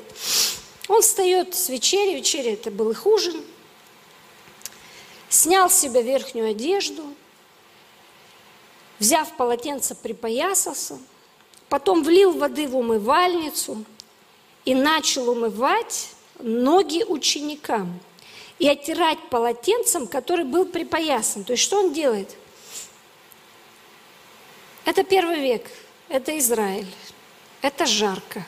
Он 0.88 1.02
встает 1.02 1.54
с 1.54 1.70
вечери, 1.70 2.16
вечеря 2.16 2.54
это 2.54 2.72
был 2.72 2.91
их 2.91 3.06
ужин, 3.06 3.43
снял 5.30 5.70
с 5.70 5.76
себя 5.76 6.02
верхнюю 6.02 6.52
одежду, 6.52 7.04
взяв 9.00 9.36
полотенце, 9.36 9.96
припоясался, 9.96 10.98
потом 11.70 12.04
влил 12.04 12.32
воды 12.32 12.68
в 12.68 12.78
умывальницу 12.78 13.84
и 14.66 14.74
начал 14.74 15.30
умывать 15.30 16.09
ноги 16.39 17.03
ученикам 17.03 17.99
и 18.57 18.68
оттирать 18.68 19.20
полотенцем, 19.30 20.07
который 20.07 20.45
был 20.45 20.66
припоясан. 20.66 21.43
То 21.43 21.53
есть 21.53 21.63
что 21.63 21.80
он 21.80 21.93
делает? 21.93 22.36
Это 24.86 25.03
первый 25.03 25.39
век, 25.39 25.70
это 26.09 26.38
Израиль, 26.38 26.88
это 27.61 27.86
жарко, 27.86 28.45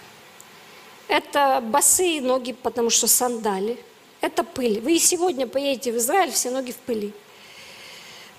это 1.07 1.61
босые 1.63 2.22
ноги, 2.22 2.53
потому 2.53 2.89
что 2.89 3.07
сандали, 3.07 3.84
это 4.22 4.43
пыль. 4.43 4.80
Вы 4.80 4.95
и 4.95 4.99
сегодня 4.99 5.47
поедете 5.47 5.91
в 5.91 5.97
Израиль, 5.97 6.32
все 6.32 6.51
ноги 6.51 6.72
в 6.72 6.78
пыли. 6.78 7.13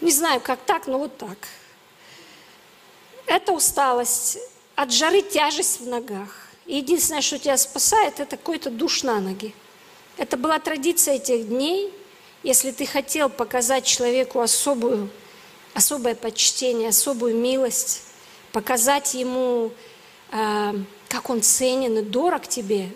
Не 0.00 0.12
знаю, 0.12 0.40
как 0.40 0.60
так, 0.60 0.86
но 0.86 0.98
вот 0.98 1.16
так. 1.18 1.38
Это 3.26 3.52
усталость, 3.52 4.38
от 4.76 4.92
жары 4.92 5.22
тяжесть 5.22 5.80
в 5.80 5.88
ногах. 5.88 6.47
Единственное, 6.68 7.22
что 7.22 7.38
тебя 7.38 7.56
спасает, 7.56 8.20
это 8.20 8.36
какой-то 8.36 8.68
душ 8.68 9.02
на 9.02 9.20
ноги. 9.20 9.54
Это 10.18 10.36
была 10.36 10.58
традиция 10.58 11.14
этих 11.14 11.48
дней. 11.48 11.90
Если 12.42 12.72
ты 12.72 12.84
хотел 12.84 13.30
показать 13.30 13.86
человеку 13.86 14.40
особую, 14.40 15.08
особое 15.72 16.14
почтение, 16.14 16.90
особую 16.90 17.36
милость, 17.36 18.02
показать 18.52 19.14
ему, 19.14 19.72
э, 20.30 20.74
как 21.08 21.30
он 21.30 21.40
ценен 21.40 21.98
и 21.98 22.02
дорог 22.02 22.46
тебе, 22.46 22.90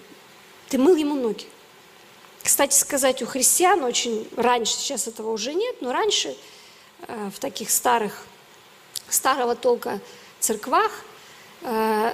ты 0.68 0.76
мыл 0.76 0.94
ему 0.94 1.14
ноги. 1.14 1.46
Кстати 2.42 2.74
сказать, 2.76 3.22
у 3.22 3.26
христиан 3.26 3.82
очень 3.84 4.28
раньше, 4.36 4.74
сейчас 4.74 5.08
этого 5.08 5.32
уже 5.32 5.54
нет, 5.54 5.76
но 5.80 5.92
раньше 5.92 6.36
э, 7.08 7.30
в 7.34 7.38
таких 7.38 7.70
старых, 7.70 8.26
старого 9.08 9.54
толка 9.56 9.98
церквах 10.40 10.90
э, 11.62 12.12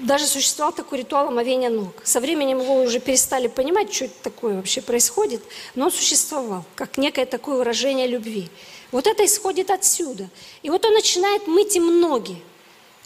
даже 0.00 0.26
существовал 0.26 0.72
такой 0.72 0.98
ритуал 0.98 1.28
омовения 1.28 1.70
ног. 1.70 1.94
Со 2.04 2.20
временем 2.20 2.60
его 2.60 2.82
уже 2.82 3.00
перестали 3.00 3.48
понимать, 3.48 3.92
что 3.92 4.06
это 4.06 4.14
такое 4.22 4.56
вообще 4.56 4.80
происходит, 4.80 5.42
но 5.74 5.86
он 5.86 5.92
существовал, 5.92 6.64
как 6.74 6.98
некое 6.98 7.26
такое 7.26 7.56
выражение 7.56 8.06
любви. 8.06 8.48
Вот 8.92 9.06
это 9.06 9.24
исходит 9.24 9.70
отсюда. 9.70 10.28
И 10.62 10.70
вот 10.70 10.84
он 10.84 10.94
начинает 10.94 11.46
мыть 11.46 11.76
им 11.76 12.00
ноги. 12.00 12.40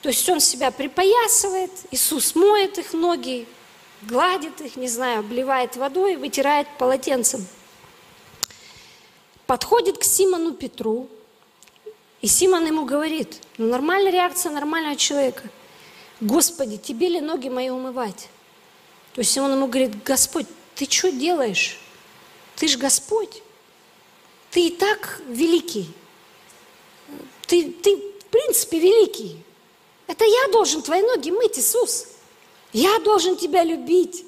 То 0.03 0.09
есть 0.09 0.28
он 0.28 0.40
себя 0.40 0.70
припоясывает, 0.70 1.70
Иисус 1.90 2.34
моет 2.34 2.78
их 2.78 2.93
ноги, 2.93 3.47
гладит 4.03 4.61
их, 4.61 4.76
не 4.76 4.88
знаю, 4.88 5.20
обливает 5.20 5.76
водой, 5.76 6.16
вытирает 6.16 6.66
полотенцем. 6.78 7.47
Подходит 9.47 9.99
к 9.99 10.05
Симону 10.05 10.53
Петру, 10.53 11.09
и 12.20 12.26
Симон 12.26 12.66
ему 12.66 12.84
говорит, 12.84 13.40
ну 13.59 13.66
нормальная 13.66 14.12
реакция 14.12 14.53
нормального 14.53 14.97
человека. 14.97 15.43
Господи, 16.23 16.77
тебе 16.77 17.09
ли 17.09 17.20
ноги 17.20 17.49
мои 17.49 17.68
умывать? 17.68 18.29
То 19.12 19.23
есть 19.23 19.37
он 19.39 19.51
ему 19.51 19.66
говорит, 19.66 20.05
Господь, 20.05 20.47
ты 20.77 20.89
что 20.89 21.11
делаешь? 21.11 21.81
Ты 22.55 22.68
же 22.68 22.79
Господь. 22.79 23.43
Ты 24.53 24.68
и 24.68 24.70
так 24.70 25.20
великий. 25.27 25.91
Ты, 27.49 27.73
ты 27.73 27.97
в 27.97 28.25
принципе 28.27 28.79
великий. 28.79 29.43
Это 30.07 30.25
я 30.25 30.53
должен 30.53 30.83
твои 30.83 31.03
ноги 31.03 31.33
мыть, 31.33 31.59
Иисус. 31.59 32.07
Я 32.73 33.01
должен 33.01 33.37
тебя 33.37 33.64
любить. 33.64 34.25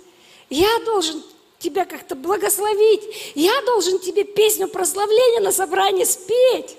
Я 0.50 0.80
должен 0.84 1.22
тебя 1.60 1.84
как-то 1.84 2.16
благословить. 2.16 3.32
Я 3.36 3.62
должен 3.62 4.00
тебе 4.00 4.24
песню 4.24 4.66
прославления 4.66 5.40
на 5.40 5.52
собрании 5.52 6.02
спеть. 6.02 6.76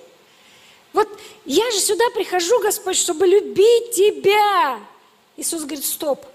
Вот 0.92 1.08
я 1.46 1.72
же 1.72 1.80
сюда 1.80 2.04
прихожу, 2.14 2.60
Господь, 2.60 2.98
чтобы 2.98 3.28
любить 3.28 3.92
Тебя. 3.92 4.78
Иисус 5.38 5.64
говорит, 5.64 5.86
стоп. 5.86 6.26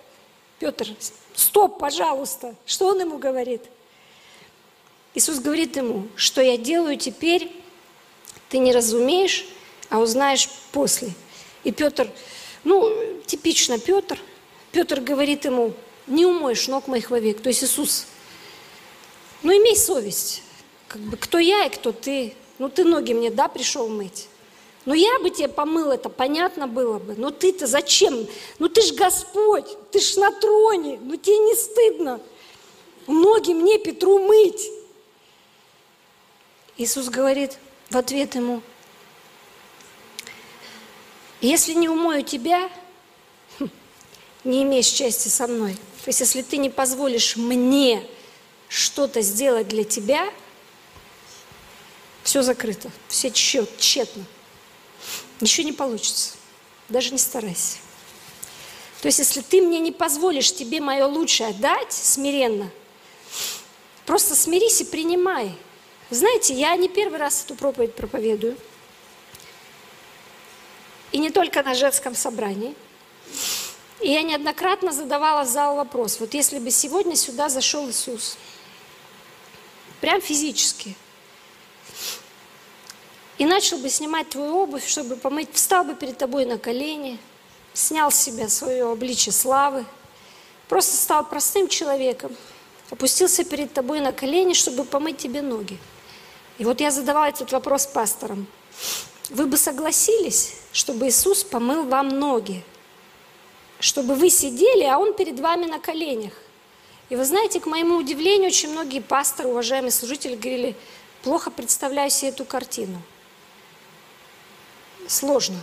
Петр, 0.58 0.88
стоп, 1.34 1.78
пожалуйста. 1.78 2.54
Что 2.66 2.88
он 2.88 3.00
ему 3.00 3.18
говорит? 3.18 3.62
Иисус 5.14 5.38
говорит 5.38 5.76
ему, 5.76 6.06
что 6.16 6.40
я 6.42 6.56
делаю 6.56 6.96
теперь, 6.96 7.50
ты 8.48 8.58
не 8.58 8.72
разумеешь, 8.72 9.46
а 9.88 9.98
узнаешь 9.98 10.48
после. 10.72 11.10
И 11.64 11.72
Петр, 11.72 12.10
ну, 12.62 12.92
типично 13.26 13.78
Петр, 13.78 14.20
Петр 14.72 15.00
говорит 15.00 15.44
ему, 15.44 15.72
не 16.06 16.26
умоешь 16.26 16.68
ног 16.68 16.86
моих 16.86 17.10
вовек. 17.10 17.40
То 17.40 17.48
есть 17.48 17.64
Иисус, 17.64 18.06
ну 19.42 19.52
имей 19.52 19.76
совесть. 19.76 20.42
Как 20.88 21.00
бы, 21.00 21.16
кто 21.16 21.38
я 21.38 21.66
и 21.66 21.70
кто 21.70 21.92
ты? 21.92 22.34
Ну 22.58 22.68
ты 22.68 22.84
ноги 22.84 23.12
мне, 23.12 23.30
да, 23.30 23.48
пришел 23.48 23.88
мыть? 23.88 24.28
Ну 24.86 24.94
я 24.94 25.18
бы 25.18 25.30
тебе 25.30 25.48
помыл, 25.48 25.90
это 25.90 26.08
понятно 26.08 26.66
было 26.66 26.98
бы. 26.98 27.14
Но 27.16 27.30
ты-то 27.30 27.66
зачем? 27.66 28.26
Ну 28.58 28.68
ты 28.68 28.82
ж 28.82 28.92
Господь, 28.92 29.66
ты 29.90 30.00
ж 30.00 30.16
на 30.16 30.30
троне, 30.32 30.98
ну 31.02 31.16
тебе 31.16 31.38
не 31.38 31.54
стыдно. 31.54 32.20
Ноги 33.06 33.52
мне 33.52 33.78
Петру 33.78 34.18
мыть. 34.18 34.70
Иисус 36.76 37.08
говорит 37.08 37.58
в 37.90 37.96
ответ 37.96 38.34
ему, 38.36 38.62
если 41.40 41.74
не 41.74 41.88
умою 41.88 42.22
тебя, 42.22 42.70
не 44.44 44.62
имеешь 44.62 44.86
счастья 44.86 45.30
со 45.30 45.46
мной. 45.46 45.74
То 46.04 46.08
есть, 46.08 46.20
если 46.20 46.42
ты 46.42 46.56
не 46.56 46.70
позволишь 46.70 47.36
мне 47.36 48.06
что-то 48.68 49.20
сделать 49.20 49.68
для 49.68 49.84
тебя, 49.84 50.32
все 52.22 52.42
закрыто, 52.42 52.90
все 53.08 53.30
тщет, 53.30 53.68
тщетно. 53.78 54.24
Ничего 55.40 55.66
не 55.66 55.72
получится. 55.72 56.34
Даже 56.88 57.12
не 57.12 57.18
старайся. 57.18 57.78
То 59.00 59.06
есть, 59.06 59.18
если 59.18 59.40
ты 59.40 59.62
мне 59.62 59.78
не 59.78 59.92
позволишь 59.92 60.54
тебе 60.54 60.80
мое 60.80 61.06
лучшее 61.06 61.54
дать 61.54 61.92
смиренно, 61.92 62.70
просто 64.04 64.34
смирись 64.34 64.82
и 64.82 64.84
принимай. 64.84 65.54
Знаете, 66.10 66.54
я 66.54 66.76
не 66.76 66.88
первый 66.88 67.18
раз 67.18 67.44
эту 67.44 67.54
проповедь 67.54 67.94
проповедую. 67.94 68.56
И 71.12 71.18
не 71.18 71.30
только 71.30 71.62
на 71.62 71.74
женском 71.74 72.14
собрании. 72.14 72.74
И 74.00 74.10
я 74.10 74.22
неоднократно 74.22 74.92
задавала 74.92 75.44
в 75.44 75.48
зал 75.48 75.76
вопрос, 75.76 76.20
вот 76.20 76.32
если 76.32 76.58
бы 76.58 76.70
сегодня 76.70 77.16
сюда 77.16 77.50
зашел 77.50 77.88
Иисус, 77.88 78.38
прям 80.00 80.22
физически, 80.22 80.96
и 83.40 83.46
начал 83.46 83.78
бы 83.78 83.88
снимать 83.88 84.28
твою 84.28 84.54
обувь, 84.54 84.86
чтобы 84.86 85.16
помыть, 85.16 85.48
встал 85.54 85.82
бы 85.82 85.94
перед 85.94 86.18
тобой 86.18 86.44
на 86.44 86.58
колени, 86.58 87.18
снял 87.72 88.10
с 88.10 88.16
себя 88.16 88.50
свое 88.50 88.92
обличие 88.92 89.32
славы, 89.32 89.86
просто 90.68 90.94
стал 90.94 91.24
простым 91.24 91.66
человеком, 91.66 92.36
опустился 92.90 93.42
перед 93.44 93.72
тобой 93.72 94.00
на 94.00 94.12
колени, 94.12 94.52
чтобы 94.52 94.84
помыть 94.84 95.16
тебе 95.16 95.40
ноги. 95.40 95.78
И 96.58 96.66
вот 96.66 96.82
я 96.82 96.90
задавала 96.90 97.30
этот 97.30 97.50
вопрос 97.50 97.86
пасторам. 97.86 98.46
Вы 99.30 99.46
бы 99.46 99.56
согласились, 99.56 100.56
чтобы 100.72 101.08
Иисус 101.08 101.42
помыл 101.42 101.84
вам 101.84 102.10
ноги, 102.10 102.62
чтобы 103.78 104.16
вы 104.16 104.28
сидели, 104.28 104.84
а 104.84 104.98
Он 104.98 105.14
перед 105.14 105.40
вами 105.40 105.64
на 105.64 105.78
коленях? 105.78 106.34
И 107.08 107.16
вы 107.16 107.24
знаете, 107.24 107.58
к 107.58 107.64
моему 107.64 107.96
удивлению, 107.96 108.48
очень 108.48 108.70
многие 108.70 109.00
пасторы, 109.00 109.48
уважаемые 109.48 109.92
служители 109.92 110.36
говорили, 110.36 110.76
плохо 111.22 111.50
представляю 111.50 112.10
себе 112.10 112.28
эту 112.32 112.44
картину 112.44 113.00
сложно. 115.08 115.60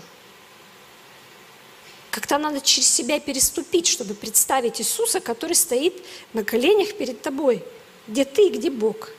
Как-то 2.18 2.38
надо 2.40 2.62
через 2.62 2.88
себя 2.88 3.20
переступить, 3.20 3.86
чтобы 3.88 4.16
представить 4.16 4.82
Иисуса, 4.82 5.20
который 5.20 5.54
стоит 5.54 6.04
на 6.34 6.44
коленях 6.44 6.98
перед 6.98 7.22
тобой. 7.22 7.64
Где 8.08 8.26
ты, 8.26 8.50
где 8.50 8.72
Бог. 8.72 9.12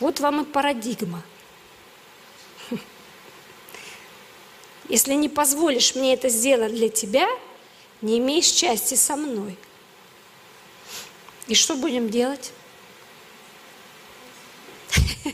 Вот 0.00 0.20
вам 0.20 0.42
и 0.42 0.44
парадигма. 0.44 1.22
Если 4.88 5.12
не 5.14 5.28
позволишь 5.28 5.94
мне 5.94 6.14
это 6.14 6.28
сделать 6.30 6.74
для 6.74 6.88
тебя, 6.88 7.28
не 8.00 8.18
имеешь 8.18 8.46
части 8.46 8.94
со 8.94 9.16
мной. 9.16 9.58
И 11.46 11.54
что 11.54 11.74
будем 11.74 12.08
делать? 12.08 12.52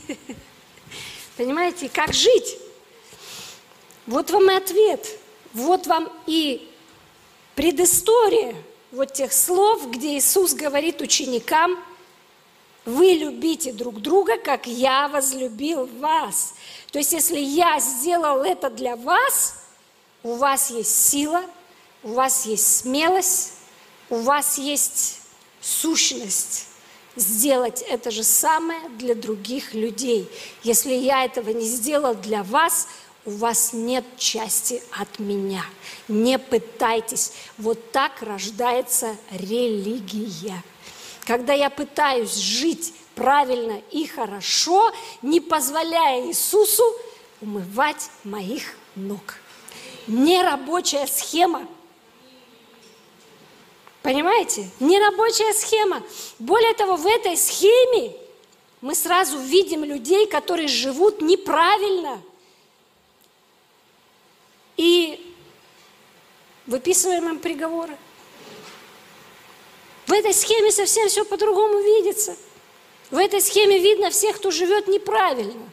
Понимаете, 1.37 1.89
как 1.89 2.13
жить? 2.13 2.59
Вот 4.07 4.31
вам 4.31 4.51
и 4.51 4.55
ответ. 4.55 5.19
Вот 5.53 5.87
вам 5.87 6.11
и 6.27 6.71
предыстория 7.55 8.55
вот 8.93 9.13
тех 9.13 9.33
слов, 9.33 9.91
где 9.91 10.19
Иисус 10.19 10.55
говорит 10.55 11.01
ученикам, 11.01 11.77
вы 12.85 13.13
любите 13.13 13.73
друг 13.73 14.01
друга, 14.01 14.37
как 14.37 14.67
я 14.67 15.09
возлюбил 15.09 15.87
вас. 15.99 16.55
То 16.93 16.99
есть, 16.99 17.13
если 17.13 17.39
я 17.39 17.81
сделал 17.81 18.43
это 18.43 18.69
для 18.69 18.97
вас, 18.97 19.57
у 20.23 20.35
вас 20.35 20.71
есть 20.71 21.09
сила, 21.09 21.43
у 22.03 22.09
вас 22.09 22.45
есть 22.47 22.81
смелость, 22.81 23.55
у 24.11 24.17
вас 24.17 24.59
есть 24.59 25.21
сущность 25.61 26.67
сделать 27.17 27.83
это 27.83 28.11
же 28.11 28.25
самое 28.25 28.89
для 28.91 29.15
других 29.15 29.75
людей. 29.75 30.29
Если 30.63 30.93
я 30.93 31.25
этого 31.25 31.51
не 31.51 31.67
сделал 31.67 32.15
для 32.15 32.43
вас, 32.43 32.89
у 33.27 33.31
вас 33.31 33.73
нет 33.73 34.05
части 34.19 34.83
от 34.91 35.19
меня. 35.19 35.65
Не 36.09 36.39
пытайтесь. 36.39 37.33
Вот 37.57 37.91
так 37.91 38.23
рождается 38.23 39.17
религия. 39.31 40.63
Когда 41.25 41.55
я 41.55 41.71
пытаюсь 41.71 42.35
жить 42.35 42.93
правильно 43.15 43.81
и 43.91 44.07
хорошо, 44.07 44.93
не 45.23 45.41
позволяя 45.41 46.27
Иисусу 46.27 46.85
умывать 47.41 48.11
моих 48.25 48.77
ног. 48.95 49.37
Нерабочая 50.07 51.07
схема. 51.07 51.67
Понимаете? 54.03 54.69
Нерабочая 54.81 55.55
схема. 55.55 56.03
Более 56.39 56.75
того, 56.75 56.97
в 56.97 57.07
этой 57.07 57.39
схеме 57.39 58.13
мы 58.83 58.95
сразу 58.95 59.39
видим 59.39 59.83
людей, 59.83 60.27
которые 60.27 60.69
живут 60.69 61.23
неправильно– 61.23 62.21
и 64.77 65.35
выписываем 66.67 67.29
им 67.29 67.39
приговоры. 67.39 67.97
В 70.07 70.13
этой 70.13 70.35
схеме 70.35 70.71
совсем 70.71 71.09
все 71.09 71.25
по-другому 71.25 71.81
видится. 71.81 72.37
В 73.11 73.17
этой 73.17 73.41
схеме 73.41 73.79
видно 73.79 74.11
всех, 74.11 74.37
кто 74.37 74.51
живет 74.51 74.89
неправильно. 74.89 75.69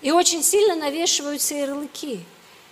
И 0.00 0.10
очень 0.10 0.42
сильно 0.42 0.74
навешиваются 0.74 1.54
ярлыки. 1.54 2.20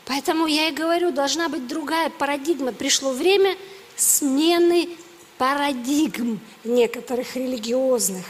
Поэтому 0.07 0.47
я 0.47 0.69
и 0.69 0.73
говорю, 0.73 1.13
должна 1.13 1.49
быть 1.49 1.69
другая 1.69 2.11
парадигма. 2.11 2.73
Пришло 2.73 3.13
время 3.13 3.57
смены 3.97 4.89
парадигм 5.39 6.41
некоторых 6.65 7.37
религиозных, 7.37 8.25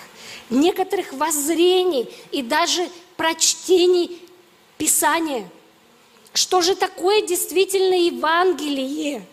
некоторых 0.51 1.13
воззрений 1.15 2.13
и 2.31 2.43
даже 2.43 2.89
прочтений 3.17 4.21
Писания– 4.77 5.49
что 6.33 6.63
же 6.63 6.75
такое 6.75 7.23
действительно 7.27 7.95
Евангелие? 7.95 9.27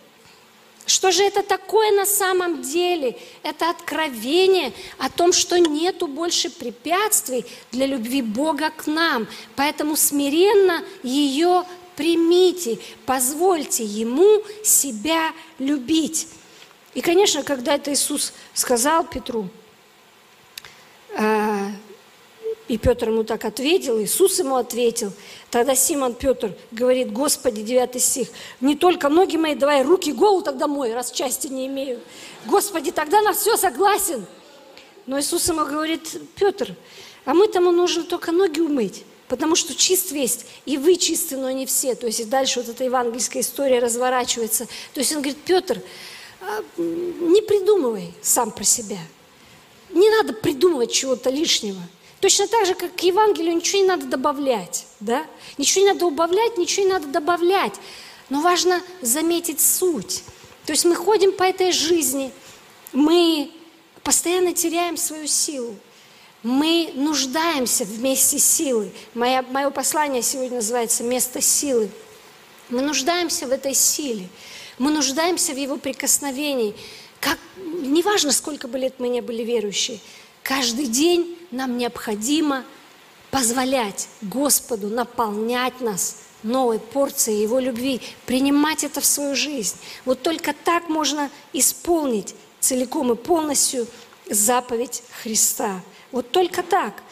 Что 0.88 1.12
же 1.12 1.22
это 1.22 1.42
такое 1.42 1.92
на 1.92 2.06
самом 2.06 2.62
деле? 2.62 3.18
Это 3.42 3.68
откровение 3.68 4.72
о 4.96 5.10
том, 5.10 5.34
что 5.34 5.58
нету 5.58 6.06
больше 6.06 6.48
препятствий 6.48 7.44
для 7.70 7.84
любви 7.84 8.22
Бога 8.22 8.70
к 8.70 8.86
нам. 8.86 9.28
Поэтому 9.54 9.96
смиренно 9.96 10.82
ее 11.02 11.64
примите, 11.94 12.78
позвольте 13.04 13.84
Ему 13.84 14.42
себя 14.64 15.32
любить. 15.58 16.28
И, 16.94 17.02
конечно, 17.02 17.42
когда 17.42 17.74
это 17.74 17.92
Иисус 17.92 18.32
сказал 18.54 19.04
Петру, 19.04 19.50
э, 21.10 21.70
и 22.68 22.76
Петр 22.76 23.08
ему 23.08 23.24
так 23.24 23.46
ответил, 23.46 23.98
Иисус 24.00 24.38
ему 24.38 24.56
ответил. 24.56 25.10
Тогда 25.50 25.74
Симон 25.74 26.14
Петр 26.14 26.54
говорит, 26.70 27.10
Господи, 27.10 27.62
9 27.62 28.00
стих, 28.00 28.28
не 28.60 28.76
только 28.76 29.08
ноги 29.08 29.38
мои, 29.38 29.54
давай 29.54 29.82
руки, 29.82 30.12
голову 30.12 30.42
тогда 30.42 30.66
мой, 30.66 30.92
раз 30.92 31.10
части 31.10 31.46
не 31.46 31.66
имею. 31.66 32.00
Господи, 32.44 32.90
тогда 32.90 33.22
на 33.22 33.32
все 33.32 33.56
согласен. 33.56 34.26
Но 35.06 35.18
Иисус 35.18 35.48
ему 35.48 35.64
говорит, 35.64 36.20
Петр, 36.34 36.74
а 37.24 37.32
мы 37.32 37.48
тому 37.48 37.72
нужно 37.72 38.02
только 38.02 38.32
ноги 38.32 38.60
умыть, 38.60 39.04
потому 39.28 39.56
что 39.56 39.74
чист 39.74 40.12
весть, 40.12 40.44
и 40.66 40.76
вы 40.76 40.96
чисты, 40.96 41.38
но 41.38 41.50
не 41.50 41.64
все. 41.64 41.94
То 41.94 42.06
есть 42.06 42.20
и 42.20 42.24
дальше 42.24 42.60
вот 42.60 42.68
эта 42.68 42.84
евангельская 42.84 43.40
история 43.42 43.78
разворачивается. 43.78 44.66
То 44.92 45.00
есть 45.00 45.12
он 45.12 45.22
говорит, 45.22 45.38
Петр, 45.46 45.80
а, 46.42 46.62
не 46.76 47.40
придумывай 47.40 48.12
сам 48.20 48.50
про 48.50 48.64
себя. 48.64 48.98
Не 49.88 50.10
надо 50.10 50.34
придумывать 50.34 50.92
чего-то 50.92 51.30
лишнего– 51.30 51.80
Точно 52.20 52.48
так 52.48 52.66
же, 52.66 52.74
как 52.74 52.96
к 52.96 53.00
Евангелию 53.00 53.54
ничего 53.54 53.82
не 53.82 53.88
надо 53.88 54.06
добавлять, 54.06 54.86
да? 54.98 55.24
Ничего 55.56 55.84
не 55.84 55.92
надо 55.92 56.06
убавлять, 56.06 56.58
ничего 56.58 56.86
не 56.86 56.92
надо 56.92 57.06
добавлять. 57.06 57.74
Но 58.28 58.40
важно 58.40 58.82
заметить 59.00 59.60
суть. 59.60 60.24
То 60.66 60.72
есть 60.72 60.84
мы 60.84 60.96
ходим 60.96 61.32
по 61.32 61.44
этой 61.44 61.72
жизни, 61.72 62.32
мы 62.92 63.50
постоянно 64.02 64.52
теряем 64.52 64.96
свою 64.96 65.26
силу. 65.26 65.76
Мы 66.42 66.90
нуждаемся 66.94 67.84
вместе 67.84 68.38
силы. 68.38 68.92
Мое, 69.14 69.42
мое 69.50 69.70
послание 69.70 70.22
сегодня 70.22 70.56
называется 70.56 71.02
«Место 71.04 71.40
силы». 71.40 71.88
Мы 72.68 72.82
нуждаемся 72.82 73.46
в 73.46 73.50
этой 73.50 73.74
силе. 73.74 74.28
Мы 74.78 74.90
нуждаемся 74.90 75.52
в 75.52 75.56
его 75.56 75.76
прикосновении. 75.78 76.76
Как, 77.20 77.38
неважно, 77.56 78.30
сколько 78.30 78.68
бы 78.68 78.78
лет 78.78 78.96
мы 78.98 79.08
не 79.08 79.20
были 79.20 79.42
верующие, 79.42 79.98
каждый 80.42 80.86
день 80.86 81.37
нам 81.50 81.78
необходимо 81.78 82.64
позволять 83.30 84.08
Господу 84.22 84.88
наполнять 84.88 85.80
нас 85.80 86.16
новой 86.42 86.78
порцией 86.78 87.42
Его 87.42 87.58
любви, 87.58 88.00
принимать 88.26 88.84
это 88.84 89.00
в 89.00 89.04
свою 89.04 89.34
жизнь. 89.34 89.76
Вот 90.04 90.22
только 90.22 90.52
так 90.52 90.88
можно 90.88 91.30
исполнить 91.52 92.34
целиком 92.60 93.12
и 93.12 93.16
полностью 93.16 93.86
заповедь 94.28 95.02
Христа. 95.22 95.80
Вот 96.12 96.30
только 96.30 96.62
так. 96.62 97.02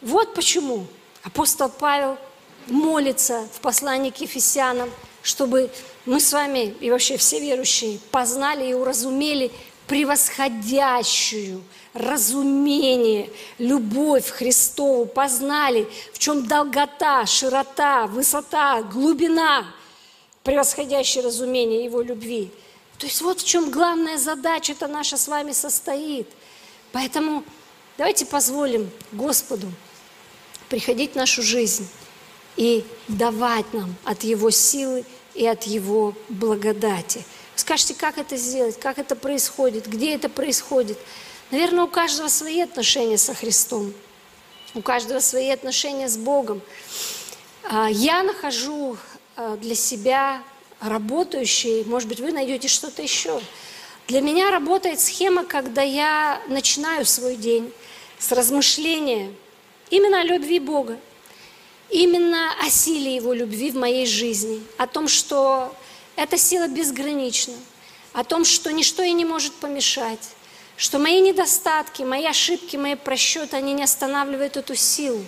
Вот 0.00 0.34
почему 0.34 0.86
апостол 1.22 1.68
Павел 1.68 2.18
молится 2.66 3.48
в 3.52 3.60
послании 3.60 4.10
к 4.10 4.20
Ефесянам, 4.20 4.90
чтобы 5.22 5.70
мы 6.04 6.20
с 6.20 6.32
вами 6.32 6.74
и 6.80 6.90
вообще 6.90 7.16
все 7.16 7.40
верующие 7.40 7.98
познали 8.10 8.70
и 8.70 8.74
уразумели 8.74 9.50
превосходящую 9.88 11.64
разумение, 11.94 13.30
любовь 13.58 14.28
Христову, 14.28 15.06
познали, 15.06 15.88
в 16.12 16.18
чем 16.18 16.46
долгота, 16.46 17.26
широта, 17.26 18.06
высота, 18.06 18.82
глубина, 18.82 19.66
превосходящее 20.44 21.24
разумение 21.24 21.84
Его 21.84 22.02
любви. 22.02 22.50
То 22.98 23.06
есть 23.06 23.22
вот 23.22 23.40
в 23.40 23.46
чем 23.46 23.70
главная 23.70 24.18
задача 24.18 24.72
это 24.72 24.86
наша 24.86 25.16
с 25.16 25.26
вами 25.26 25.52
состоит. 25.52 26.28
Поэтому 26.92 27.42
давайте 27.96 28.26
позволим 28.26 28.90
Господу 29.12 29.72
приходить 30.68 31.12
в 31.12 31.16
нашу 31.16 31.42
жизнь 31.42 31.88
и 32.56 32.84
давать 33.08 33.72
нам 33.72 33.94
от 34.04 34.22
Его 34.24 34.50
силы 34.50 35.04
и 35.34 35.46
от 35.46 35.64
Его 35.64 36.14
благодати. 36.28 37.24
Скажите, 37.58 37.94
как 37.94 38.18
это 38.18 38.36
сделать, 38.36 38.78
как 38.78 38.98
это 38.98 39.14
происходит, 39.14 39.86
где 39.86 40.14
это 40.14 40.28
происходит– 40.28 40.98
Наверное, 41.50 41.84
у 41.84 41.88
каждого 41.88 42.28
свои 42.28 42.60
отношения 42.60 43.16
со 43.16 43.32
Христом, 43.32 43.94
у 44.74 44.82
каждого 44.82 45.18
свои 45.20 45.48
отношения 45.48 46.06
с 46.06 46.18
Богом. 46.18 46.60
А, 47.64 47.88
я 47.88 48.22
нахожу 48.22 48.98
а, 49.34 49.56
для 49.56 49.74
себя 49.74 50.42
работающие, 50.80 51.84
может 51.86 52.06
быть, 52.06 52.20
вы 52.20 52.32
найдете 52.32 52.68
что-то 52.68 53.00
еще. 53.00 53.40
Для 54.08 54.20
меня 54.20 54.50
работает 54.50 55.00
схема, 55.00 55.44
когда 55.44 55.80
я 55.80 56.42
начинаю 56.48 57.06
свой 57.06 57.36
день 57.36 57.72
с 58.18 58.30
размышления 58.30 59.32
именно 59.88 60.20
о 60.20 60.24
любви 60.24 60.58
Бога, 60.58 60.98
именно 61.88 62.52
о 62.62 62.68
силе 62.68 63.16
Его 63.16 63.32
любви 63.32 63.70
в 63.70 63.76
моей 63.76 64.06
жизни, 64.06 64.62
о 64.76 64.86
том, 64.86 65.08
что 65.08 65.74
эта 66.18 66.36
сила 66.36 66.66
безгранична, 66.66 67.54
о 68.12 68.24
том, 68.24 68.44
что 68.44 68.72
ничто 68.72 69.02
ей 69.02 69.12
не 69.12 69.24
может 69.24 69.54
помешать, 69.54 70.30
что 70.76 70.98
мои 70.98 71.20
недостатки, 71.20 72.02
мои 72.02 72.26
ошибки, 72.26 72.76
мои 72.76 72.96
просчеты, 72.96 73.56
они 73.56 73.72
не 73.72 73.84
останавливают 73.84 74.56
эту 74.56 74.74
силу, 74.74 75.24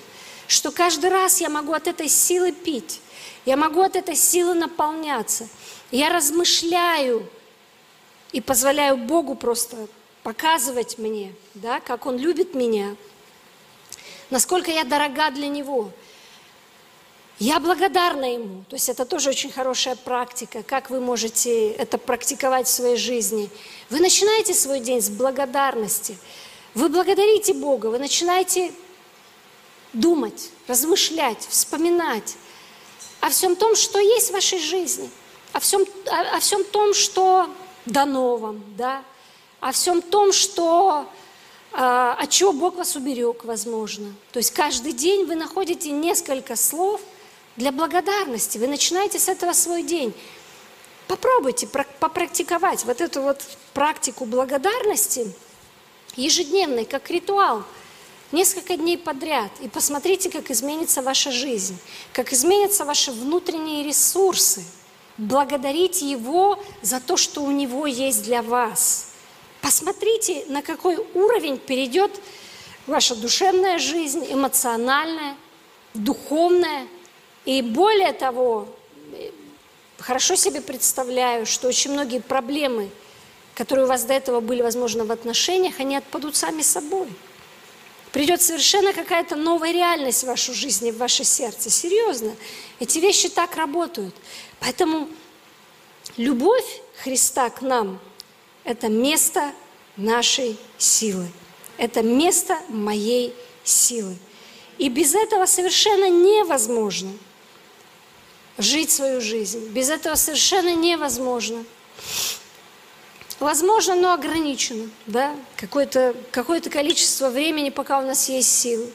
что 0.49 0.73
каждый 0.73 1.11
раз 1.11 1.41
я 1.41 1.49
могу 1.49 1.75
от 1.75 1.87
этой 1.87 2.09
силы 2.09 2.51
пить, 2.51 3.01
я 3.47 3.57
могу 3.57 3.83
от 3.83 3.95
этой 3.95 4.17
силы 4.17 4.55
наполняться. 4.55 5.49
Я 5.93 6.09
размышляю 6.09 7.29
и 8.33 8.41
позволяю 8.41 8.97
Богу 8.97 9.37
просто 9.37 9.87
показывать 10.25 10.99
мне, 10.99 11.33
да, 11.55 11.79
как 11.79 12.07
Он 12.07 12.17
любит 12.17 12.55
меня, 12.55 12.97
насколько 14.29 14.73
я 14.73 14.83
дорога 14.83 15.31
для 15.31 15.47
Него. 15.47 15.93
Я 17.41 17.59
благодарна 17.59 18.35
Ему. 18.35 18.65
То 18.69 18.77
есть 18.77 18.91
это 18.91 19.07
тоже 19.07 19.31
очень 19.31 19.51
хорошая 19.51 19.97
практика. 19.97 20.63
Как 20.63 20.91
вы 20.91 21.01
можете 21.01 21.71
это 21.71 21.97
практиковать 21.97 22.67
в 22.67 22.71
своей 22.71 22.99
жизни? 22.99 23.49
Вы 23.89 24.01
начинаете 24.01 24.53
свой 24.53 24.79
день 24.81 25.01
с 25.01 25.09
благодарности. 25.09 26.19
Вы 26.75 26.91
благодарите 26.91 27.55
Бога, 27.55 27.87
вы 27.87 27.99
начинаете 27.99 28.75
думать, 29.95 30.51
размышлять, 30.69 31.47
вспоминать 31.49 32.37
о 33.21 33.31
всем 33.31 33.57
том, 33.57 33.75
что 33.75 33.99
есть 33.99 34.29
в 34.29 34.33
вашей 34.35 34.59
жизни, 34.59 35.09
о 35.55 35.61
всем, 35.61 35.87
о, 36.09 36.37
о 36.37 36.41
всем 36.41 36.63
том, 36.63 36.93
что 36.93 37.49
дано 37.87 38.37
вам, 38.37 38.63
да, 38.77 39.03
о 39.61 39.73
всем 39.73 40.03
том, 40.03 40.35
что, 40.35 41.07
а, 41.73 42.19
от 42.21 42.29
чего 42.29 42.53
Бог 42.53 42.77
вас 42.77 42.97
уберег, 42.97 43.45
возможно. 43.45 44.13
То 44.31 44.41
есть 44.41 44.51
каждый 44.51 44.93
день 44.93 45.25
вы 45.25 45.37
находите 45.37 45.91
несколько 45.91 46.55
слов 46.55 47.01
для 47.57 47.73
благодарности. 47.73 48.59
Вы 48.59 48.67
начинаете 48.67 49.19
с 49.19 49.29
этого 49.29 49.53
свой 49.53 49.83
день. 49.83 50.15
Попробуйте 51.09 51.67
попрактиковать 51.67 52.85
вот 52.85 53.01
эту 53.01 53.23
вот 53.23 53.43
практику 53.75 54.25
благодарности 54.25 55.33
ежедневной, 56.17 56.85
как 56.85 57.11
ритуал, 57.11 57.65
несколько 58.33 58.77
дней 58.77 58.97
подряд. 58.97 59.51
И 59.61 59.69
посмотрите, 59.69 60.31
как 60.31 60.51
изменится 60.51 61.03
ваша 61.03 61.33
жизнь, 61.33 61.79
как 62.13 62.33
изменятся 62.33 62.85
ваши 62.85 63.11
внутренние 63.11 63.85
ресурсы. 63.85 64.65
Благодарите 65.19 66.09
Его 66.09 66.63
за 66.83 67.01
то, 67.01 67.17
что 67.17 67.43
у 67.43 67.51
Него 67.51 67.87
есть 67.87 68.23
для 68.23 68.43
вас– 68.43 69.07
Посмотрите, 69.61 70.45
на 70.49 70.63
какой 70.63 70.97
уровень 71.15 71.59
перейдет 71.59 72.21
ваша 72.87 73.15
душевная 73.15 73.79
жизнь, 73.79 74.27
эмоциональная, 74.31 75.37
духовная. 75.93 76.87
И 77.45 77.63
более 77.63 78.13
того, 78.13 78.69
хорошо 79.99 80.35
себе 80.37 80.61
представляю, 80.61 81.47
что 81.47 81.69
очень 81.69 81.93
многие 81.93 82.21
проблемы, 82.21 82.91
которые 83.55 83.87
у 83.87 83.89
вас 83.89 84.05
до 84.05 84.15
этого 84.15 84.41
были, 84.41 84.63
возможно, 84.63 85.05
в 85.05 85.13
отношениях, 85.13 85.81
они 85.81 85.97
отпадут 85.97 86.37
сами 86.37 86.63
собой. 86.63 87.09
Придет 88.13 88.43
совершенно 88.43 88.93
какая-то 88.93 89.37
новая 89.37 89.73
реальность 89.73 90.25
в 90.25 90.27
вашу 90.27 90.53
жизнь 90.53 90.87
и 90.89 90.93
в 90.93 90.99
ваше 90.99 91.25
сердце. 91.25 91.71
Серьезно. 91.71 92.35
Эти 92.81 92.99
вещи 92.99 93.29
так 93.29 93.55
работают. 93.57 94.15
Поэтому 94.59 95.09
любовь 96.17 96.81
Христа 97.03 97.49
к 97.51 97.63
нам– 97.63 98.01
это 98.65 98.89
место 98.89 99.53
нашей 99.97 100.59
силы. 100.77 101.29
Это 101.77 102.03
место 102.03 102.59
моей 102.69 103.35
силы. 103.63 104.17
И 104.77 104.89
без 104.89 105.15
этого 105.15 105.47
совершенно 105.47 106.11
невозможно 106.11 107.13
жить 108.63 108.91
свою 108.91 109.21
жизнь. 109.21 109.69
Без 109.69 109.91
этого 109.91 110.15
совершенно 110.15 110.75
невозможно. 110.75 111.65
Возможно, 113.39 113.95
но 113.95 114.13
ограничено, 114.13 114.91
да, 115.07 115.35
какое-то 115.57 116.15
какое 116.31 116.61
количество 116.61 117.31
времени, 117.31 117.71
пока 117.71 117.99
у 117.99 118.03
нас 118.03 118.29
есть 118.29 118.53
силы. 118.53 118.93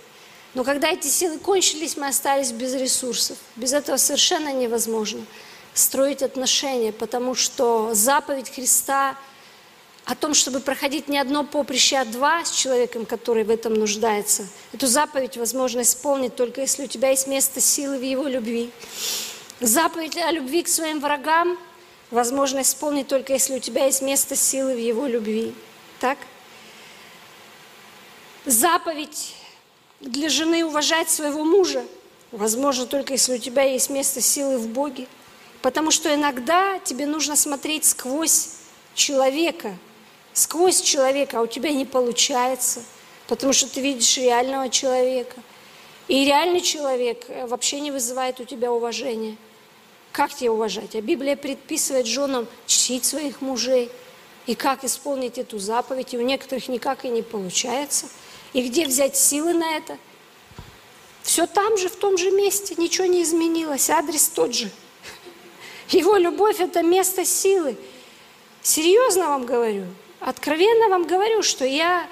Но 0.53 0.63
когда 0.63 0.91
эти 0.91 1.07
силы 1.07 1.39
кончились, 1.39 1.97
мы 1.97 2.07
остались 2.07 2.51
без 2.51 2.75
ресурсов. 2.75 3.37
Без 3.55 3.73
этого 3.73 3.97
совершенно 3.97 4.53
невозможно 4.53 5.21
строить 5.73 6.21
отношения, 6.21 6.93
потому 6.93 7.35
что 7.35 7.93
заповедь 7.93 8.53
Христа– 8.53 9.17
о 10.05 10.13
том, 10.13 10.35
чтобы 10.35 10.59
проходить 10.59 11.07
не 11.07 11.17
одно 11.17 11.43
поприще, 11.43 11.97
а 11.97 12.05
два 12.05 12.45
с 12.45 12.51
человеком, 12.51 13.05
который 13.05 13.43
в 13.43 13.49
этом 13.49 13.73
нуждается. 13.73 14.47
Эту 14.71 14.85
заповедь 14.85 15.35
возможно 15.35 15.81
исполнить 15.81 16.35
только 16.35 16.61
если 16.61 16.83
у 16.83 16.87
тебя 16.87 17.09
есть 17.09 17.27
место 17.27 17.59
силы 17.59 17.97
в 17.97 18.03
его 18.03 18.27
любви. 18.27 18.69
Заповедь 19.61 20.17
о 20.17 20.31
любви 20.31 20.63
к 20.63 20.67
своим 20.67 20.99
врагам 20.99 21.57
возможно 22.11 22.61
исполнить 22.61 23.07
только 23.07 23.33
если 23.33 23.55
у 23.55 23.59
тебя 23.59 23.85
есть 23.85 24.01
место 24.01 24.35
силы 24.35 24.75
в 24.75 24.79
его 24.79 25.07
любви. 25.07 25.53
Так? 26.01 26.17
Заповедь 28.45 29.33
для 30.01 30.27
жены 30.27 30.65
уважать 30.65 31.09
своего 31.09 31.45
мужа 31.45 31.83
возможно 32.31 32.85
только 32.85 33.13
если 33.13 33.35
у 33.35 33.37
тебя 33.37 33.63
есть 33.63 33.89
место 33.89 34.19
силы 34.19 34.57
в 34.57 34.67
Боге. 34.67 35.07
Потому 35.61 35.89
что 35.89 36.13
иногда 36.13 36.77
тебе 36.79 37.05
нужно 37.05 37.37
смотреть 37.37 37.85
сквозь 37.85 38.49
человека, 38.93 39.75
сквозь 40.33 40.81
человека, 40.81 41.39
а 41.39 41.41
у 41.41 41.47
тебя 41.47 41.71
не 41.71 41.85
получается, 41.85 42.83
потому 43.27 43.53
что 43.53 43.67
ты 43.69 43.79
видишь 43.81 44.17
реального 44.17 44.69
человека. 44.69 45.41
И 46.07 46.23
реальный 46.25 46.61
человек 46.61 47.25
э, 47.29 47.47
вообще 47.47 47.79
не 47.79 47.89
вызывает 47.89 48.39
у 48.39 48.43
тебя 48.43 48.71
уважения. 48.71 49.37
Как 50.15 50.33
тебе 50.33 50.49
уважать? 50.49 50.95
А 50.95 51.01
Библия 51.01 51.35
предписывает 51.35 52.05
женам 52.05 52.47
чтить 52.67 53.03
своих 53.03 53.41
мужей. 53.41 53.91
И 54.45 54.55
как 54.55 54.85
исполнить 54.85 55.37
эту 55.37 55.59
заповедь? 55.59 56.13
И 56.13 56.17
у 56.17 56.21
некоторых 56.21 56.69
никак 56.69 57.03
и 57.03 57.09
не 57.09 57.21
получается. 57.21 58.07
И 58.53 58.61
где 58.61 58.85
взять 58.85 59.17
силы 59.17 59.53
на 59.53 59.75
это? 59.75 59.97
Все 61.21 61.47
там 61.47 61.77
же, 61.77 61.89
в 61.89 61.97
том 61.97 62.17
же 62.17 62.31
месте, 62.31 62.75
ничего 62.77 63.07
не 63.07 63.23
изменилось, 63.23 63.89
адрес 63.89 64.29
тот 64.29 64.55
же. 64.55 64.71
Его 65.89 66.15
любовь– 66.15 66.59
это 66.61 66.81
место 66.81 67.25
силы. 67.25 67.75
Серьезно 68.61 69.27
вам 69.27 69.45
говорю. 69.45 69.83
Откровенно 70.21 70.87
вам 70.87 71.03
говорю, 71.03 71.43
что 71.43 71.65
я 71.65 72.07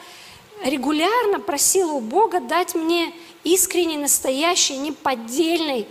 регулярно 0.65 1.39
просила 1.39 1.93
у 1.93 2.01
Бога 2.01 2.41
дать 2.41 2.75
мне 2.75 3.13
искренней, 3.45 3.97
настоящей, 3.97 4.75
неподдельной 4.75 5.87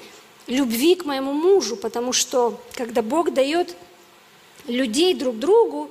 любви 0.46 0.94
к 0.94 1.04
моему 1.04 1.32
мужу, 1.32 1.76
потому 1.76 2.12
что 2.12 2.60
когда 2.74 3.02
Бог 3.02 3.32
дает 3.32 3.76
людей 4.66 5.14
друг 5.14 5.38
другу, 5.38 5.90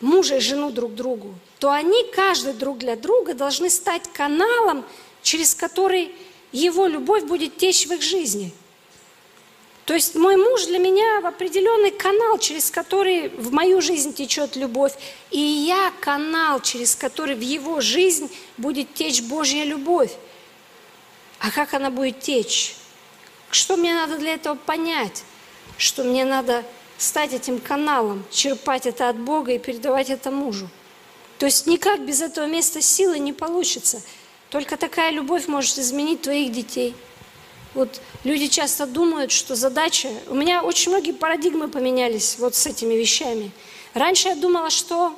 мужа 0.00 0.36
и 0.36 0.40
жену 0.40 0.70
друг 0.70 0.94
другу, 0.94 1.34
то 1.58 1.70
они, 1.70 2.04
каждый 2.14 2.52
друг 2.52 2.78
для 2.78 2.96
друга, 2.96 3.34
должны 3.34 3.70
стать 3.70 4.02
каналом, 4.12 4.84
через 5.22 5.54
который 5.54 6.14
его 6.52 6.86
любовь 6.86 7.24
будет 7.24 7.56
течь 7.56 7.86
в 7.86 7.92
их 7.92 8.02
жизни– 8.02 8.52
то 9.88 9.94
есть 9.94 10.14
мой 10.14 10.36
муж 10.36 10.66
для 10.66 10.78
меня 10.78 11.22
в 11.22 11.26
определенный 11.26 11.90
канал, 11.90 12.36
через 12.38 12.70
который 12.70 13.30
в 13.30 13.52
мою 13.52 13.80
жизнь 13.80 14.12
течет 14.12 14.54
любовь, 14.54 14.92
и 15.30 15.40
я 15.40 15.90
канал, 16.02 16.60
через 16.60 16.94
который 16.94 17.34
в 17.34 17.40
его 17.40 17.80
жизнь 17.80 18.30
будет 18.58 18.92
течь 18.92 19.22
Божья 19.22 19.64
любовь. 19.64 20.12
А 21.38 21.50
как 21.50 21.72
она 21.72 21.88
будет 21.88 22.20
течь? 22.20 22.76
Что 23.50 23.76
мне 23.76 23.94
надо 23.94 24.18
для 24.18 24.34
этого 24.34 24.54
понять? 24.54 25.24
Что 25.76 26.04
мне 26.04 26.24
надо 26.24 26.64
стать 26.96 27.32
этим 27.32 27.60
каналом, 27.60 28.24
черпать 28.30 28.86
это 28.86 29.08
от 29.08 29.18
Бога 29.18 29.52
и 29.52 29.58
передавать 29.58 30.10
это 30.10 30.30
мужу. 30.30 30.68
То 31.38 31.46
есть 31.46 31.66
никак 31.66 32.00
без 32.00 32.20
этого 32.20 32.46
места 32.46 32.82
силы 32.82 33.18
не 33.18 33.32
получится. 33.32 34.02
Только 34.50 34.76
такая 34.76 35.10
любовь 35.10 35.46
может 35.46 35.78
изменить 35.78 36.22
твоих 36.22 36.52
детей– 36.52 36.94
вот 37.74 38.00
люди 38.24 38.48
часто 38.48 38.86
думают, 38.86 39.30
что 39.30 39.54
задача... 39.54 40.08
У 40.28 40.34
меня 40.34 40.62
очень 40.62 40.90
многие 40.90 41.12
парадигмы 41.12 41.68
поменялись 41.68 42.36
вот 42.38 42.54
с 42.54 42.66
этими 42.66 42.94
вещами. 42.94 43.50
Раньше 43.94 44.28
я 44.28 44.34
думала, 44.34 44.70
что 44.70 45.14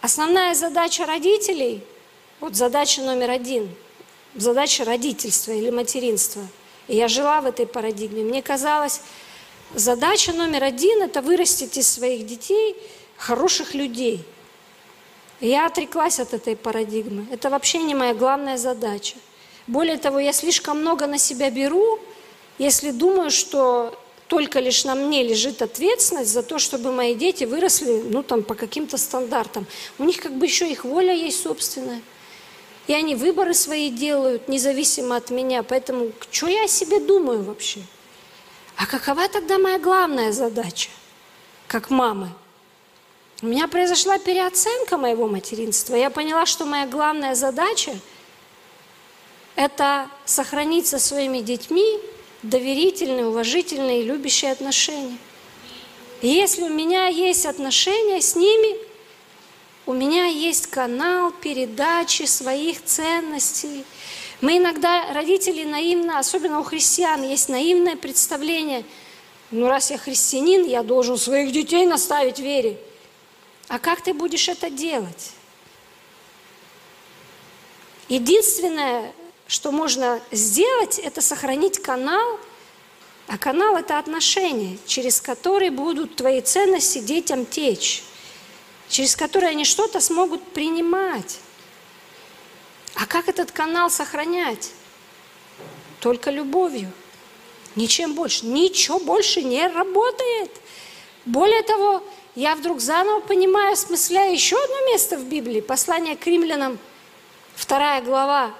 основная 0.00 0.54
задача 0.54 1.06
родителей, 1.06 1.82
вот 2.40 2.56
задача 2.56 3.02
номер 3.02 3.30
один, 3.30 3.74
задача 4.34 4.84
родительства 4.84 5.52
или 5.52 5.70
материнства. 5.70 6.42
И 6.88 6.96
я 6.96 7.08
жила 7.08 7.40
в 7.40 7.46
этой 7.46 7.66
парадигме. 7.66 8.22
Мне 8.22 8.42
казалось, 8.42 9.00
задача 9.74 10.32
номер 10.32 10.64
один– 10.64 11.02
это 11.02 11.22
вырастить 11.22 11.76
из 11.78 11.90
своих 11.90 12.26
детей 12.26 12.76
хороших 13.16 13.74
людей. 13.74 14.24
И 15.40 15.48
я 15.48 15.66
отреклась 15.66 16.20
от 16.20 16.34
этой 16.34 16.56
парадигмы. 16.56 17.26
Это 17.30 17.50
вообще 17.50 17.78
не 17.78 17.94
моя 17.94 18.14
главная 18.14 18.56
задача. 18.56 19.16
Более 19.66 19.96
того, 19.96 20.18
я 20.18 20.32
слишком 20.32 20.80
много 20.80 21.06
на 21.06 21.18
себя 21.18 21.50
беру, 21.50 21.98
если 22.58 22.90
думаю, 22.90 23.30
что 23.30 23.98
только 24.28 24.60
лишь 24.60 24.84
на 24.84 24.94
мне 24.94 25.22
лежит 25.22 25.62
ответственность 25.62 26.30
за 26.30 26.42
то, 26.42 26.58
чтобы 26.58 26.92
мои 26.92 27.14
дети 27.14 27.44
выросли, 27.44 28.02
ну, 28.08 28.22
там, 28.22 28.42
по 28.42 28.54
каким-то 28.54 28.96
стандартам. 28.96 29.66
У 29.98 30.04
них 30.04 30.20
как 30.20 30.34
бы 30.34 30.46
еще 30.46 30.70
их 30.70 30.84
воля 30.84 31.12
есть 31.12 31.42
собственная. 31.42 32.02
И 32.86 32.92
они 32.92 33.14
выборы 33.14 33.54
свои 33.54 33.90
делают, 33.90 34.48
независимо 34.48 35.16
от 35.16 35.30
меня. 35.30 35.62
Поэтому, 35.62 36.12
что 36.30 36.48
я 36.48 36.64
о 36.64 36.68
себе 36.68 37.00
думаю 37.00 37.42
вообще? 37.42 37.80
А 38.76 38.86
какова 38.86 39.28
тогда 39.28 39.58
моя 39.58 39.78
главная 39.78 40.32
задача, 40.32 40.90
как 41.66 41.90
мамы? 41.90 42.28
У 43.42 43.46
меня 43.46 43.68
произошла 43.68 44.18
переоценка 44.18 44.96
моего 44.96 45.26
материнства. 45.28 45.94
Я 45.94 46.10
поняла, 46.10 46.46
что 46.46 46.64
моя 46.66 46.86
главная 46.86 47.34
задача– 47.34 47.92
это 49.56 50.08
сохранить 50.24 50.86
со 50.86 50.98
своими 50.98 51.40
детьми 51.40 52.00
доверительные, 52.42 53.26
уважительные 53.26 54.00
и 54.00 54.04
любящие 54.04 54.52
отношения. 54.52 55.16
И 56.22 56.28
если 56.28 56.62
у 56.62 56.68
меня 56.68 57.06
есть 57.06 57.46
отношения 57.46 58.20
с 58.20 58.36
ними, 58.36 58.76
у 59.86 59.92
меня 59.92 60.26
есть 60.26 60.68
канал 60.68 61.30
передачи 61.30 62.22
своих 62.24 62.82
ценностей, 62.84 63.84
Мы 64.40 64.58
иногда, 64.58 65.12
родители, 65.12 65.64
наивно, 65.64 66.18
особенно 66.18 66.60
у 66.60 66.64
христиан, 66.64 67.22
есть 67.22 67.48
наивное 67.48 67.96
представление, 67.96 68.84
ну 69.50 69.68
раз 69.68 69.90
я 69.90 69.96
христианин, 69.96 70.66
я 70.66 70.82
должен 70.82 71.16
своих 71.16 71.52
детей 71.52 71.86
наставить 71.86 72.40
вере. 72.40 72.78
А 73.68 73.78
как 73.78 74.02
ты 74.02 74.12
будешь 74.12 74.48
это 74.48 74.68
делать? 74.68 75.30
Единственное, 78.08 79.12
что 79.46 79.72
можно 79.72 80.20
сделать, 80.30 80.98
это 80.98 81.20
сохранить 81.22 81.80
канал, 81.80 82.38
а 83.26 83.38
канал– 83.38 83.76
это 83.78 83.98
отношения, 83.98 84.76
через 84.86 85.20
которые 85.20 85.70
будут 85.70 86.16
твои 86.16 86.42
ценности 86.42 86.98
детям 86.98 87.46
течь, 87.46 88.02
через 88.88 89.16
которые 89.16 89.50
они 89.50 89.64
что-то 89.64 90.00
смогут 90.00 90.42
принимать. 90.52 91.38
А 92.94 93.06
как 93.06 93.28
этот 93.28 93.50
канал 93.50 93.90
сохранять? 93.90 94.70
Только 96.00 96.30
любовью. 96.30 96.92
Ничем 97.76 98.14
больше. 98.14 98.46
Ничего 98.46 99.00
больше 99.00 99.42
не 99.42 99.66
работает. 99.66 100.50
Более 101.24 101.62
того, 101.62 102.02
я 102.34 102.54
вдруг 102.54 102.80
заново 102.80 103.20
понимаю, 103.20 103.72
осмысляю 103.72 104.32
еще 104.32 104.62
одно 104.62 104.86
место 104.86 105.16
в 105.16 105.24
Библии, 105.24 105.60
послание 105.60 106.16
к 106.16 106.26
римлянам, 106.26 106.78
вторая 107.54 108.02
глава, 108.02 108.54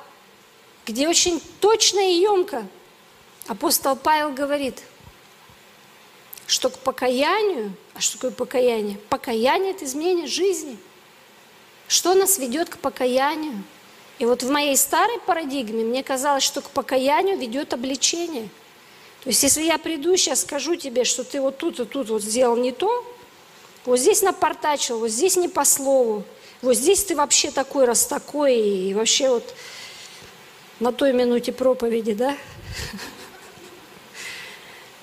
где 0.86 1.08
очень 1.08 1.40
точно 1.60 1.98
и 1.98 2.20
емко 2.20 2.66
апостол 3.46 3.96
Павел 3.96 4.30
говорит, 4.30 4.82
что 6.46 6.70
к 6.70 6.78
покаянию, 6.78 7.72
а 7.94 8.00
что 8.00 8.14
такое 8.14 8.30
покаяние? 8.30 8.98
Покаяние– 9.08 9.70
это 9.72 9.84
изменение 9.84 10.26
жизни. 10.26 10.76
Что 11.88 12.14
нас 12.14 12.38
ведет 12.38 12.68
к 12.68 12.78
покаянию? 12.78 13.62
И 14.18 14.26
вот 14.26 14.42
в 14.42 14.50
моей 14.50 14.76
старой 14.76 15.18
парадигме 15.20 15.84
мне 15.84 16.02
казалось, 16.02 16.44
что 16.44 16.60
к 16.60 16.70
покаянию 16.70 17.38
ведет 17.38 17.72
обличение. 17.72 18.48
То 19.22 19.30
есть 19.30 19.42
если 19.42 19.62
я 19.62 19.78
приду 19.78 20.16
сейчас 20.16 20.42
скажу 20.42 20.76
тебе, 20.76 21.04
что 21.04 21.24
ты 21.24 21.40
вот 21.40 21.58
тут 21.58 21.80
и 21.80 21.84
тут 21.84 22.10
вот 22.10 22.22
сделал 22.22 22.56
не 22.56 22.72
то, 22.72 23.04
вот 23.86 23.98
здесь 23.98 24.22
напортачил, 24.22 24.98
вот 24.98 25.08
здесь 25.08 25.36
не 25.36 25.48
по 25.48 25.64
слову, 25.64 26.24
вот 26.62 26.74
здесь 26.76 27.04
ты 27.04 27.16
вообще 27.16 27.50
такой, 27.50 27.86
раз 27.86 28.06
такой, 28.06 28.56
и 28.58 28.94
вообще 28.94 29.30
вот 29.30 29.54
на 30.80 30.92
той 30.92 31.12
минуте 31.12 31.52
проповеди, 31.52 32.14
да? 32.14 32.36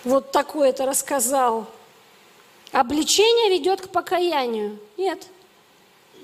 Вот 0.03 0.31
такое 0.31 0.69
это 0.69 0.85
рассказал. 0.85 1.67
Обличение 2.71 3.49
ведет 3.49 3.81
к 3.81 3.89
покаянию. 3.89 4.79
Нет, 4.97 5.27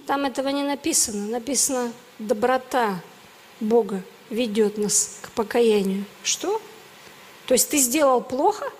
там 0.07 0.25
этого 0.25 0.47
не 0.49 0.63
написано. 0.63 1.27
Написано 1.27 1.91
доброта 2.17 3.01
Бога 3.59 4.01
ведет 4.29 4.77
нас 4.77 5.19
к 5.21 5.31
покаянию. 5.31 6.05
Что? 6.23 6.61
То 7.45 7.53
есть 7.53 7.69
ты 7.69 7.77
сделал 7.77 8.21
плохо? 8.21 8.71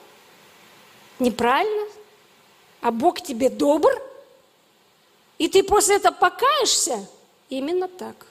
Неправильно? 1.19 1.87
А 2.81 2.91
Бог 2.91 3.21
тебе 3.21 3.49
добр? 3.49 3.91
И 5.37 5.47
ты 5.47 5.63
после 5.63 5.97
этого 5.97 6.13
покаешься? 6.13 7.07
Именно 7.49 7.87
так. 7.87 8.25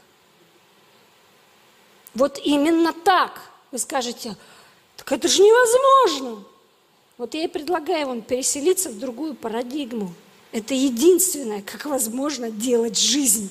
Вот 2.14 2.38
именно 2.42 2.92
так. 2.92 3.42
Вы 3.70 3.78
скажете, 3.78 4.36
так 4.96 5.12
это 5.12 5.28
же 5.28 5.42
невозможно. 5.42 6.44
Вот 7.18 7.32
я 7.32 7.44
и 7.44 7.48
предлагаю 7.48 8.08
вам 8.08 8.20
переселиться 8.20 8.90
в 8.90 8.98
другую 8.98 9.34
парадигму. 9.34 10.12
Это 10.52 10.74
единственное, 10.74 11.62
как 11.62 11.86
возможно 11.86 12.50
делать 12.50 12.98
жизнь. 12.98 13.50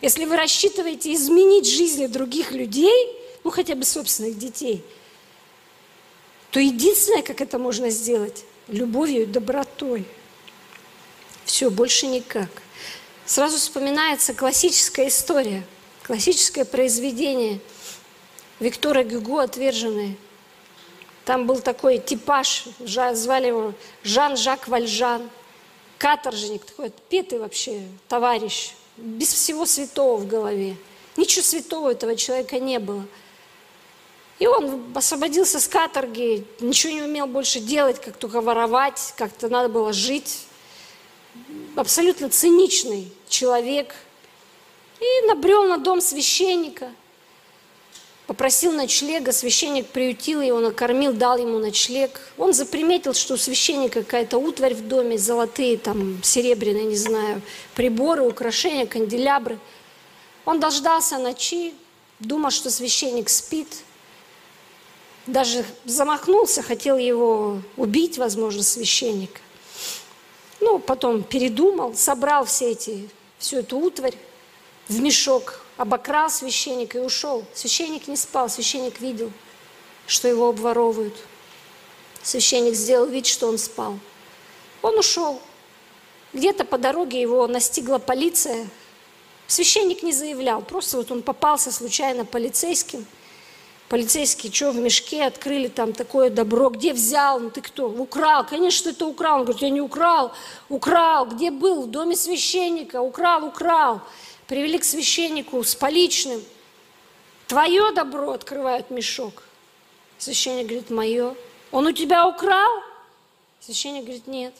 Если 0.00 0.24
вы 0.24 0.36
рассчитываете 0.36 1.12
изменить 1.14 1.66
жизни 1.66 2.06
других 2.06 2.52
людей, 2.52 3.08
ну 3.42 3.50
хотя 3.50 3.74
бы 3.74 3.84
собственных 3.84 4.38
детей, 4.38 4.84
то 6.52 6.60
единственное, 6.60 7.22
как 7.22 7.40
это 7.40 7.58
можно 7.58 7.90
сделать, 7.90 8.44
любовью 8.68 9.22
и 9.22 9.26
добротой. 9.26 10.04
Все, 11.44 11.70
больше 11.70 12.06
никак. 12.06 12.50
Сразу 13.26 13.56
вспоминается 13.56 14.32
классическая 14.32 15.08
история, 15.08 15.64
классическое 16.04 16.64
произведение 16.64 17.58
Виктора 18.60 19.02
Гюго 19.02 19.42
«Отверженные». 19.42 20.16
Там 21.24 21.46
был 21.46 21.60
такой 21.60 21.98
типаж, 21.98 22.64
звали 22.80 23.46
его 23.46 23.74
Жан-Жак 24.02 24.66
Вальжан, 24.66 25.30
каторжник, 25.98 26.64
такой 26.64 26.86
отпетый 26.86 27.38
вообще 27.38 27.82
товарищ, 28.08 28.72
без 28.96 29.32
всего 29.32 29.64
святого 29.66 30.16
в 30.16 30.26
голове. 30.26 30.76
Ничего 31.16 31.44
святого 31.44 31.90
этого 31.90 32.16
человека 32.16 32.58
не 32.58 32.78
было. 32.78 33.04
И 34.38 34.46
он 34.48 34.92
освободился 34.96 35.60
с 35.60 35.68
каторги, 35.68 36.44
ничего 36.58 36.92
не 36.92 37.02
умел 37.02 37.26
больше 37.26 37.60
делать, 37.60 38.00
как 38.00 38.16
только 38.16 38.40
воровать, 38.40 39.14
как-то 39.16 39.48
надо 39.48 39.68
было 39.68 39.92
жить. 39.92 40.46
Абсолютно 41.76 42.28
циничный 42.28 43.12
человек. 43.28 43.94
И 44.98 45.26
набрел 45.28 45.64
на 45.64 45.78
дом 45.78 46.00
священника. 46.00 46.90
Попросил 48.32 48.72
ночлега, 48.72 49.30
священник 49.30 49.88
приютил 49.88 50.40
его, 50.40 50.58
накормил, 50.58 51.12
дал 51.12 51.36
ему 51.36 51.58
ночлег. 51.58 52.18
Он 52.38 52.54
заприметил, 52.54 53.12
что 53.12 53.34
у 53.34 53.36
священника 53.36 54.02
какая-то 54.02 54.38
утварь 54.38 54.72
в 54.72 54.88
доме, 54.88 55.18
золотые, 55.18 55.76
там, 55.76 56.22
серебряные, 56.22 56.84
не 56.84 56.96
знаю, 56.96 57.42
приборы, 57.74 58.22
украшения, 58.22 58.86
канделябры. 58.86 59.58
Он 60.46 60.60
дождался 60.60 61.18
ночи, 61.18 61.74
думал, 62.20 62.50
что 62.50 62.70
священник 62.70 63.28
спит. 63.28 63.68
Даже 65.26 65.62
замахнулся, 65.84 66.62
хотел 66.62 66.96
его 66.96 67.60
убить, 67.76 68.16
возможно, 68.16 68.62
священника. 68.62 69.40
Ну, 70.58 70.78
потом 70.78 71.22
передумал, 71.22 71.94
собрал 71.94 72.46
все 72.46 72.70
эти, 72.70 73.10
всю 73.38 73.58
эту 73.58 73.76
утварь 73.76 74.16
в 74.88 75.00
мешок, 75.00 75.66
обокрал 75.76 76.30
священника 76.30 76.98
и 76.98 77.02
ушел. 77.02 77.44
Священник 77.54 78.08
не 78.08 78.16
спал, 78.16 78.48
священник 78.48 79.00
видел, 79.00 79.32
что 80.06 80.28
его 80.28 80.48
обворовывают. 80.48 81.14
Священник 82.22 82.74
сделал 82.74 83.06
вид, 83.06 83.26
что 83.26 83.48
он 83.48 83.58
спал. 83.58 83.98
Он 84.80 84.98
ушел. 84.98 85.40
Где-то 86.32 86.64
по 86.64 86.78
дороге 86.78 87.20
его 87.20 87.46
настигла 87.46 87.98
полиция. 87.98 88.68
Священник 89.46 90.02
не 90.02 90.12
заявлял, 90.12 90.62
просто 90.62 90.96
вот 90.96 91.10
он 91.10 91.22
попался 91.22 91.72
случайно 91.72 92.24
полицейским. 92.24 93.04
Полицейские, 93.88 94.50
что 94.50 94.70
в 94.70 94.76
мешке 94.76 95.24
открыли 95.24 95.68
там 95.68 95.92
такое 95.92 96.30
добро, 96.30 96.70
где 96.70 96.94
взял, 96.94 97.38
ну 97.38 97.50
ты 97.50 97.60
кто? 97.60 97.90
Украл, 97.90 98.46
конечно, 98.46 98.88
это 98.88 99.04
украл. 99.04 99.40
Он 99.40 99.44
говорит, 99.44 99.60
я 99.60 99.68
не 99.68 99.82
украл, 99.82 100.32
украл, 100.70 101.26
где 101.26 101.50
был? 101.50 101.82
В 101.82 101.90
доме 101.90 102.16
священника, 102.16 103.02
украл, 103.02 103.44
украл 103.44 104.00
привели 104.52 104.78
к 104.78 104.84
священнику 104.84 105.64
с 105.64 105.74
поличным. 105.74 106.44
Твое 107.46 107.90
добро 107.92 108.32
открывают 108.32 108.90
мешок. 108.90 109.44
Священник 110.18 110.66
говорит, 110.66 110.90
мое. 110.90 111.34
Он 111.70 111.86
у 111.86 111.92
тебя 111.92 112.28
украл? 112.28 112.82
Священник 113.60 114.04
говорит, 114.04 114.26
нет, 114.26 114.52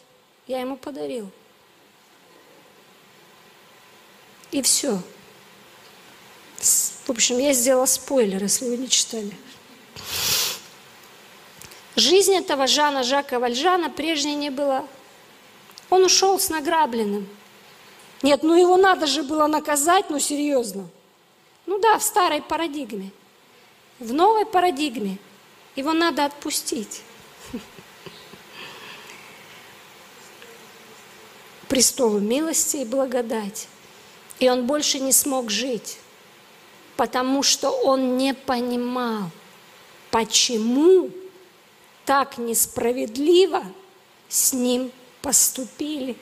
я 0.46 0.60
ему 0.60 0.78
подарил. 0.78 1.30
И 4.50 4.62
все. 4.62 4.98
В 6.56 7.10
общем, 7.10 7.36
я 7.36 7.52
сделала 7.52 7.84
спойлер, 7.84 8.42
если 8.42 8.70
вы 8.70 8.78
не 8.78 8.88
читали. 8.88 9.36
Жизнь 11.96 12.32
этого 12.32 12.66
Жана 12.66 13.02
Жака 13.02 13.38
Вальжана 13.38 13.90
прежней 13.90 14.36
не 14.36 14.48
была. 14.48 14.86
Он 15.90 16.02
ушел 16.02 16.40
с 16.40 16.48
награбленным– 16.48 17.28
нет, 18.22 18.42
ну 18.42 18.54
его 18.54 18.76
надо 18.76 19.06
же 19.06 19.22
было 19.22 19.46
наказать, 19.46 20.10
ну 20.10 20.18
серьезно. 20.18 20.88
Ну 21.66 21.78
да, 21.78 21.98
в 21.98 22.02
старой 22.02 22.42
парадигме. 22.42 23.10
В 23.98 24.12
новой 24.12 24.46
парадигме 24.46 25.18
его 25.76 25.92
надо 25.92 26.24
отпустить. 26.24 27.02
Престолу 31.68 32.18
милости 32.20 32.78
и 32.78 32.84
благодати. 32.84 33.66
И 34.38 34.48
он 34.48 34.66
больше 34.66 34.98
не 34.98 35.12
смог 35.12 35.50
жить, 35.50 35.98
потому 36.96 37.42
что 37.42 37.70
он 37.70 38.16
не 38.16 38.34
понимал, 38.34 39.30
почему 40.10 41.10
так 42.04 42.38
несправедливо 42.38 43.64
с 44.28 44.52
ним 44.52 44.90
поступили. 45.22 46.16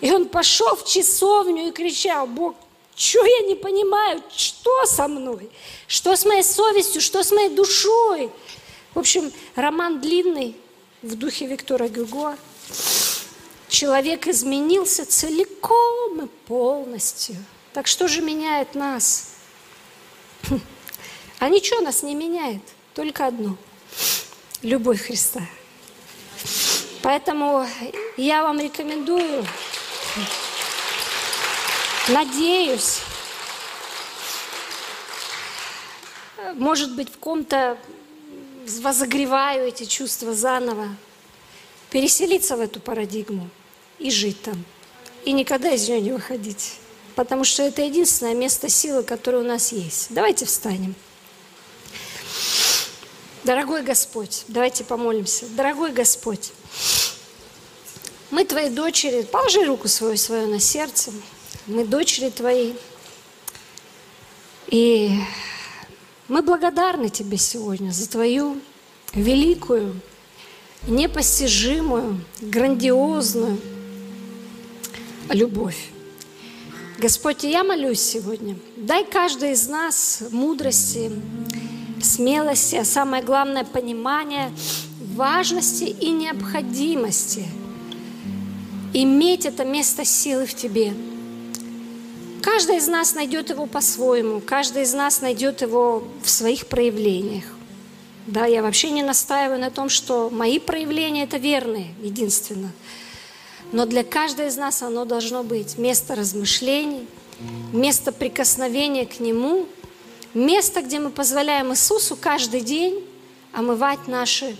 И 0.00 0.10
он 0.10 0.28
пошел 0.28 0.74
в 0.76 0.86
часовню 0.86 1.68
и 1.68 1.72
кричал, 1.72 2.26
Бог, 2.26 2.54
что 2.96 3.24
я 3.24 3.46
не 3.46 3.54
понимаю, 3.54 4.22
что 4.34 4.86
со 4.86 5.08
мной, 5.08 5.50
что 5.86 6.16
с 6.16 6.24
моей 6.24 6.42
совестью, 6.42 7.00
что 7.00 7.22
с 7.22 7.32
моей 7.32 7.50
душой. 7.50 8.30
В 8.94 8.98
общем, 8.98 9.32
роман 9.54 10.00
длинный 10.00 10.56
в 11.02 11.14
духе 11.16 11.46
Виктора 11.46 11.88
Гюго. 11.88 12.36
Человек 13.68 14.26
изменился 14.26 15.06
целиком 15.06 16.24
и 16.24 16.26
полностью. 16.46 17.36
Так 17.72 17.86
что 17.86 18.08
же 18.08 18.20
меняет 18.20 18.74
нас? 18.74 19.28
А 21.38 21.48
ничего 21.48 21.80
нас 21.80 22.02
не 22.02 22.14
меняет, 22.14 22.60
только 22.92 23.26
одно– 23.26 23.56
любовь 24.62 25.00
Христа. 25.06 25.40
Поэтому 27.00 27.66
я 28.18 28.42
вам 28.42 28.60
рекомендую, 28.60 29.46
надеюсь, 32.08 33.00
может 36.54 36.94
быть, 36.94 37.12
в 37.12 37.18
ком-то 37.18 37.78
возогреваю 38.80 39.68
эти 39.68 39.84
чувства 39.84 40.34
заново, 40.34 40.88
переселиться 41.90 42.56
в 42.56 42.60
эту 42.60 42.80
парадигму 42.80 43.48
и 43.98 44.10
жить 44.10 44.42
там. 44.42 44.64
И 45.24 45.32
никогда 45.32 45.70
из 45.70 45.88
нее 45.88 46.00
не 46.00 46.12
выходить. 46.12 46.76
Потому 47.14 47.44
что 47.44 47.62
это 47.62 47.82
единственное 47.82 48.34
место 48.34 48.68
силы, 48.68 49.02
которое 49.02 49.38
у 49.38 49.46
нас 49.46 49.72
есть. 49.72 50.06
Давайте 50.10 50.46
встанем. 50.46 50.94
Дорогой 53.44 53.82
Господь, 53.82 54.44
давайте 54.48 54.84
помолимся. 54.84 55.46
Дорогой 55.48 55.92
Господь, 55.92 56.52
мы 58.30 58.44
Твои 58.44 58.70
дочери, 58.70 59.22
положи 59.22 59.64
руку 59.64 59.88
свою 59.88 60.16
свою 60.16 60.48
на 60.48 60.60
сердце, 60.60 61.12
мы 61.66 61.84
дочери 61.84 62.30
Твои. 62.30 62.74
И 64.68 65.18
мы 66.28 66.42
благодарны 66.42 67.08
Тебе 67.10 67.38
сегодня 67.38 67.90
за 67.90 68.08
Твою 68.08 68.60
великую, 69.14 70.00
непостижимую, 70.86 72.24
грандиозную 72.40 73.58
любовь. 75.30 75.90
Господь, 76.98 77.44
я 77.44 77.64
молюсь 77.64 78.00
сегодня, 78.00 78.56
дай 78.76 79.04
каждой 79.04 79.52
из 79.52 79.66
нас 79.68 80.22
мудрости, 80.30 81.10
смелости, 82.02 82.76
а 82.76 82.84
самое 82.84 83.22
главное 83.22 83.64
понимание 83.64 84.52
важности 85.14 85.84
и 85.84 86.10
необходимости 86.10 87.48
иметь 88.92 89.46
это 89.46 89.64
место 89.64 90.04
силы 90.04 90.46
в 90.46 90.54
тебе. 90.54 90.92
Каждый 92.42 92.76
из 92.76 92.88
нас 92.88 93.14
найдет 93.14 93.50
его 93.50 93.66
по-своему, 93.66 94.40
каждый 94.40 94.82
из 94.82 94.94
нас 94.94 95.20
найдет 95.20 95.62
его 95.62 96.04
в 96.22 96.30
своих 96.30 96.66
проявлениях. 96.66 97.44
Да, 98.26 98.46
я 98.46 98.62
вообще 98.62 98.90
не 98.90 99.02
настаиваю 99.02 99.60
на 99.60 99.70
том, 99.70 99.88
что 99.88 100.30
мои 100.30 100.58
проявления 100.58 101.24
это 101.24 101.36
верные, 101.36 101.94
единственно. 102.02 102.70
Но 103.72 103.86
для 103.86 104.04
каждой 104.04 104.48
из 104.48 104.56
нас 104.56 104.82
оно 104.82 105.04
должно 105.04 105.42
быть 105.42 105.78
место 105.78 106.14
размышлений, 106.14 107.06
место 107.72 108.12
прикосновения 108.12 109.06
к 109.06 109.20
Нему– 109.20 109.66
Место, 110.34 110.82
где 110.82 111.00
мы 111.00 111.10
позволяем 111.10 111.72
Иисусу 111.72 112.16
каждый 112.16 112.60
день 112.60 113.04
омывать 113.52 114.06
наши 114.06 114.56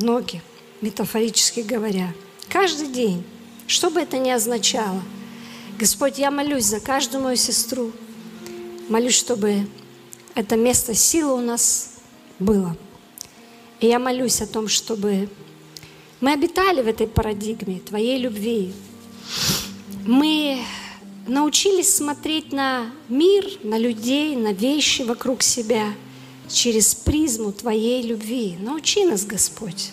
ноги, 0.00 0.42
метафорически 0.80 1.60
говоря. 1.60 2.12
Каждый 2.48 2.88
день. 2.88 3.24
Что 3.66 3.90
бы 3.90 4.00
это 4.00 4.18
ни 4.18 4.30
означало. 4.30 5.02
Господь, 5.78 6.18
я 6.18 6.30
молюсь 6.30 6.64
за 6.64 6.80
каждую 6.80 7.22
мою 7.24 7.36
сестру. 7.36 7.92
Молюсь, 8.88 9.16
чтобы 9.16 9.66
это 10.34 10.56
место 10.56 10.94
силы 10.94 11.34
у 11.34 11.40
нас 11.40 11.94
было. 12.38 12.76
И 13.80 13.86
я 13.86 13.98
молюсь 13.98 14.40
о 14.40 14.46
том, 14.46 14.68
чтобы 14.68 15.28
мы 16.20 16.32
обитали 16.32 16.82
в 16.82 16.88
этой 16.88 17.06
парадигме 17.06 17.80
Твоей 17.80 18.18
любви. 18.18 18.72
Мы 20.06 20.62
научились 21.26 21.94
смотреть 21.94 22.52
на 22.52 22.90
мир, 23.08 23.46
на 23.62 23.78
людей, 23.78 24.36
на 24.36 24.52
вещи 24.52 25.02
вокруг 25.02 25.42
себя 25.42 25.92
через 26.48 26.94
призму 26.94 27.52
Твоей 27.52 28.02
любви. 28.02 28.56
Научи 28.60 29.04
нас, 29.04 29.24
Господь. 29.24 29.90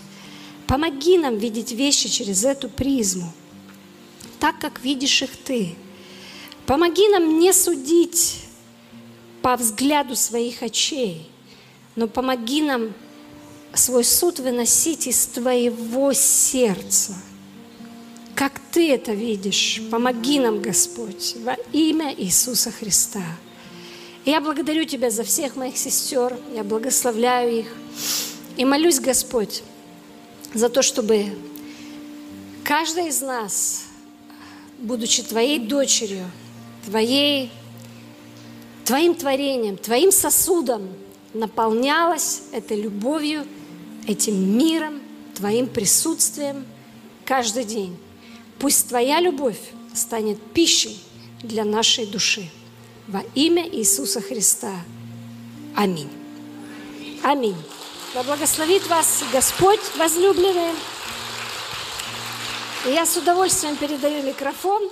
Помоги 0.68 1.18
нам 1.18 1.38
видеть 1.38 1.72
вещи 1.72 2.08
через 2.08 2.46
эту 2.46 2.70
призму, 2.70 3.34
так, 4.42 4.60
как 4.60 4.82
видишь 4.82 5.22
их 5.22 5.38
Ты. 5.38 5.76
Помоги 6.66 7.08
нам 7.08 7.40
не 7.40 7.54
судить 7.54 8.42
по 9.42 9.56
взгляду 9.56 10.18
своих 10.18 10.62
очей, 10.64 11.30
но 11.96 12.10
помоги 12.10 12.62
нам 12.62 12.94
свой 13.74 14.04
суд 14.04 14.40
выносить 14.40 15.08
из 15.08 15.26
Твоего 15.28 16.12
сердца– 16.12 17.16
как 18.42 18.60
Ты 18.72 18.92
это 18.92 19.12
видишь. 19.12 19.84
Помоги 19.92 20.40
нам, 20.40 20.64
Господь, 20.64 21.36
во 21.44 21.54
имя 21.74 22.12
Иисуса 22.12 22.72
Христа. 22.72 23.22
Я 24.26 24.42
благодарю 24.42 24.84
Тебя 24.86 25.12
за 25.12 25.24
всех 25.24 25.56
моих 25.56 25.78
сестер, 25.78 26.36
я 26.56 26.64
благословляю 26.64 27.60
их. 27.60 27.68
И 28.58 28.66
молюсь, 28.66 29.00
Господь, 29.00 29.62
за 30.56 30.70
то, 30.70 30.82
чтобы 30.82 31.28
каждая 32.64 33.10
из 33.10 33.22
нас, 33.22 33.84
будучи 34.82 35.24
Твоей 35.24 35.60
дочерью, 35.60 36.30
Твоей, 36.86 37.52
Твоим 38.84 39.16
творением, 39.16 39.78
Твоим 39.78 40.12
сосудом, 40.12 40.90
наполнялась 41.34 42.42
этой 42.52 42.82
любовью, 42.82 43.46
этим 44.08 44.58
миром, 44.58 45.00
Твоим 45.36 45.68
присутствием 45.68 46.66
каждый 47.24 47.64
день. 47.64 47.98
Пусть 48.60 48.90
Твоя 48.90 49.22
любовь 49.22 49.60
станет 49.94 50.42
пищей 50.54 51.00
для 51.42 51.64
нашей 51.64 52.06
души. 52.06 52.50
Во 53.08 53.24
имя 53.36 53.68
Иисуса 53.68 54.22
Христа. 54.22 54.74
Аминь. 55.76 56.10
Аминь. 57.24 57.56
Да 58.14 58.24
благословит 58.24 58.88
вас 58.88 59.24
Господь, 59.32 59.80
возлюбленные. 59.98 60.74
Я 62.86 63.06
с 63.06 63.16
удовольствием 63.16 63.76
передаю 63.76 64.24
микрофон 64.24 64.90